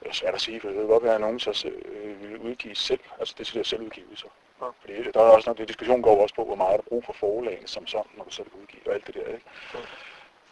Det 0.00 0.08
er 0.08 0.12
svært 0.12 0.34
at 0.34 0.40
sige, 0.40 0.60
for 0.60 0.68
det 0.68 0.76
kan 0.76 0.86
godt 0.86 1.02
være, 1.02 1.14
at 1.14 1.20
nogen 1.20 1.40
så 1.40 1.68
øh, 1.68 2.22
vil 2.22 2.38
udgive 2.38 2.74
selv. 2.74 3.00
Altså 3.18 3.34
det 3.38 3.56
er 3.56 3.62
selvudgivelser. 3.62 4.28
Ja. 4.60 4.66
Fordi 4.80 5.10
der 5.10 5.20
er 5.20 5.30
også 5.30 5.48
noget, 5.48 5.58
det 5.58 5.68
diskussion 5.68 6.02
går 6.02 6.22
også 6.22 6.34
på, 6.34 6.44
hvor 6.44 6.54
meget 6.54 6.72
er 6.72 6.76
der 6.76 6.88
brug 6.88 7.04
for 7.04 7.12
forlagene 7.12 7.68
som 7.68 7.86
sådan, 7.86 8.10
når 8.16 8.24
du 8.24 8.30
selv 8.30 8.48
udgiver 8.62 8.82
og 8.86 8.94
alt 8.94 9.06
det 9.06 9.14
der, 9.14 9.26
ikke? 9.26 9.46
Ja. 9.74 9.78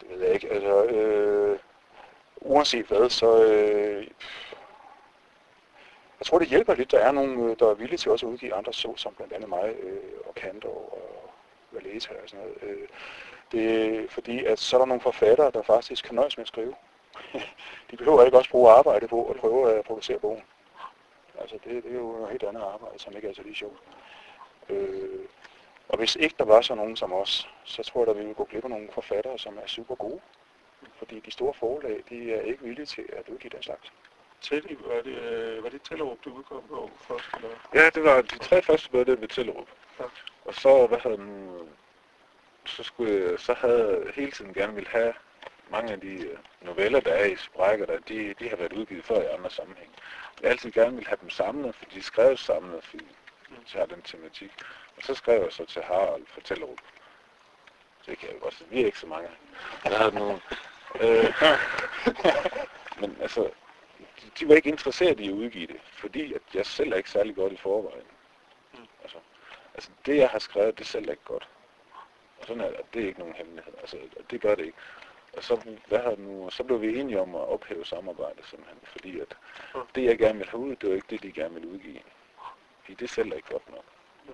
Det 0.01 0.09
ved 0.09 0.25
jeg 0.25 0.33
ikke. 0.33 0.49
Altså, 0.49 0.83
øh, 0.85 1.59
uanset 2.41 2.85
hvad, 2.85 3.09
så... 3.09 3.43
Øh, 3.43 4.07
jeg 6.19 6.25
tror, 6.25 6.39
det 6.39 6.47
hjælper 6.47 6.73
lidt. 6.75 6.91
Der 6.91 6.99
er 6.99 7.11
nogen, 7.11 7.49
øh, 7.49 7.55
der 7.59 7.69
er 7.69 7.73
villige 7.73 7.97
til 7.97 8.11
også 8.11 8.25
at 8.25 8.31
udgive 8.31 8.53
andre 8.53 8.73
så, 8.73 8.93
som 8.95 9.13
blandt 9.13 9.33
andet 9.33 9.49
mig 9.49 9.75
øh, 9.79 9.99
og 10.25 10.35
Kantor 10.35 10.69
og 10.69 11.29
Valeta 11.71 12.13
og 12.23 12.29
sådan 12.29 12.45
noget. 12.45 12.57
Øh, 12.61 12.87
det 13.51 13.95
er 13.95 14.07
fordi, 14.09 14.45
at 14.45 14.59
så 14.59 14.75
er 14.75 14.79
der 14.79 14.85
nogle 14.85 15.01
forfattere, 15.01 15.51
der 15.51 15.61
faktisk 15.61 16.05
kan 16.05 16.15
nøjes 16.15 16.37
med 16.37 16.43
at 16.43 16.47
skrive. 16.47 16.75
De 17.91 17.97
behøver 17.97 18.25
ikke 18.25 18.37
også 18.37 18.49
bruge 18.49 18.71
arbejde 18.71 19.07
på 19.07 19.25
at 19.25 19.35
prøve 19.35 19.73
at 19.73 19.85
producere 19.85 20.19
bogen. 20.19 20.43
Altså 21.39 21.57
det, 21.63 21.83
det 21.83 21.91
er 21.91 21.95
jo 21.95 22.11
noget 22.11 22.29
helt 22.29 22.43
andet 22.43 22.61
arbejde, 22.61 22.99
som 22.99 23.15
ikke 23.15 23.27
er 23.27 23.33
så 23.33 23.43
lige 23.43 23.55
sjovt. 23.55 23.79
Øh, 24.69 25.25
og 25.89 25.97
hvis 25.97 26.15
ikke 26.15 26.35
der 26.37 26.45
var 26.45 26.61
så 26.61 26.75
nogen 26.75 26.95
som 26.95 27.13
os, 27.13 27.49
så 27.63 27.83
tror 27.83 28.01
jeg, 28.01 28.09
at 28.09 28.15
vi 28.15 28.21
ville 28.21 28.33
gå 28.33 28.43
glip 28.43 28.63
af 28.63 28.69
nogle 28.69 28.89
forfattere, 28.91 29.39
som 29.39 29.57
er 29.57 29.67
super 29.67 29.95
gode. 29.95 30.19
Fordi 30.99 31.19
de 31.19 31.31
store 31.31 31.53
forlag, 31.53 32.03
de 32.09 32.33
er 32.33 32.41
ikke 32.41 32.63
villige 32.63 32.85
til 32.85 33.05
at 33.13 33.29
udgive 33.29 33.49
den 33.49 33.63
slags. 33.63 33.91
Telly, 34.41 34.75
var 34.79 35.01
det, 35.01 35.17
øh, 35.17 35.63
var 35.63 35.69
det 35.69 35.81
Tellerup, 35.81 36.17
du 36.25 36.33
udkom 36.33 36.63
på 36.69 36.89
først? 36.97 37.25
Eller? 37.35 37.49
ja, 37.73 37.89
det 37.89 38.03
var 38.03 38.21
de 38.21 38.37
tre 38.37 38.61
første 38.61 39.05
det 39.05 39.21
ved 39.21 39.27
Tellerup. 39.27 39.67
Ja. 39.99 40.05
Og 40.45 40.53
så, 40.53 40.87
hvad 40.87 40.97
hedder 41.03 41.17
den, 41.17 41.69
så, 42.65 42.83
skulle 42.83 43.13
jeg, 43.13 43.39
så 43.39 43.53
havde 43.53 44.03
jeg 44.05 44.13
hele 44.13 44.31
tiden 44.31 44.53
gerne 44.53 44.73
ville 44.73 44.89
have 44.89 45.13
mange 45.71 45.93
af 45.93 45.99
de 46.01 46.27
øh, 46.27 46.37
noveller, 46.61 46.99
der 46.99 47.13
er 47.13 47.25
i 47.25 47.35
sprækker, 47.35 47.85
der, 47.85 47.99
de, 47.99 48.33
de 48.39 48.49
har 48.49 48.55
været 48.55 48.73
udgivet 48.73 49.05
før 49.05 49.21
i 49.21 49.25
andre 49.25 49.49
sammenhæng. 49.49 49.89
Jeg 50.41 50.51
altid 50.51 50.71
gerne 50.71 50.95
ville 50.95 51.07
have 51.07 51.17
dem 51.21 51.29
samlet, 51.29 51.75
fordi 51.75 51.95
de 51.95 52.03
skrev 52.03 52.37
samlet, 52.37 52.83
fordi 52.83 53.07
de 53.73 53.77
har 53.77 53.85
den 53.85 54.01
tematik. 54.01 54.51
Og 54.97 55.03
så 55.03 55.13
skrev 55.13 55.41
jeg 55.41 55.51
så 55.51 55.65
til 55.65 55.81
Harald 55.81 56.25
for 56.27 56.41
Tellerup. 56.41 56.79
Det 58.05 58.17
kan 58.17 58.29
jeg 58.29 58.39
godt 58.41 58.53
sige. 58.53 58.69
Vi 58.69 58.81
er 58.81 58.85
ikke 58.85 58.99
så 58.99 59.07
mange. 59.07 59.29
Jeg 59.83 59.97
havde 59.97 60.15
nogle... 60.15 60.41
Øh, 61.01 61.33
men 63.01 63.17
altså, 63.21 63.49
de, 63.99 64.29
de 64.39 64.47
var 64.47 64.55
ikke 64.55 64.69
interesseret 64.69 65.19
i 65.19 65.27
at 65.27 65.33
udgive 65.33 65.67
det, 65.67 65.79
fordi 65.81 66.33
at 66.33 66.41
jeg 66.53 66.65
selv 66.65 66.93
er 66.93 66.97
ikke 66.97 67.09
særlig 67.09 67.35
godt 67.35 67.53
i 67.53 67.57
forvejen. 67.57 68.07
Altså, 69.01 69.17
altså 69.73 69.91
det 70.05 70.17
jeg 70.17 70.29
har 70.29 70.39
skrevet, 70.39 70.79
det 70.79 70.87
selv 70.87 71.07
er 71.07 71.11
ikke 71.11 71.23
godt. 71.23 71.49
Og 72.39 72.47
sådan 72.47 72.61
er 72.61 72.69
det, 72.69 72.93
det 72.93 73.03
er 73.03 73.07
ikke 73.07 73.19
nogen 73.19 73.35
hemmelighed. 73.35 73.73
Altså, 73.79 73.97
det 74.29 74.41
gør 74.41 74.55
det 74.55 74.65
ikke. 74.65 74.77
Og 75.37 75.43
så, 75.43 75.77
hvad 75.87 75.99
har 75.99 76.15
nu, 76.17 76.45
og 76.45 76.51
så 76.51 76.63
blev 76.63 76.81
vi 76.81 76.99
enige 76.99 77.21
om 77.21 77.35
at 77.35 77.41
ophæve 77.41 77.85
samarbejdet 77.85 78.45
simpelthen, 78.45 78.79
fordi 78.83 79.19
at 79.19 79.37
det 79.95 80.03
jeg 80.03 80.17
gerne 80.17 80.37
ville 80.37 80.51
have 80.51 80.61
ud, 80.61 80.75
det 80.75 80.89
var 80.89 80.95
ikke 80.95 81.07
det, 81.09 81.23
de 81.23 81.31
gerne 81.31 81.53
ville 81.53 81.69
udgive. 81.69 81.99
Fordi 82.81 82.93
det 82.93 83.09
selv 83.09 83.31
er 83.31 83.35
ikke 83.35 83.49
godt 83.49 83.71
nok. 83.71 83.83
Mm. 84.25 84.33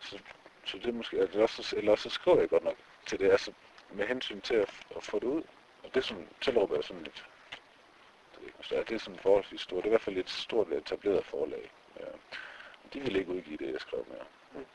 Så, 0.00 0.18
så 0.64 0.78
det 0.78 0.94
måske, 0.94 1.16
eller 1.16 1.42
også, 1.42 1.76
eller 1.76 1.92
også 1.92 2.10
så 2.10 2.14
skriver 2.14 2.40
jeg 2.40 2.48
godt 2.48 2.64
nok 2.64 2.76
til 3.06 3.18
det, 3.18 3.30
altså 3.30 3.52
med 3.90 4.06
hensyn 4.06 4.40
til 4.40 4.54
at, 4.54 4.70
at 4.96 5.04
få 5.04 5.18
det 5.18 5.26
ud. 5.26 5.42
Og 5.84 5.94
det 5.94 6.04
som 6.04 6.26
Tellerup 6.40 6.70
er 6.70 6.80
sådan 6.82 7.02
lidt, 7.02 7.24
det 8.34 8.42
er, 8.42 8.46
ikke, 8.46 8.58
så 8.60 8.74
er 8.76 8.82
det 8.82 9.00
sådan 9.00 9.18
forholdsvis 9.18 9.60
stort, 9.60 9.76
det 9.76 9.84
er 9.84 9.88
i 9.88 9.90
hvert 9.90 10.00
fald 10.00 10.16
et 10.16 10.30
stort 10.30 10.68
etableret 10.72 11.24
forlag. 11.24 11.70
Ja. 12.00 12.04
De 12.92 13.00
vil 13.00 13.16
ikke 13.16 13.30
udgive 13.32 13.56
det, 13.56 13.72
jeg 13.72 13.80
skrev 13.80 14.06
med. 14.08 14.18
Mm. 14.60 14.66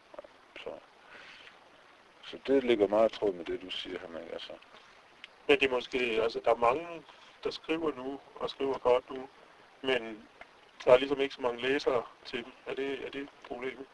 Så, 0.64 0.70
så 2.24 2.38
det 2.48 2.64
ligger 2.64 2.88
meget 2.88 3.12
tråd 3.12 3.34
med 3.34 3.46
det, 3.46 3.62
du 3.62 3.70
siger, 3.70 4.00
Henrik. 4.00 4.34
Altså, 4.34 4.54
Men 5.48 5.60
det 5.60 5.66
er 5.68 5.72
måske, 5.72 5.98
altså 6.00 6.40
der 6.46 6.52
er 6.52 6.56
mange, 6.56 7.04
der 7.44 7.52
skriver 7.52 7.92
nu, 7.96 8.20
og 8.36 8.50
skriver 8.50 8.78
godt 8.78 9.10
nu, 9.12 9.30
men 9.82 10.28
der 10.86 10.94
er 10.94 10.98
ligesom 10.98 11.22
ikke 11.22 11.36
så 11.36 11.42
mange 11.42 11.62
læsere 11.62 12.04
til 12.26 12.44
dem. 12.44 12.52
Er 12.66 12.74
det, 12.74 13.06
er 13.06 13.10
det 13.10 13.30
problemet? 13.48 13.86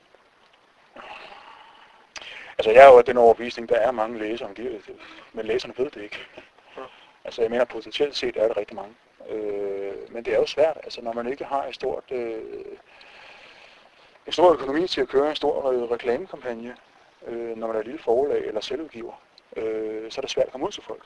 Altså 2.57 2.71
jeg 2.71 2.83
er 2.87 2.91
jo 2.91 2.97
af 2.97 3.05
den 3.05 3.17
overbevisning, 3.17 3.69
der 3.69 3.75
er 3.75 3.91
mange 3.91 4.19
læsere, 4.19 4.53
de- 4.53 4.81
men 5.33 5.45
læserne 5.45 5.73
ved 5.77 5.91
det 5.91 6.01
ikke. 6.03 6.27
Altså 7.25 7.41
jeg 7.41 7.51
mener 7.51 7.65
potentielt 7.65 8.15
set 8.15 8.37
er 8.37 8.47
det 8.47 8.57
rigtig 8.57 8.75
mange. 8.75 8.93
Øh, 9.29 10.13
men 10.13 10.25
det 10.25 10.33
er 10.33 10.37
jo 10.37 10.45
svært, 10.45 10.77
altså 10.83 11.01
når 11.01 11.13
man 11.13 11.27
ikke 11.27 11.45
har 11.45 11.65
et 11.65 11.75
stort, 11.75 12.03
øh, 12.11 12.41
en 14.27 14.33
stor 14.33 14.53
økonomi 14.53 14.87
til 14.87 15.01
at 15.01 15.07
køre 15.07 15.29
en 15.29 15.35
stor 15.35 15.71
øh, 15.71 15.81
reklamekampagne, 15.81 16.75
øh, 17.27 17.57
når 17.57 17.67
man 17.67 17.75
er 17.75 17.79
et 17.79 17.85
lille 17.85 18.01
forlag 18.01 18.45
eller 18.45 18.61
selvudgiver, 18.61 19.21
øh, 19.55 20.11
så 20.11 20.19
er 20.19 20.21
det 20.21 20.29
svært 20.29 20.45
at 20.45 20.51
komme 20.51 20.67
ud 20.67 20.71
til 20.71 20.83
folk. 20.83 21.03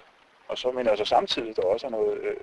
Og 0.47 0.57
så 0.57 0.71
mener 0.71 0.83
jeg 0.83 0.91
altså 0.91 1.05
samtidig, 1.05 1.55
der 1.55 1.61
også 1.61 1.87
er 1.87 1.91
noget, 1.91 2.17
øh, 2.17 2.35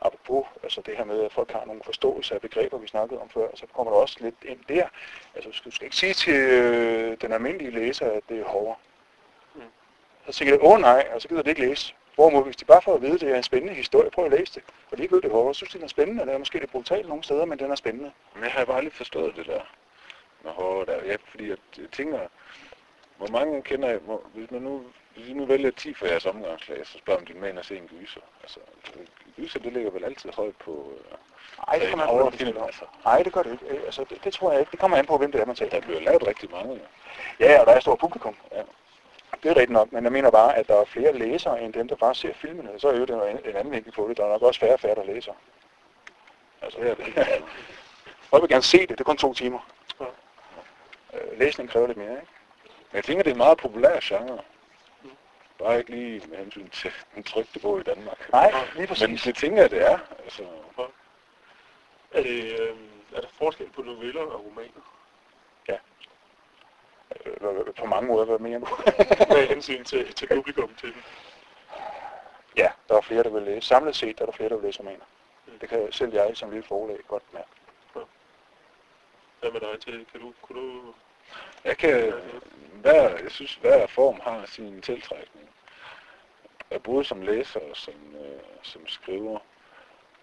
apropos 0.00 0.46
altså 0.62 0.80
det 0.80 0.96
her 0.96 1.04
med, 1.04 1.24
at 1.24 1.32
folk 1.32 1.50
har 1.50 1.64
nogle 1.64 1.82
forståelse 1.84 2.34
af 2.34 2.40
begreber, 2.40 2.78
vi 2.78 2.86
snakkede 2.86 3.20
om 3.20 3.28
før, 3.30 3.48
så 3.54 3.66
kommer 3.74 3.92
der 3.92 3.98
også 4.00 4.16
lidt 4.20 4.34
ind 4.42 4.58
der. 4.68 4.86
Altså 5.34 5.50
du 5.50 5.56
skal, 5.56 5.70
du 5.70 5.74
skal 5.74 5.84
ikke 5.84 5.96
sige 5.96 6.14
til 6.14 6.34
øh, 6.34 7.16
den 7.20 7.32
almindelige 7.32 7.70
læser, 7.70 8.10
at 8.10 8.22
det 8.28 8.40
er 8.40 8.44
hårdere. 8.44 8.76
Mm. 9.54 9.60
Så 10.26 10.32
siger 10.32 10.56
de, 10.56 10.62
åh 10.62 10.80
nej, 10.80 11.08
og 11.14 11.22
så 11.22 11.28
gider 11.28 11.42
de 11.42 11.50
ikke 11.50 11.60
læse. 11.60 11.94
Hvorimod, 12.18 12.44
hvis 12.44 12.56
de 12.56 12.64
bare 12.64 12.82
får 12.82 12.94
at 12.94 13.02
vide, 13.02 13.14
at 13.14 13.20
det 13.20 13.30
er 13.30 13.36
en 13.36 13.42
spændende 13.42 13.74
historie, 13.74 14.10
prøv 14.10 14.24
at 14.24 14.30
læse 14.30 14.54
det. 14.54 14.62
For 14.88 14.96
ikke 14.96 15.14
ved 15.14 15.22
det 15.22 15.30
så 15.30 15.52
synes 15.52 15.72
de, 15.72 15.78
den 15.78 15.84
er 15.84 15.88
spændende. 15.88 16.20
Den 16.22 16.28
er 16.28 16.38
måske 16.38 16.58
lidt 16.58 16.70
brutal 16.70 17.08
nogle 17.08 17.24
steder, 17.24 17.44
men 17.44 17.58
den 17.58 17.70
er 17.70 17.74
spændende. 17.74 18.12
Men 18.34 18.44
jeg 18.44 18.52
har 18.52 18.64
bare 18.64 18.76
aldrig 18.76 18.92
forstået 18.92 19.36
det 19.36 19.46
der 19.46 19.60
med 20.44 20.50
horror 20.50 20.84
der. 20.84 21.04
Ja, 21.04 21.16
fordi 21.30 21.50
at, 21.50 21.58
jeg 21.78 21.90
tænker, 21.92 22.20
hvor 23.16 23.26
mange 23.26 23.62
kender 23.62 23.88
jeg, 23.88 23.98
hvor, 23.98 24.22
hvis 24.34 24.50
man 24.50 24.62
nu, 24.62 24.82
hvis 25.14 25.28
I 25.28 25.32
nu 25.32 25.44
vælger 25.44 25.70
10 25.70 25.94
for 25.94 26.06
jeres 26.06 26.26
omgangslag, 26.26 26.86
så 26.86 26.98
spørger 26.98 27.20
man 27.20 27.26
din 27.26 27.40
mand 27.40 27.58
at 27.58 27.66
se 27.66 27.76
en 27.76 27.88
gyser. 27.88 28.20
Altså, 28.42 28.60
gyser, 29.36 29.60
det 29.60 29.72
ligger 29.72 29.90
vel 29.90 30.04
altid 30.04 30.30
højt 30.32 30.56
på... 30.56 30.92
Øh, 30.94 31.16
Nej, 31.66 31.78
det 31.78 31.84
en 31.84 31.90
kommer 31.90 32.04
an 32.04 32.10
på, 32.10 32.16
hvem 32.16 32.30
det 32.32 32.40
horrorfilm, 32.40 32.52
film, 32.52 32.64
altså. 32.64 32.84
Nej, 33.04 33.22
det 33.22 33.32
gør 33.32 33.42
det 33.42 33.52
ikke. 33.52 33.66
Øh, 33.66 33.82
Altså, 33.86 34.04
det, 34.10 34.24
det, 34.24 34.32
tror 34.32 34.50
jeg 34.50 34.60
ikke. 34.60 34.70
Det 34.70 34.78
kommer 34.78 34.96
an 34.96 35.06
på, 35.06 35.18
hvem 35.18 35.32
det 35.32 35.40
er, 35.40 35.44
man 35.46 35.56
taler. 35.56 35.70
Der 35.70 35.80
bliver 35.80 36.00
lavet 36.00 36.26
rigtig 36.26 36.50
mange. 36.50 36.80
Ja, 37.40 37.60
og 37.60 37.66
der 37.66 37.72
er 37.72 37.76
et 37.76 37.82
stort 37.82 37.98
publikum. 37.98 38.36
Ja. 38.52 38.62
Det 39.42 39.50
er 39.50 39.56
rigtigt 39.56 39.70
nok, 39.70 39.92
men 39.92 40.04
jeg 40.04 40.12
mener 40.12 40.30
bare, 40.30 40.56
at 40.56 40.68
der 40.68 40.80
er 40.80 40.84
flere 40.84 41.12
læsere, 41.12 41.62
end 41.62 41.72
dem, 41.72 41.88
der 41.88 41.96
bare 41.96 42.14
ser 42.14 42.34
filmene. 42.34 42.80
Så 42.80 42.88
er 42.88 42.96
jo 42.96 43.04
det 43.04 43.30
en, 43.30 43.38
en 43.50 43.56
anden 43.56 43.72
vinkel 43.72 43.92
på 43.92 44.08
det. 44.08 44.16
Der 44.16 44.24
er 44.24 44.28
nok 44.28 44.42
også 44.42 44.60
færre 44.60 44.72
og 44.74 44.80
færre, 44.80 44.94
der 44.94 45.04
læser. 45.04 45.32
Altså, 46.62 46.80
det 46.80 46.90
er 46.90 46.94
det 46.94 47.14
Folk 48.30 48.42
vil 48.42 48.50
gerne 48.50 48.62
se 48.62 48.78
det. 48.78 48.88
Det 48.88 49.00
er 49.00 49.04
kun 49.04 49.16
to 49.16 49.34
timer. 49.34 49.68
Ja. 50.00 50.04
Øh, 51.14 51.38
læsning 51.38 51.70
kræver 51.70 51.86
lidt 51.86 51.98
mere, 51.98 52.10
ikke? 52.10 52.32
Men 52.90 52.96
jeg 52.96 53.04
tænker, 53.04 53.22
det 53.22 53.30
er 53.30 53.34
en 53.34 53.38
meget 53.38 53.58
populær 53.58 53.98
genre. 54.02 54.38
Bare 55.58 55.78
ikke 55.78 55.90
lige 55.90 56.22
med 56.28 56.38
hensyn 56.38 56.68
til 56.68 56.92
den 57.14 57.22
trygte 57.22 57.60
bog 57.60 57.80
i 57.80 57.82
Danmark. 57.82 58.28
Nej, 58.32 58.50
lige 58.50 58.78
Men 58.78 58.86
præcis. 58.88 59.22
det 59.22 59.36
tænker 59.36 59.60
jeg, 59.62 59.70
det 59.70 59.90
er. 59.90 59.98
Altså, 60.24 60.42
Er, 62.12 62.22
det, 62.22 62.60
øh, 62.60 62.76
er 63.14 63.20
der 63.20 63.28
forskel 63.38 63.70
på 63.70 63.82
noveller 63.82 64.20
og 64.20 64.44
romaner? 64.44 64.80
Øh, 67.16 67.74
på 67.74 67.86
mange 67.86 68.08
måder, 68.08 68.24
hvad 68.24 68.38
mener 68.38 68.58
du? 68.58 68.66
Med 69.34 69.46
hensyn 69.46 69.84
til, 69.84 70.14
til 70.14 70.28
publikum 70.28 70.74
til 70.74 70.92
den. 70.92 71.02
ja, 72.56 72.70
der 72.88 72.96
er 72.96 73.00
flere, 73.00 73.22
der 73.22 73.30
vil 73.30 73.42
læse. 73.42 73.68
Samlet 73.68 73.96
set 73.96 74.18
der 74.18 74.22
er 74.22 74.26
der 74.26 74.32
flere, 74.32 74.48
der 74.48 74.56
vil 74.56 74.64
læse 74.64 74.80
romaner. 74.80 75.04
Det 75.60 75.68
kan 75.68 75.92
selv 75.92 76.14
jeg 76.14 76.30
som 76.34 76.50
lille 76.50 76.66
forlag 76.66 76.98
godt 77.08 77.22
mærke. 77.32 77.48
Hvad 79.40 79.50
med 79.50 79.60
dig 79.60 79.80
til? 79.80 80.06
Kan 80.12 80.20
du, 80.20 80.32
kunne 80.42 80.60
du... 80.60 80.94
jeg 81.64 81.76
kan... 81.76 82.12
Hver, 82.72 83.18
jeg 83.22 83.30
synes, 83.30 83.54
hver 83.54 83.86
form 83.86 84.20
har 84.20 84.46
sin 84.46 84.82
tiltrækning. 84.82 85.48
Jeg 86.70 86.82
både 86.82 87.04
som 87.04 87.22
læser 87.22 87.60
og 87.60 87.76
som, 87.76 87.94
øh, 87.94 88.40
som 88.62 88.86
skriver. 88.86 89.38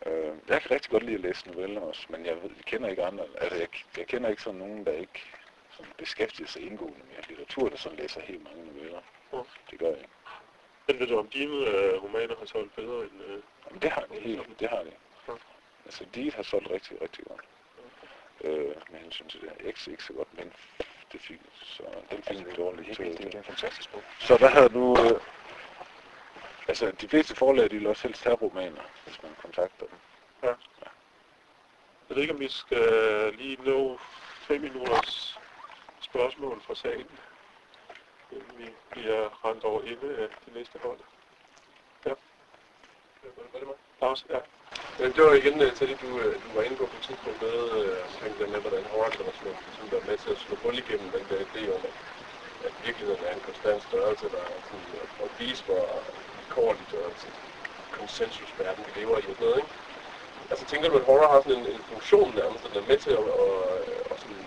Øh, 0.06 0.34
jeg 0.48 0.62
kan 0.62 0.72
rigtig 0.72 0.92
godt 0.92 1.04
lide 1.04 1.16
at 1.16 1.22
læse 1.22 1.52
noveller 1.52 1.82
også, 1.82 2.06
men 2.10 2.26
jeg, 2.26 2.36
ved, 2.36 2.50
jeg 2.58 2.66
kender 2.66 2.90
ikke 2.90 3.04
andre. 3.06 3.26
Altså, 3.38 3.60
jeg, 3.60 3.68
jeg 3.98 4.08
kender 4.08 4.30
ikke 4.30 4.42
sådan 4.42 4.60
nogen, 4.60 4.86
der 4.86 4.92
ikke 4.92 5.24
sådan 5.78 5.94
beskæftiger 5.98 6.48
sig 6.48 6.62
indgående 6.62 7.00
med 7.00 7.24
litteratur, 7.28 7.70
der 7.70 7.78
sådan 7.78 7.98
læser 7.98 8.22
helt 8.22 8.44
mange 8.44 8.66
noveller. 8.66 9.02
Ja. 9.34 9.38
Det 9.72 9.80
gør 9.80 9.90
jeg. 9.90 10.06
Men 10.88 11.00
ved 11.00 11.08
du, 11.08 11.20
om 11.20 11.28
dine 11.28 11.56
øh, 11.56 12.04
romaner 12.04 12.36
har 12.40 12.46
solgt 12.46 12.76
bedre 12.76 13.04
end... 13.04 13.24
Øh, 13.28 13.42
Jamen, 13.68 13.82
det 13.82 13.92
har 13.92 14.02
de 14.02 14.20
helt, 14.20 14.60
det 14.60 14.70
har 14.70 14.84
de. 14.84 14.92
Ja. 15.28 15.34
Altså, 15.86 16.06
de 16.16 16.32
har 16.32 16.44
solgt 16.44 16.70
rigtig, 16.70 17.02
rigtig 17.02 17.26
godt. 17.26 17.42
Øh, 18.42 18.76
med 18.92 19.00
hensyn 19.00 19.28
til 19.28 19.42
det 19.42 19.50
her. 19.50 19.68
Ikke, 19.68 19.92
ikke 19.92 20.04
så 20.04 20.14
godt, 20.14 20.38
men 20.38 20.54
det 21.12 21.22
fik, 21.22 21.40
så 21.62 21.84
den 22.12 22.24
fik 22.24 22.38
en 22.38 22.56
dårlig. 22.58 22.86
Det 22.86 23.00
er, 23.00 23.04
helt, 23.04 23.18
det 23.18 23.34
er 23.34 23.38
en 23.38 23.44
fantastisk 23.44 23.92
bog. 23.92 24.04
Så 24.20 24.38
hvad 24.38 24.50
havde 24.50 24.70
du... 24.70 24.96
Øh, 25.00 25.22
altså, 26.68 26.92
de 26.92 27.08
fleste 27.08 27.36
forlag, 27.36 27.72
de 27.72 27.78
vil 27.78 27.88
også 27.88 28.08
helst 28.08 28.24
have 28.24 28.36
romaner, 28.36 28.82
hvis 29.04 29.24
man 29.24 29.32
kontakter 29.42 29.86
dem. 29.86 29.98
Jeg 32.10 32.16
ved 32.16 32.22
ikke, 32.22 32.34
om 32.34 32.40
vi 32.40 32.50
skal 32.50 33.34
lige 33.34 33.58
nå 33.64 34.00
fem 34.48 34.62
minutters 34.62 35.35
spørgsmål 36.16 36.58
fra 36.68 36.76
salen. 36.76 37.16
Inden 38.32 38.54
vi 38.62 38.68
bliver 38.92 39.22
rendt 39.46 39.64
over 39.64 39.82
ende 39.92 40.08
af 40.24 40.28
de 40.46 40.50
næste 40.58 40.78
hold. 40.86 41.00
Ja. 42.06 42.14
Var 43.54 43.60
det 43.60 43.68
mig? 43.72 43.80
Lars, 44.02 44.26
ja. 44.34 44.40
Men 45.00 45.08
det 45.16 45.22
var 45.28 45.34
igen 45.42 45.56
øh, 45.66 45.72
til 45.78 45.86
det, 45.90 45.98
du, 46.04 46.10
øh, 46.24 46.34
du 46.44 46.50
var 46.56 46.64
inde 46.64 46.78
på 46.78 46.86
på 46.92 46.98
et 47.00 47.06
tidspunkt 47.10 47.42
med, 47.48 47.58
øh, 47.80 47.98
omkring 48.10 48.34
det 48.40 48.50
med, 48.54 48.60
hvordan 48.66 48.84
horrorlitteratur 48.92 49.52
ligesom 49.66 49.86
er 50.00 50.06
med 50.10 50.18
til 50.24 50.32
at 50.36 50.40
slå 50.44 50.54
hul 50.64 50.78
igennem 50.84 51.10
den 51.16 51.26
der 51.32 51.40
idé 51.50 51.62
om, 51.76 51.82
at, 51.90 51.96
at 52.68 52.74
virkeligheden 52.86 53.24
er 53.28 53.34
en 53.38 53.46
konstant 53.50 53.82
størrelse, 53.90 54.26
der 54.36 54.42
er 54.50 54.60
sådan, 54.70 54.90
og 55.24 55.28
vise, 55.40 55.64
hvor 55.68 55.86
korligt 56.56 56.94
og 57.04 57.12
konsensusverden 57.98 58.84
vi 58.86 58.92
lever 59.00 59.18
i 59.24 59.26
og 59.34 59.38
noget, 59.44 59.58
ikke? 59.62 59.74
Altså 60.52 60.64
tænker 60.72 60.88
du, 60.90 60.96
at 61.00 61.08
horror 61.10 61.30
har 61.34 61.42
sådan 61.42 61.60
en, 61.62 61.68
en 61.78 61.86
funktion 61.92 62.30
nærmest, 62.42 62.64
den 62.68 62.76
er 62.82 62.88
med 62.92 62.98
til 63.06 63.12
at, 63.12 63.24
og, 63.46 63.54
og 64.12 64.16
sådan 64.22 64.46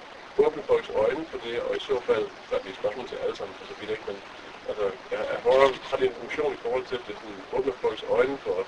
åbne 0.59 0.67
folks 0.67 0.91
øjne 0.91 1.27
for 1.27 1.39
det, 1.39 1.61
og 1.61 1.77
i 1.77 1.81
så 1.81 2.01
fald, 2.07 2.27
der 2.51 2.57
er 2.57 2.63
det 2.63 2.71
et 2.71 2.77
spørgsmål 2.77 3.09
til 3.09 3.17
alle 3.17 3.37
sammen 3.37 3.57
altså, 3.61 3.67
for 3.67 3.75
så 3.75 3.81
vidt, 3.81 3.91
ikke? 3.91 4.03
Men 4.07 4.23
altså, 4.69 4.85
er, 5.11 5.23
er 5.35 5.41
horror, 5.41 5.69
har 5.91 5.97
det 5.97 6.07
en 6.09 6.21
funktion 6.21 6.53
i 6.55 6.57
forhold 6.57 6.85
til, 6.85 6.97
at 6.97 7.07
det 7.07 7.15
sådan 7.19 7.45
åbner 7.53 7.73
folks 7.81 8.03
øjne 8.03 8.39
for, 8.39 8.67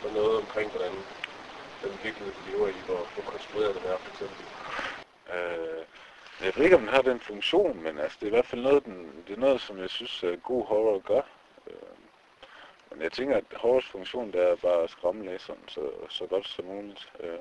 for 0.00 0.08
noget 0.10 0.36
omkring, 0.42 0.70
hvordan 0.70 0.92
den 1.82 1.92
virkelighed, 2.02 2.32
vi 2.38 2.50
lever 2.50 2.68
i, 2.68 2.80
hvor, 2.86 3.08
hvor 3.14 3.22
konstrueret 3.22 3.74
den 3.74 3.84
er, 3.92 3.98
for 4.02 4.10
eksempel. 4.12 4.44
Øh, 5.34 5.82
jeg 6.44 6.52
ved 6.56 6.64
ikke, 6.64 6.76
om 6.76 6.82
den 6.82 6.94
har 6.96 7.02
den 7.02 7.20
funktion, 7.20 7.82
men 7.82 7.98
altså, 7.98 8.16
det 8.20 8.26
er 8.26 8.32
i 8.32 8.36
hvert 8.36 8.52
fald 8.52 8.62
noget, 8.62 8.84
den, 8.84 9.24
det 9.26 9.32
er 9.36 9.40
noget 9.46 9.60
som 9.60 9.78
jeg 9.78 9.90
synes, 9.90 10.22
er 10.22 10.36
god 10.36 10.64
horror 10.66 10.98
gør. 10.98 11.22
Øh, 11.70 11.96
men 12.90 13.02
jeg 13.02 13.12
tænker, 13.12 13.36
at 13.36 13.44
horrors 13.56 13.86
funktion, 13.86 14.32
det 14.32 14.40
er 14.50 14.56
bare 14.56 14.82
at 14.82 14.90
skræmme 14.90 15.24
læseren 15.24 15.68
så, 15.68 15.80
så 16.08 16.26
godt 16.26 16.48
som 16.48 16.64
muligt. 16.64 17.12
Øh, 17.20 17.38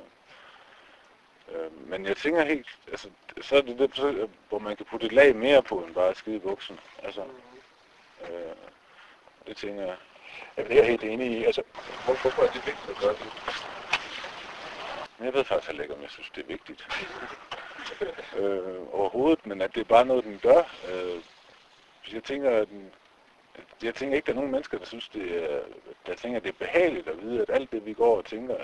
øh, 1.53 1.89
men 1.89 2.05
jeg 2.05 2.17
tænker 2.17 2.43
helt, 2.43 2.67
altså, 2.91 3.09
så 3.41 3.55
er 3.57 3.61
det 3.61 3.79
det, 3.79 3.95
så- 3.95 4.27
hvor 4.49 4.59
man 4.59 4.75
kan 4.75 4.85
putte 4.85 5.05
et 5.05 5.11
lag 5.11 5.35
mere 5.35 5.63
på, 5.63 5.79
end 5.83 5.93
bare 5.93 6.09
at 6.09 6.17
skide 6.17 6.35
i 6.35 6.39
buksen. 6.39 6.79
Altså, 7.03 7.21
øh, 8.21 8.55
det 9.47 9.57
tænker 9.57 9.83
jeg. 9.83 9.95
Ja, 10.57 10.63
det 10.63 10.71
er 10.71 10.75
jeg 10.75 10.85
helt 10.85 11.03
enig 11.03 11.31
i. 11.31 11.43
Altså, 11.43 11.61
Hvor, 12.05 12.21
hvorfor 12.21 12.41
er 12.43 12.47
det 12.51 12.65
vigtigt 12.65 12.89
at 12.89 12.97
gøre 13.01 13.13
det? 13.13 13.31
Men 15.17 15.25
jeg 15.25 15.33
ved 15.33 15.43
faktisk 15.43 15.67
heller 15.69 15.83
ikke, 15.83 15.95
om 15.95 16.01
jeg 16.01 16.09
synes, 16.09 16.29
det 16.29 16.43
er 16.43 16.47
vigtigt. 16.47 16.87
øh, 18.39 18.93
overhovedet, 18.93 19.45
men 19.47 19.61
at 19.61 19.75
det 19.75 19.81
er 19.81 19.85
bare 19.85 20.05
noget, 20.05 20.23
den 20.23 20.39
gør. 20.43 20.63
Øh, 20.93 21.21
jeg 22.13 22.23
tænker, 22.23 22.49
at 22.49 22.67
den, 22.69 22.91
jeg 23.83 23.95
tænker 23.95 24.15
ikke, 24.15 24.25
der 24.25 24.31
er 24.31 24.35
nogen 24.35 24.51
mennesker, 24.51 24.77
der 24.77 24.85
synes, 24.85 25.09
det 25.09 25.53
er, 25.53 25.59
der 26.07 26.15
tænker, 26.15 26.37
at 26.37 26.43
det 26.43 26.49
er 26.49 26.65
behageligt 26.65 27.07
at 27.07 27.21
vide, 27.21 27.41
at 27.41 27.49
alt 27.49 27.71
det, 27.71 27.85
vi 27.85 27.93
går 27.93 28.17
og 28.17 28.25
tænker, 28.25 28.57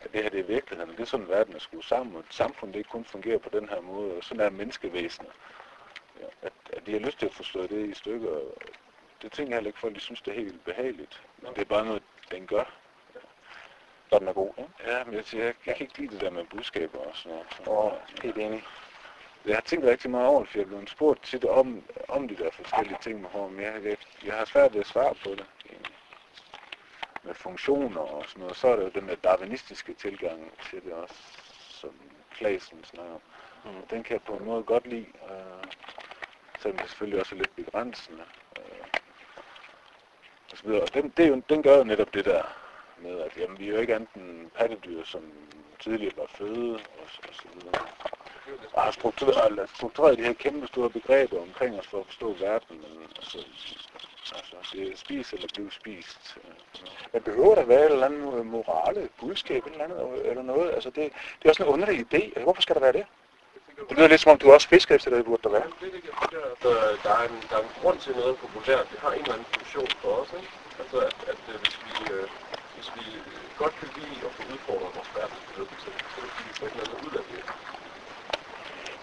at 0.00 0.12
det 0.12 0.22
her 0.22 0.30
det 0.30 0.40
er 0.40 0.44
virkeligheden. 0.44 0.92
Det 0.92 1.00
er 1.00 1.04
sådan, 1.04 1.28
verden 1.28 1.54
er 1.54 1.58
skruet 1.58 1.84
sammen, 1.84 2.14
og 2.16 2.20
et 2.20 2.26
samfund 2.34 2.72
det 2.72 2.78
ikke 2.78 2.90
kun 2.90 3.04
fungerer 3.04 3.38
på 3.38 3.48
den 3.48 3.68
her 3.68 3.80
måde, 3.80 4.14
og 4.14 4.24
sådan 4.24 4.46
er 4.46 4.50
menneskevæsenet. 4.50 5.32
Ja, 6.20 6.26
at, 6.42 6.52
at 6.72 6.86
de 6.86 6.92
har 6.92 6.98
lyst 6.98 7.18
til 7.18 7.26
at 7.26 7.46
slået 7.46 7.70
det 7.70 7.88
i 7.88 7.94
stykker. 7.94 8.40
Det 9.22 9.32
tænker 9.32 9.50
jeg 9.50 9.56
heller 9.56 9.68
ikke, 9.68 9.78
folk 9.78 9.94
de 9.94 10.00
synes, 10.00 10.22
det 10.22 10.30
er 10.30 10.36
helt 10.36 10.64
behageligt. 10.64 11.22
Men 11.38 11.54
det 11.54 11.60
er 11.60 11.64
bare 11.64 11.84
noget, 11.84 12.02
den 12.30 12.46
gør. 12.46 12.64
når 14.10 14.18
den 14.18 14.28
er 14.28 14.32
god, 14.32 14.52
ikke? 14.58 14.70
Ja, 14.86 15.04
men 15.04 15.14
jeg, 15.14 15.24
siger, 15.24 15.44
jeg, 15.44 15.54
jeg 15.66 15.76
kan 15.76 15.86
ikke 15.86 15.98
lide 15.98 16.14
det 16.14 16.20
der 16.20 16.30
med 16.30 16.44
budskaber 16.44 16.98
og 16.98 17.16
sådan 17.16 17.32
noget. 17.32 17.46
Så, 17.50 17.70
Og 17.70 17.98
helt 18.22 18.38
enig. 18.38 18.64
Jeg 19.46 19.56
har 19.56 19.60
tænkt 19.60 19.86
rigtig 19.86 20.10
meget 20.10 20.26
over 20.26 20.40
det, 20.40 20.48
for 20.48 20.58
jeg 20.58 20.64
er 20.64 20.68
blevet 20.68 20.90
spurgt 20.90 21.22
tit 21.22 21.44
om, 21.44 21.84
om 22.08 22.28
de 22.28 22.36
der 22.36 22.50
forskellige 22.50 22.98
ting 23.00 23.20
med 23.20 23.48
men 23.50 23.60
jeg, 23.60 23.84
jeg, 23.84 23.96
jeg 24.24 24.34
har 24.34 24.44
svært 24.44 24.74
ved 24.74 24.80
at 24.80 24.86
svare 24.86 25.14
på 25.14 25.30
det. 25.30 25.46
egentlig. 25.70 25.95
Med 27.26 27.34
funktioner 27.34 28.00
og 28.00 28.24
sådan 28.28 28.40
noget, 28.40 28.56
så 28.56 28.68
er 28.68 28.76
det 28.76 28.84
jo 28.84 29.00
den 29.00 29.08
der 29.08 29.14
darwinistiske 29.14 29.94
tilgang 29.94 30.52
til 30.70 30.82
det 30.84 30.92
også, 30.92 31.14
som 31.68 31.90
Claesen 32.36 32.84
snakker 32.84 33.14
om. 33.14 33.20
Mm. 33.64 33.86
Den 33.90 34.02
kan 34.02 34.14
jeg 34.14 34.22
på 34.22 34.32
en 34.32 34.44
måde 34.44 34.62
godt 34.62 34.86
lide, 34.86 35.06
øh, 35.30 35.70
selvom 36.58 36.78
det 36.78 36.88
selvfølgelig 36.88 37.20
også 37.20 37.34
er 37.34 37.38
lidt 37.38 37.56
begrænsende. 37.56 38.24
Øh, 38.58 38.86
og 40.52 40.58
så 40.58 40.64
videre. 40.64 40.82
Og 40.82 40.94
den, 40.94 41.12
det 41.16 41.24
er 41.24 41.28
jo, 41.28 41.42
den 41.48 41.62
gør 41.62 41.78
jo 41.78 41.84
netop 41.84 42.14
det 42.14 42.24
der 42.24 42.42
med, 42.98 43.20
at 43.20 43.36
jamen, 43.36 43.58
vi 43.58 43.68
er 43.68 43.72
jo 43.72 43.80
ikke 43.80 43.94
andet 43.94 44.52
pattedyr, 44.54 45.04
som 45.04 45.32
tidligere 45.80 46.16
var 46.16 46.26
føde 46.26 46.74
og, 46.74 47.08
og 47.28 47.34
så 47.34 47.48
videre. 47.54 47.86
Har 48.78 48.90
struktureret, 48.90 49.70
struktureret 49.74 50.18
de 50.18 50.22
her 50.22 50.32
kæmpe 50.32 50.66
store 50.66 50.90
begreber 50.90 51.42
omkring 51.42 51.78
os 51.78 51.86
for 51.86 52.00
at 52.00 52.06
forstå 52.06 52.32
verden, 52.32 52.76
men 52.76 53.08
altså, 53.16 53.38
altså 54.36 54.56
det 54.72 54.92
er 54.92 54.96
spis 54.96 55.32
eller 55.32 55.48
blive 55.54 55.72
spist. 55.72 56.38
Men 57.12 57.22
behøver 57.22 57.54
der 57.54 57.64
være 57.64 57.86
et 57.86 57.92
eller 57.92 58.06
andet 58.06 58.46
morale, 58.46 59.08
budskab, 59.20 59.66
et 59.66 59.72
eller 59.72 59.84
andet, 59.84 60.26
eller 60.30 60.42
noget? 60.42 60.70
Altså 60.74 60.90
det, 60.90 61.12
det 61.38 61.44
er 61.44 61.48
også 61.48 61.62
en 61.62 61.68
underlig 61.68 61.98
idé. 62.00 62.22
Altså, 62.24 62.42
hvorfor 62.42 62.62
skal 62.62 62.74
der 62.74 62.80
være 62.80 62.92
det? 62.92 63.06
Det 63.88 63.96
lyder 63.96 64.08
lidt 64.08 64.20
som 64.20 64.32
om, 64.32 64.38
du 64.38 64.52
også 64.52 64.68
fisker 64.68 64.94
efter 64.94 65.10
det, 65.10 65.24
burde 65.24 65.42
der 65.42 65.48
være. 65.48 65.68
Det, 65.80 65.92
det, 65.92 66.02
det, 66.02 66.38
altså, 66.52 66.70
der, 67.04 67.12
er 67.20 67.24
en, 67.28 67.36
der 67.50 67.56
er 67.56 67.62
en 67.68 67.74
grund 67.82 67.98
til 67.98 68.12
noget 68.16 68.36
populært. 68.36 68.86
Det 68.92 68.98
har 68.98 69.12
en 69.12 69.20
eller 69.20 69.32
anden 69.32 69.48
funktion 69.56 69.88
for 70.02 70.08
os. 70.08 70.28
Ikke? 70.40 70.52
Altså, 70.80 70.98
at, 71.08 71.16
at 71.32 71.42
øh, 71.52 71.56
hvis, 71.62 71.76
vi, 71.84 72.12
øh, 72.14 72.26
hvis 72.74 72.88
vi 72.96 73.04
godt 73.58 73.74
kan 73.80 73.88
lide 73.96 74.16
at 74.26 74.32
få 74.36 74.42
udfordret 74.52 74.90
vores 74.96 75.10
verdensbillede, 75.16 75.68
så, 75.84 75.90
så 76.14 76.20
kan 76.34 76.44
vi 76.48 76.52
få 76.58 76.64
et 76.66 76.72
eller 76.72 76.84
andet 76.84 77.00
ud 77.08 77.14
af 77.20 77.24
det. 77.30 77.40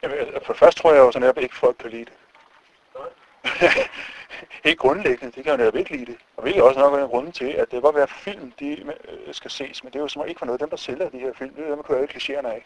Jamen, 0.04 0.18
altså, 0.18 0.40
for 0.46 0.54
først 0.54 0.78
tror 0.78 0.94
jeg 0.94 1.00
jo 1.00 1.08
at 1.08 1.16
jeg 1.16 1.44
ikke 1.44 1.56
folk 1.56 1.76
kan 1.80 1.90
lide 1.90 2.06
det. 2.06 2.14
Helt 4.64 4.80
grundlæggende, 4.80 5.36
det 5.36 5.44
kan 5.44 5.52
jo 5.52 5.58
netop 5.58 5.76
ikke 5.76 5.92
lide 5.92 6.06
det. 6.06 6.18
Og 6.38 6.46
vil 6.46 6.64
også 6.64 6.80
nok 6.80 7.00
en 7.00 7.08
grund 7.08 7.34
til, 7.34 7.46
at 7.46 7.60
det 7.60 7.70
kan 7.70 7.82
godt 7.82 7.96
være, 7.96 8.04
at 8.04 8.10
film 8.10 8.54
de, 8.60 8.82
øh, 8.82 9.34
skal 9.34 9.52
ses, 9.52 9.84
men 9.84 9.94
det 9.94 10.00
er 10.00 10.04
jo 10.04 10.08
som 10.08 10.28
ikke 10.28 10.40
for 10.40 10.46
noget. 10.46 10.62
Dem, 10.62 10.70
der 10.70 10.78
sælger 10.78 11.10
de 11.10 11.20
her 11.20 11.34
film, 11.34 11.54
det 11.54 11.64
er 11.64 11.68
dem, 11.68 11.76
der 11.76 11.84
kører 11.84 11.98
alle 12.00 12.14
klichéerne 12.14 12.48
af 12.48 12.66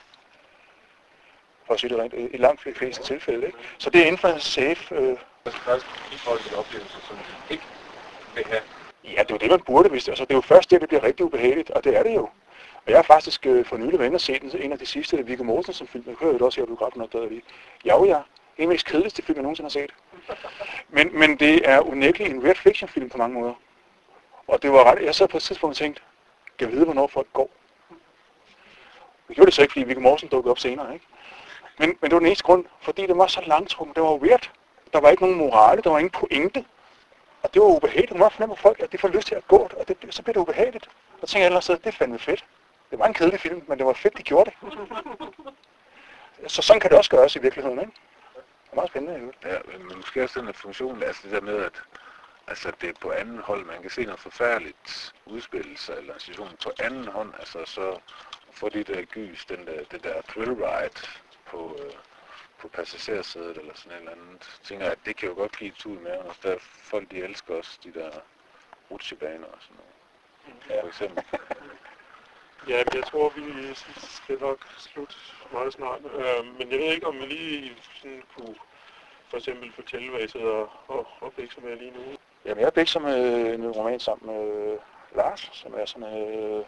for 1.68 1.74
at 1.74 1.80
sige 1.80 1.90
det 1.90 2.00
rent, 2.00 2.14
i 2.34 2.38
langt 2.38 2.62
flere 2.62 2.76
fleste 2.76 3.04
tilfælde. 3.04 3.46
Ikke? 3.46 3.58
Så 3.78 3.90
det 3.90 4.02
er 4.02 4.06
inden 4.06 4.18
for 4.18 4.28
en 4.28 4.40
safe... 4.40 4.96
Øh... 4.96 5.18
Altså 5.46 5.62
faktisk 5.62 5.86
give 6.10 6.20
folk 6.20 6.52
en 6.52 6.56
oplevelse, 6.56 6.98
som 7.08 7.16
de 7.18 7.54
ikke 7.54 7.64
vil 8.36 8.46
have. 8.46 8.62
Ja, 9.04 9.24
det 9.24 9.32
er 9.32 9.36
jo 9.36 9.38
det, 9.38 9.50
man 9.50 9.60
burde 9.60 9.92
vidste. 9.92 10.12
Altså, 10.12 10.26
det 10.26 10.32
er 10.32 10.36
jo 10.36 10.42
først 10.42 10.72
det, 10.72 10.82
det 10.82 10.90
bliver 10.90 11.04
rigtig 11.04 11.26
ubehageligt, 11.26 11.72
og 11.72 11.84
det 11.84 11.98
er 11.98 12.04
det 12.04 12.16
jo. 12.16 12.30
Og 12.88 12.92
jeg 12.92 12.98
har 12.98 13.04
faktisk 13.04 13.46
øh, 13.46 13.66
for 13.66 13.78
nylig 13.78 14.00
været 14.00 14.22
set 14.22 14.42
en, 14.42 14.62
en 14.62 14.72
af 14.72 14.80
de 14.80 14.86
sidste 14.86 15.26
Viggo 15.26 15.44
Mortensen 15.44 15.88
film. 15.88 16.04
Jeg 16.08 16.16
hørte 16.16 16.44
også 16.44 16.62
her 16.62 16.66
på 16.66 16.76
biografen 16.76 17.02
og 17.02 17.08
stadig. 17.08 17.44
Ja, 17.86 18.06
ja. 18.06 18.16
En 18.16 18.18
af 18.18 18.22
de 18.58 18.68
mest 18.68 18.86
kedeligste 18.86 19.22
film, 19.22 19.36
jeg 19.36 19.44
nogensinde 19.44 19.66
har 19.66 19.70
set. 19.70 19.94
Men, 20.90 21.20
men 21.20 21.40
det 21.40 21.70
er 21.70 21.80
unægteligt 21.80 22.34
en 22.34 22.44
red 22.44 22.56
fiction 22.56 22.90
film 22.90 23.10
på 23.10 23.18
mange 23.18 23.40
måder. 23.40 23.54
Og 24.48 24.62
det 24.62 24.72
var 24.72 24.84
ret, 24.84 25.04
jeg 25.04 25.16
sad 25.16 25.28
på 25.28 25.38
et 25.38 25.44
tidspunkt 25.44 25.74
og 25.74 25.78
tænkte, 25.78 26.02
kan 26.58 26.68
jeg 26.68 26.76
vide, 26.76 26.86
hvornår 26.86 27.08
folk 27.08 27.28
går? 27.34 27.50
Det 29.28 29.36
gjorde 29.36 29.46
det 29.46 29.54
så 29.54 29.62
ikke, 29.62 29.72
fordi 29.72 29.86
Viggo 29.86 30.02
Mortensen 30.02 30.30
dukkede 30.30 30.52
op 30.52 30.60
senere, 30.60 30.94
ikke? 30.94 31.06
Men, 31.80 31.90
men 31.90 32.10
det 32.10 32.14
var 32.14 32.20
den 32.20 32.28
eneste 32.28 32.44
grund, 32.44 32.66
fordi 32.82 33.08
det 33.08 33.18
var 33.18 33.28
så 33.28 33.42
langtrukken. 33.46 33.96
Det 33.96 34.04
var 34.04 34.16
weird. 34.16 34.52
Der 34.94 35.00
var 35.00 35.10
ikke 35.10 35.24
nogen 35.24 35.38
morale, 35.38 35.82
der 35.82 35.90
var 35.90 35.98
ingen 36.00 36.12
pointe. 36.12 36.66
Og 37.44 37.54
det 37.54 37.62
var 37.62 37.68
ubehageligt. 37.68 38.12
Man 38.12 38.20
var 38.20 38.30
fornemme 38.30 38.56
folk, 38.56 38.80
at 38.80 38.92
de 38.92 38.98
får 38.98 39.08
lyst 39.08 39.28
til 39.28 39.36
at 39.36 39.48
gå, 39.48 39.58
og 39.58 39.88
det, 39.88 39.98
så 40.10 40.24
blev 40.24 40.34
det 40.34 40.40
ubehageligt. 40.40 40.90
Og 41.22 41.28
så 41.28 41.34
tænkte 41.34 41.40
jeg 41.40 41.48
ellers, 41.48 41.66
det 41.66 41.86
er 41.86 41.92
fandme 41.92 42.20
fedt. 42.20 42.46
Det 42.92 43.00
var 43.00 43.06
en 43.06 43.14
kedelig 43.14 43.40
film, 43.40 43.64
men 43.68 43.78
det 43.78 43.86
var 43.86 43.94
fedt, 43.94 44.18
de 44.18 44.24
gjorde 44.24 44.52
det. 44.52 44.78
Så 46.52 46.62
sådan 46.62 46.80
kan 46.80 46.90
det 46.90 46.98
også 46.98 47.12
gøres 47.12 47.36
i 47.36 47.40
virkeligheden, 47.40 47.80
ikke? 47.80 47.92
Det 48.36 48.72
er 48.72 48.76
meget 48.76 48.90
spændende. 48.90 49.20
Jo. 49.20 49.32
Ja, 49.50 49.58
men 49.66 49.98
måske 49.98 50.24
også 50.24 50.42
den 50.42 50.54
funktion, 50.54 51.04
altså 51.04 51.22
det 51.24 51.32
der 51.32 51.42
med, 51.42 51.64
at 51.64 51.84
altså 52.48 52.72
det 52.82 52.90
er 52.90 52.94
på 53.02 53.12
anden 53.12 53.40
hold, 53.40 53.66
man 53.66 53.82
kan 53.82 53.90
se 53.92 54.04
noget 54.04 54.20
forfærdeligt 54.20 55.16
udspillelse 55.26 55.96
eller 55.96 56.14
en 56.14 56.20
situation 56.20 56.58
på 56.64 56.72
anden 56.80 57.08
hånd, 57.08 57.34
altså 57.40 57.66
så 57.66 58.00
får 58.52 58.70
de 58.70 58.84
der 58.84 59.02
gys, 59.02 59.46
den 59.46 59.68
der, 59.68 59.84
det 59.92 60.04
der 60.04 60.22
thrill 60.22 60.54
ride, 60.54 61.08
på, 61.46 61.78
øh, 61.80 61.94
på 62.60 62.68
passagersædet 62.68 63.58
eller 63.58 63.74
sådan 63.76 63.92
et 63.92 64.00
eller 64.00 64.12
andet. 64.12 64.60
Jeg 64.60 64.68
tænker, 64.68 64.92
at 64.92 65.00
det 65.06 65.16
kan 65.16 65.30
jo 65.30 65.36
godt 65.36 65.58
give 65.58 65.70
et 65.70 65.86
ud 65.86 65.98
med, 65.98 66.18
og 66.18 66.36
der 66.44 66.56
folk, 66.60 67.12
de 67.12 67.18
elsker 67.18 67.56
også 67.56 67.80
de 67.84 67.94
der 67.94 68.12
rutsjebaner 68.92 69.48
og 69.48 69.58
sådan 69.60 69.78
noget. 69.78 69.94
Ja. 70.70 70.82
For 70.82 70.88
eksempel. 70.88 71.24
Ja, 72.70 72.84
jeg 72.94 73.04
tror, 73.04 73.30
vi 73.30 73.44
skal 74.00 74.40
nok 74.42 74.60
slutte 74.78 75.16
meget 75.52 75.74
snart. 75.74 76.00
Øh, 76.16 76.46
men 76.58 76.72
jeg 76.72 76.80
ved 76.80 76.94
ikke, 76.94 77.08
om 77.08 77.16
vi 77.16 77.26
lige 77.26 77.76
sådan 78.02 78.24
kunne 78.36 78.56
for 79.30 79.38
eksempel 79.38 79.72
fortælle, 79.72 80.10
hvad 80.10 80.22
I 80.22 80.28
sidder 80.28 80.84
og, 80.88 81.08
og, 81.22 81.34
bækser 81.34 81.62
med 81.62 81.78
lige 81.78 81.92
nu. 81.92 82.02
Jamen, 82.46 82.64
jeg 82.64 82.74
bækser 82.74 83.00
med 83.00 83.54
en 83.54 83.72
roman 83.72 84.00
sammen 84.00 84.36
med 84.36 84.72
øh, 84.72 84.78
Lars, 85.16 85.50
som 85.54 85.74
er 85.78 85.86
sådan 85.86 86.18
øh, 86.18 86.66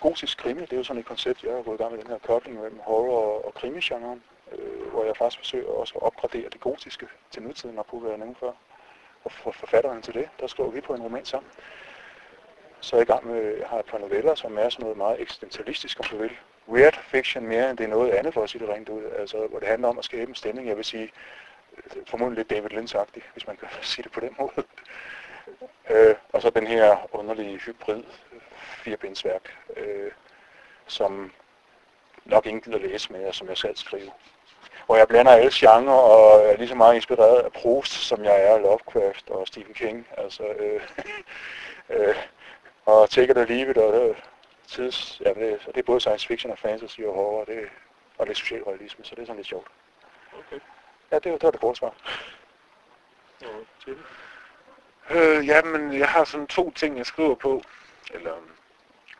gotisk 0.00 0.38
krimi, 0.38 0.60
det 0.60 0.72
er 0.72 0.76
jo 0.76 0.84
sådan 0.84 1.00
et 1.00 1.06
koncept, 1.06 1.44
jeg 1.44 1.54
har 1.54 1.62
gået 1.62 1.74
i 1.80 1.82
gang 1.82 1.92
med 1.92 2.02
den 2.02 2.10
her 2.10 2.18
kobling 2.18 2.60
mellem 2.60 2.80
horror 2.84 3.46
og 3.46 3.54
krimi-genren, 3.54 4.22
øh, 4.52 4.88
hvor 4.92 5.04
jeg 5.04 5.16
faktisk 5.16 5.38
forsøger 5.38 5.68
også 5.68 5.94
at 5.94 6.02
opgradere 6.02 6.48
det 6.48 6.60
gotiske 6.60 7.06
til 7.30 7.42
nutiden, 7.42 7.78
og 7.78 8.00
hvad 8.00 8.10
jeg 8.10 8.18
nævnte 8.18 8.40
før. 8.40 8.52
Og 9.24 9.32
for 9.32 9.52
forfatteren 9.52 10.02
til 10.02 10.14
det, 10.14 10.28
der 10.40 10.46
skriver 10.46 10.70
vi 10.70 10.80
på 10.80 10.94
en 10.94 11.02
roman 11.02 11.24
sammen. 11.24 11.50
Så 12.82 12.96
er 12.96 13.00
jeg 13.00 13.08
i 13.08 13.12
gang 13.12 13.26
med, 13.26 13.64
har 13.64 13.78
et 13.78 13.86
par 13.86 13.98
noveller, 13.98 14.34
som 14.34 14.58
er 14.58 14.68
sådan 14.68 14.82
noget 14.82 14.96
meget 14.96 15.20
eksistentialistisk, 15.20 16.00
om 16.00 16.06
du 16.10 16.16
vil. 16.16 16.30
Weird 16.68 16.98
fiction 17.02 17.46
mere, 17.46 17.70
end 17.70 17.78
det 17.78 17.84
er 17.84 17.88
noget 17.88 18.10
andet, 18.10 18.34
for 18.34 18.42
at 18.42 18.50
sige 18.50 18.66
det 18.66 18.74
rent 18.74 18.88
ud. 18.88 19.02
Altså, 19.18 19.46
hvor 19.46 19.58
det 19.58 19.68
handler 19.68 19.88
om 19.88 19.98
at 19.98 20.04
skabe 20.04 20.28
en 20.28 20.34
stemning, 20.34 20.68
jeg 20.68 20.76
vil 20.76 20.84
sige, 20.84 21.12
formodentlig 22.06 22.38
lidt 22.38 22.50
David 22.50 22.70
lynch 22.70 22.96
hvis 23.32 23.46
man 23.46 23.56
kan 23.56 23.68
sige 23.82 24.02
det 24.02 24.12
på 24.12 24.20
den 24.20 24.36
måde. 24.38 24.66
Øh, 25.90 26.14
og 26.32 26.42
så 26.42 26.50
den 26.50 26.66
her 26.66 27.08
underlige 27.12 27.58
hybrid 27.58 28.02
firebindsværk, 28.56 29.56
øh, 29.76 30.10
som 30.86 31.32
nok 32.24 32.46
ingen 32.46 32.62
gider 32.62 32.78
læse 32.78 33.12
med, 33.12 33.26
og 33.26 33.34
som 33.34 33.48
jeg 33.48 33.56
selv 33.56 33.76
skriver. 33.76 34.12
Hvor 34.86 34.96
jeg 34.96 35.08
blander 35.08 35.32
alle 35.32 35.50
genrer 35.54 35.94
og 35.94 36.44
er 36.44 36.56
lige 36.56 36.68
så 36.68 36.74
meget 36.74 36.94
inspireret 36.94 37.40
af 37.40 37.52
Proust, 37.52 37.92
som 37.92 38.24
jeg 38.24 38.44
er 38.44 38.54
af 38.54 38.62
Lovecraft 38.62 39.30
og 39.30 39.46
Stephen 39.46 39.74
King. 39.74 40.08
Altså, 40.16 40.42
øh, 40.42 40.80
øh, 41.90 42.16
og 42.84 43.10
Take 43.10 43.30
It 43.30 43.38
or 43.38 43.44
Leave 43.44 43.70
It, 43.70 43.78
og 43.78 43.92
det, 43.92 44.16
tids, 44.66 45.20
ja, 45.24 45.34
det, 45.34 45.62
så 45.62 45.72
det 45.72 45.78
er 45.78 45.82
både 45.82 46.00
science 46.00 46.26
fiction 46.26 46.52
og 46.52 46.58
fantasy 46.58 47.00
og 47.00 47.14
horror, 47.14 47.44
det, 47.44 47.68
og 48.18 48.26
lidt 48.26 48.38
socialrealisme, 48.38 49.04
så 49.04 49.14
det 49.14 49.22
er 49.22 49.26
sådan 49.26 49.36
lidt 49.36 49.48
sjovt. 49.48 49.66
Okay. 50.32 50.60
Ja, 51.10 51.16
det, 51.16 51.24
det 51.24 51.42
var 51.42 51.50
det 51.50 51.60
gode 51.60 51.76
svar. 51.76 51.94
Ja, 53.42 53.46
til. 53.84 53.98
Øh, 55.10 55.46
jamen, 55.46 55.98
jeg 55.98 56.08
har 56.08 56.24
sådan 56.24 56.46
to 56.46 56.70
ting, 56.70 56.98
jeg 56.98 57.06
skriver 57.06 57.34
på. 57.34 57.62
Eller, 58.10 58.36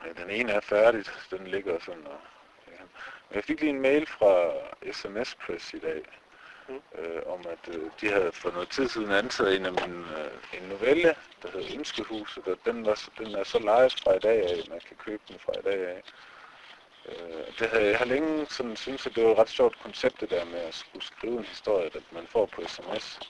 ja, 0.04 0.22
den 0.22 0.30
ene 0.30 0.52
er 0.52 0.60
færdig, 0.60 1.04
den 1.30 1.46
ligger 1.46 1.78
sådan 1.80 2.06
og... 2.06 2.20
Ja. 2.68 2.82
Jeg 3.34 3.44
fik 3.44 3.60
lige 3.60 3.70
en 3.70 3.80
mail 3.80 4.06
fra 4.06 4.50
SMS 4.92 5.34
Press 5.34 5.74
i 5.74 5.78
dag 5.78 6.02
øh, 6.68 7.22
om 7.26 7.40
at 7.50 7.74
øh, 7.74 7.90
de 8.00 8.08
havde 8.08 8.32
for 8.32 8.50
noget 8.50 8.68
tid 8.68 8.88
siden 8.88 9.10
ansat 9.10 9.52
en 9.52 9.66
af 9.66 9.72
mine, 9.72 10.04
øh, 10.18 10.62
en 10.62 10.68
novelle, 10.68 11.14
der 11.42 11.50
hedder 11.50 11.78
Ønskehuset, 11.78 12.48
og 12.48 12.58
den, 12.64 12.86
var, 12.86 13.08
den 13.18 13.34
er 13.34 13.44
så 13.44 13.58
lejes 13.58 13.94
fra 13.94 14.14
i 14.14 14.18
dag 14.18 14.50
af, 14.50 14.56
man 14.68 14.80
kan 14.88 14.96
købe 14.96 15.22
den 15.28 15.38
fra 15.38 15.52
i 15.58 15.62
dag 15.62 15.88
af. 15.88 16.02
Øh, 17.08 17.58
det 17.58 17.68
havde, 17.70 17.88
jeg 17.90 17.98
har 17.98 18.04
længe 18.04 18.46
sådan, 18.46 18.76
synes, 18.76 19.06
at 19.06 19.14
det 19.14 19.24
var 19.24 19.32
et 19.32 19.38
ret 19.38 19.48
sjovt 19.48 19.82
koncept, 19.82 20.20
det 20.20 20.30
der 20.30 20.44
med 20.44 20.60
at 20.60 20.74
skulle 20.74 21.04
skrive 21.04 21.38
en 21.38 21.44
historie, 21.44 21.86
at 21.86 22.02
man 22.12 22.26
får 22.26 22.46
på 22.46 22.62
sms 22.66 23.20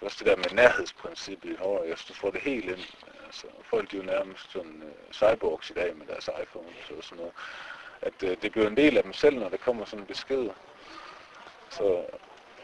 også 0.00 0.16
det 0.18 0.26
der 0.26 0.36
med 0.36 0.50
nærhedsprincippet 0.52 1.50
i 1.50 1.56
horror, 1.58 1.84
jeg 1.84 1.96
du 2.08 2.14
får 2.14 2.30
det 2.30 2.40
helt 2.40 2.64
ind. 2.64 2.84
Altså, 3.26 3.46
folk 3.64 3.90
de 3.90 3.96
er 3.96 4.00
jo 4.00 4.06
nærmest 4.06 4.52
sådan 4.52 4.82
øh, 4.82 5.12
cyborgs 5.12 5.70
i 5.70 5.72
dag 5.72 5.96
med 5.96 6.06
deres 6.06 6.30
iPhones 6.42 6.90
og 6.98 7.04
sådan 7.04 7.18
noget. 7.18 7.32
At 8.02 8.22
øh, 8.22 8.36
det 8.42 8.52
bliver 8.52 8.68
en 8.68 8.76
del 8.76 8.96
af 8.96 9.02
dem 9.02 9.12
selv, 9.12 9.38
når 9.38 9.48
der 9.48 9.56
kommer 9.56 9.84
sådan 9.84 10.00
en 10.00 10.06
besked. 10.06 10.48
Så, 11.70 12.04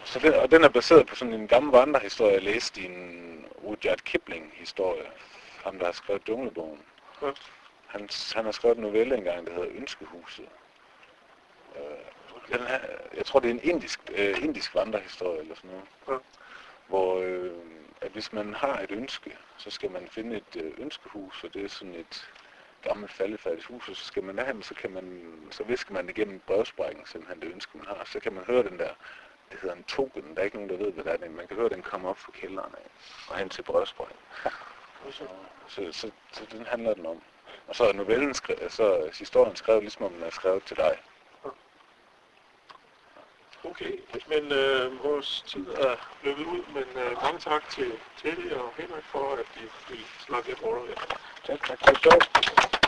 så 0.06 0.18
den, 0.18 0.34
og 0.34 0.50
den 0.50 0.64
er 0.64 0.68
baseret 0.68 1.06
på 1.06 1.14
sådan 1.14 1.34
en 1.34 1.48
gammel 1.48 1.72
vandrehistorie, 1.72 2.32
jeg 2.32 2.42
læste 2.42 2.80
i 2.80 2.84
en 2.84 3.46
Rudyard 3.64 3.98
Kipling-historie. 3.98 5.06
Ham, 5.64 5.78
der 5.78 5.84
har 5.84 5.92
skrevet 5.92 6.28
Junglebogen. 6.28 6.80
Ja. 7.22 7.30
Han, 7.86 8.08
han 8.34 8.44
har 8.44 8.52
skrevet 8.52 8.76
en 8.76 8.82
novelle 8.82 9.16
engang, 9.16 9.46
der 9.46 9.52
hedder 9.52 9.68
Ønskehuset. 9.70 10.48
Uh, 11.74 12.52
den 12.58 12.66
her, 12.66 12.78
jeg 13.16 13.26
tror, 13.26 13.40
det 13.40 13.50
er 13.50 13.54
en 13.54 13.60
indisk, 13.62 14.00
uh, 14.12 14.44
indisk 14.44 14.74
vandrehistorie 14.74 15.40
eller 15.40 15.54
sådan 15.54 15.70
noget. 15.70 15.86
Ja 16.08 16.14
hvor 16.88 17.20
øh, 17.20 17.52
at 18.00 18.12
hvis 18.12 18.32
man 18.32 18.54
har 18.54 18.80
et 18.80 18.90
ønske, 18.90 19.36
så 19.56 19.70
skal 19.70 19.90
man 19.90 20.08
finde 20.10 20.36
et 20.36 20.62
øh, 20.62 20.72
ønskehus, 20.78 21.44
og 21.44 21.54
det 21.54 21.64
er 21.64 21.68
sådan 21.68 21.94
et 21.94 22.30
gammelt 22.82 23.12
faldefærdigt 23.12 23.66
hus, 23.66 23.88
og 23.88 23.96
så 23.96 24.04
skal 24.04 24.24
man 24.24 24.38
have 24.38 24.62
så 24.62 24.74
kan 24.74 24.90
man, 24.90 25.22
så 25.50 25.64
visker 25.64 25.92
man 25.92 26.08
igennem 26.08 26.40
brevsprækken, 26.46 27.06
simpelthen 27.06 27.42
det 27.42 27.54
ønske, 27.54 27.78
man 27.78 27.86
har. 27.86 28.02
Så 28.04 28.20
kan 28.20 28.32
man 28.32 28.44
høre 28.44 28.62
den 28.62 28.78
der, 28.78 28.90
det 29.52 29.60
hedder 29.60 29.76
en 29.76 29.84
token, 29.84 30.34
der 30.34 30.40
er 30.40 30.44
ikke 30.44 30.56
nogen, 30.56 30.70
der 30.70 30.76
ved, 30.76 30.92
hvad 30.92 31.04
det 31.04 31.26
er, 31.26 31.30
man 31.30 31.46
kan 31.46 31.56
høre 31.56 31.68
den 31.68 31.82
komme 31.82 32.08
op 32.08 32.18
fra 32.18 32.32
kælderen 32.32 32.74
af, 32.74 32.90
og 33.28 33.38
hen 33.38 33.48
til 33.48 33.62
brevsprækken. 33.62 34.16
Så, 35.10 35.24
så, 35.68 35.92
så, 35.92 36.10
så, 36.32 36.46
den 36.52 36.66
handler 36.66 36.94
den 36.94 37.06
om. 37.06 37.22
Og 37.68 37.76
så 37.76 37.84
er 37.84 37.92
novellen 37.92 38.34
skrevet, 38.34 38.72
så 38.72 39.10
historien 39.18 39.56
skrevet, 39.56 39.82
ligesom 39.82 40.04
om 40.04 40.12
den 40.12 40.22
er 40.22 40.30
skrevet 40.30 40.64
til 40.64 40.76
dig. 40.76 40.98
Okay, 43.64 44.00
men 44.28 44.52
øh, 44.52 45.04
vores 45.04 45.44
tid 45.46 45.66
er 45.68 45.96
løbet 46.22 46.44
ud, 46.44 46.62
men 46.74 47.02
øh, 47.02 47.22
mange 47.22 47.38
tak 47.38 47.68
til 47.70 47.92
Teddy 48.16 48.52
og 48.52 48.72
Henrik 48.76 49.04
for, 49.04 49.32
at 49.32 49.46
de 49.54 49.60
ville 49.88 50.04
snakke 50.26 50.48
lidt 50.48 50.62
roller. 50.62 50.94
Tak, 51.46 51.66
tak. 51.66 52.02
tak. 52.02 52.85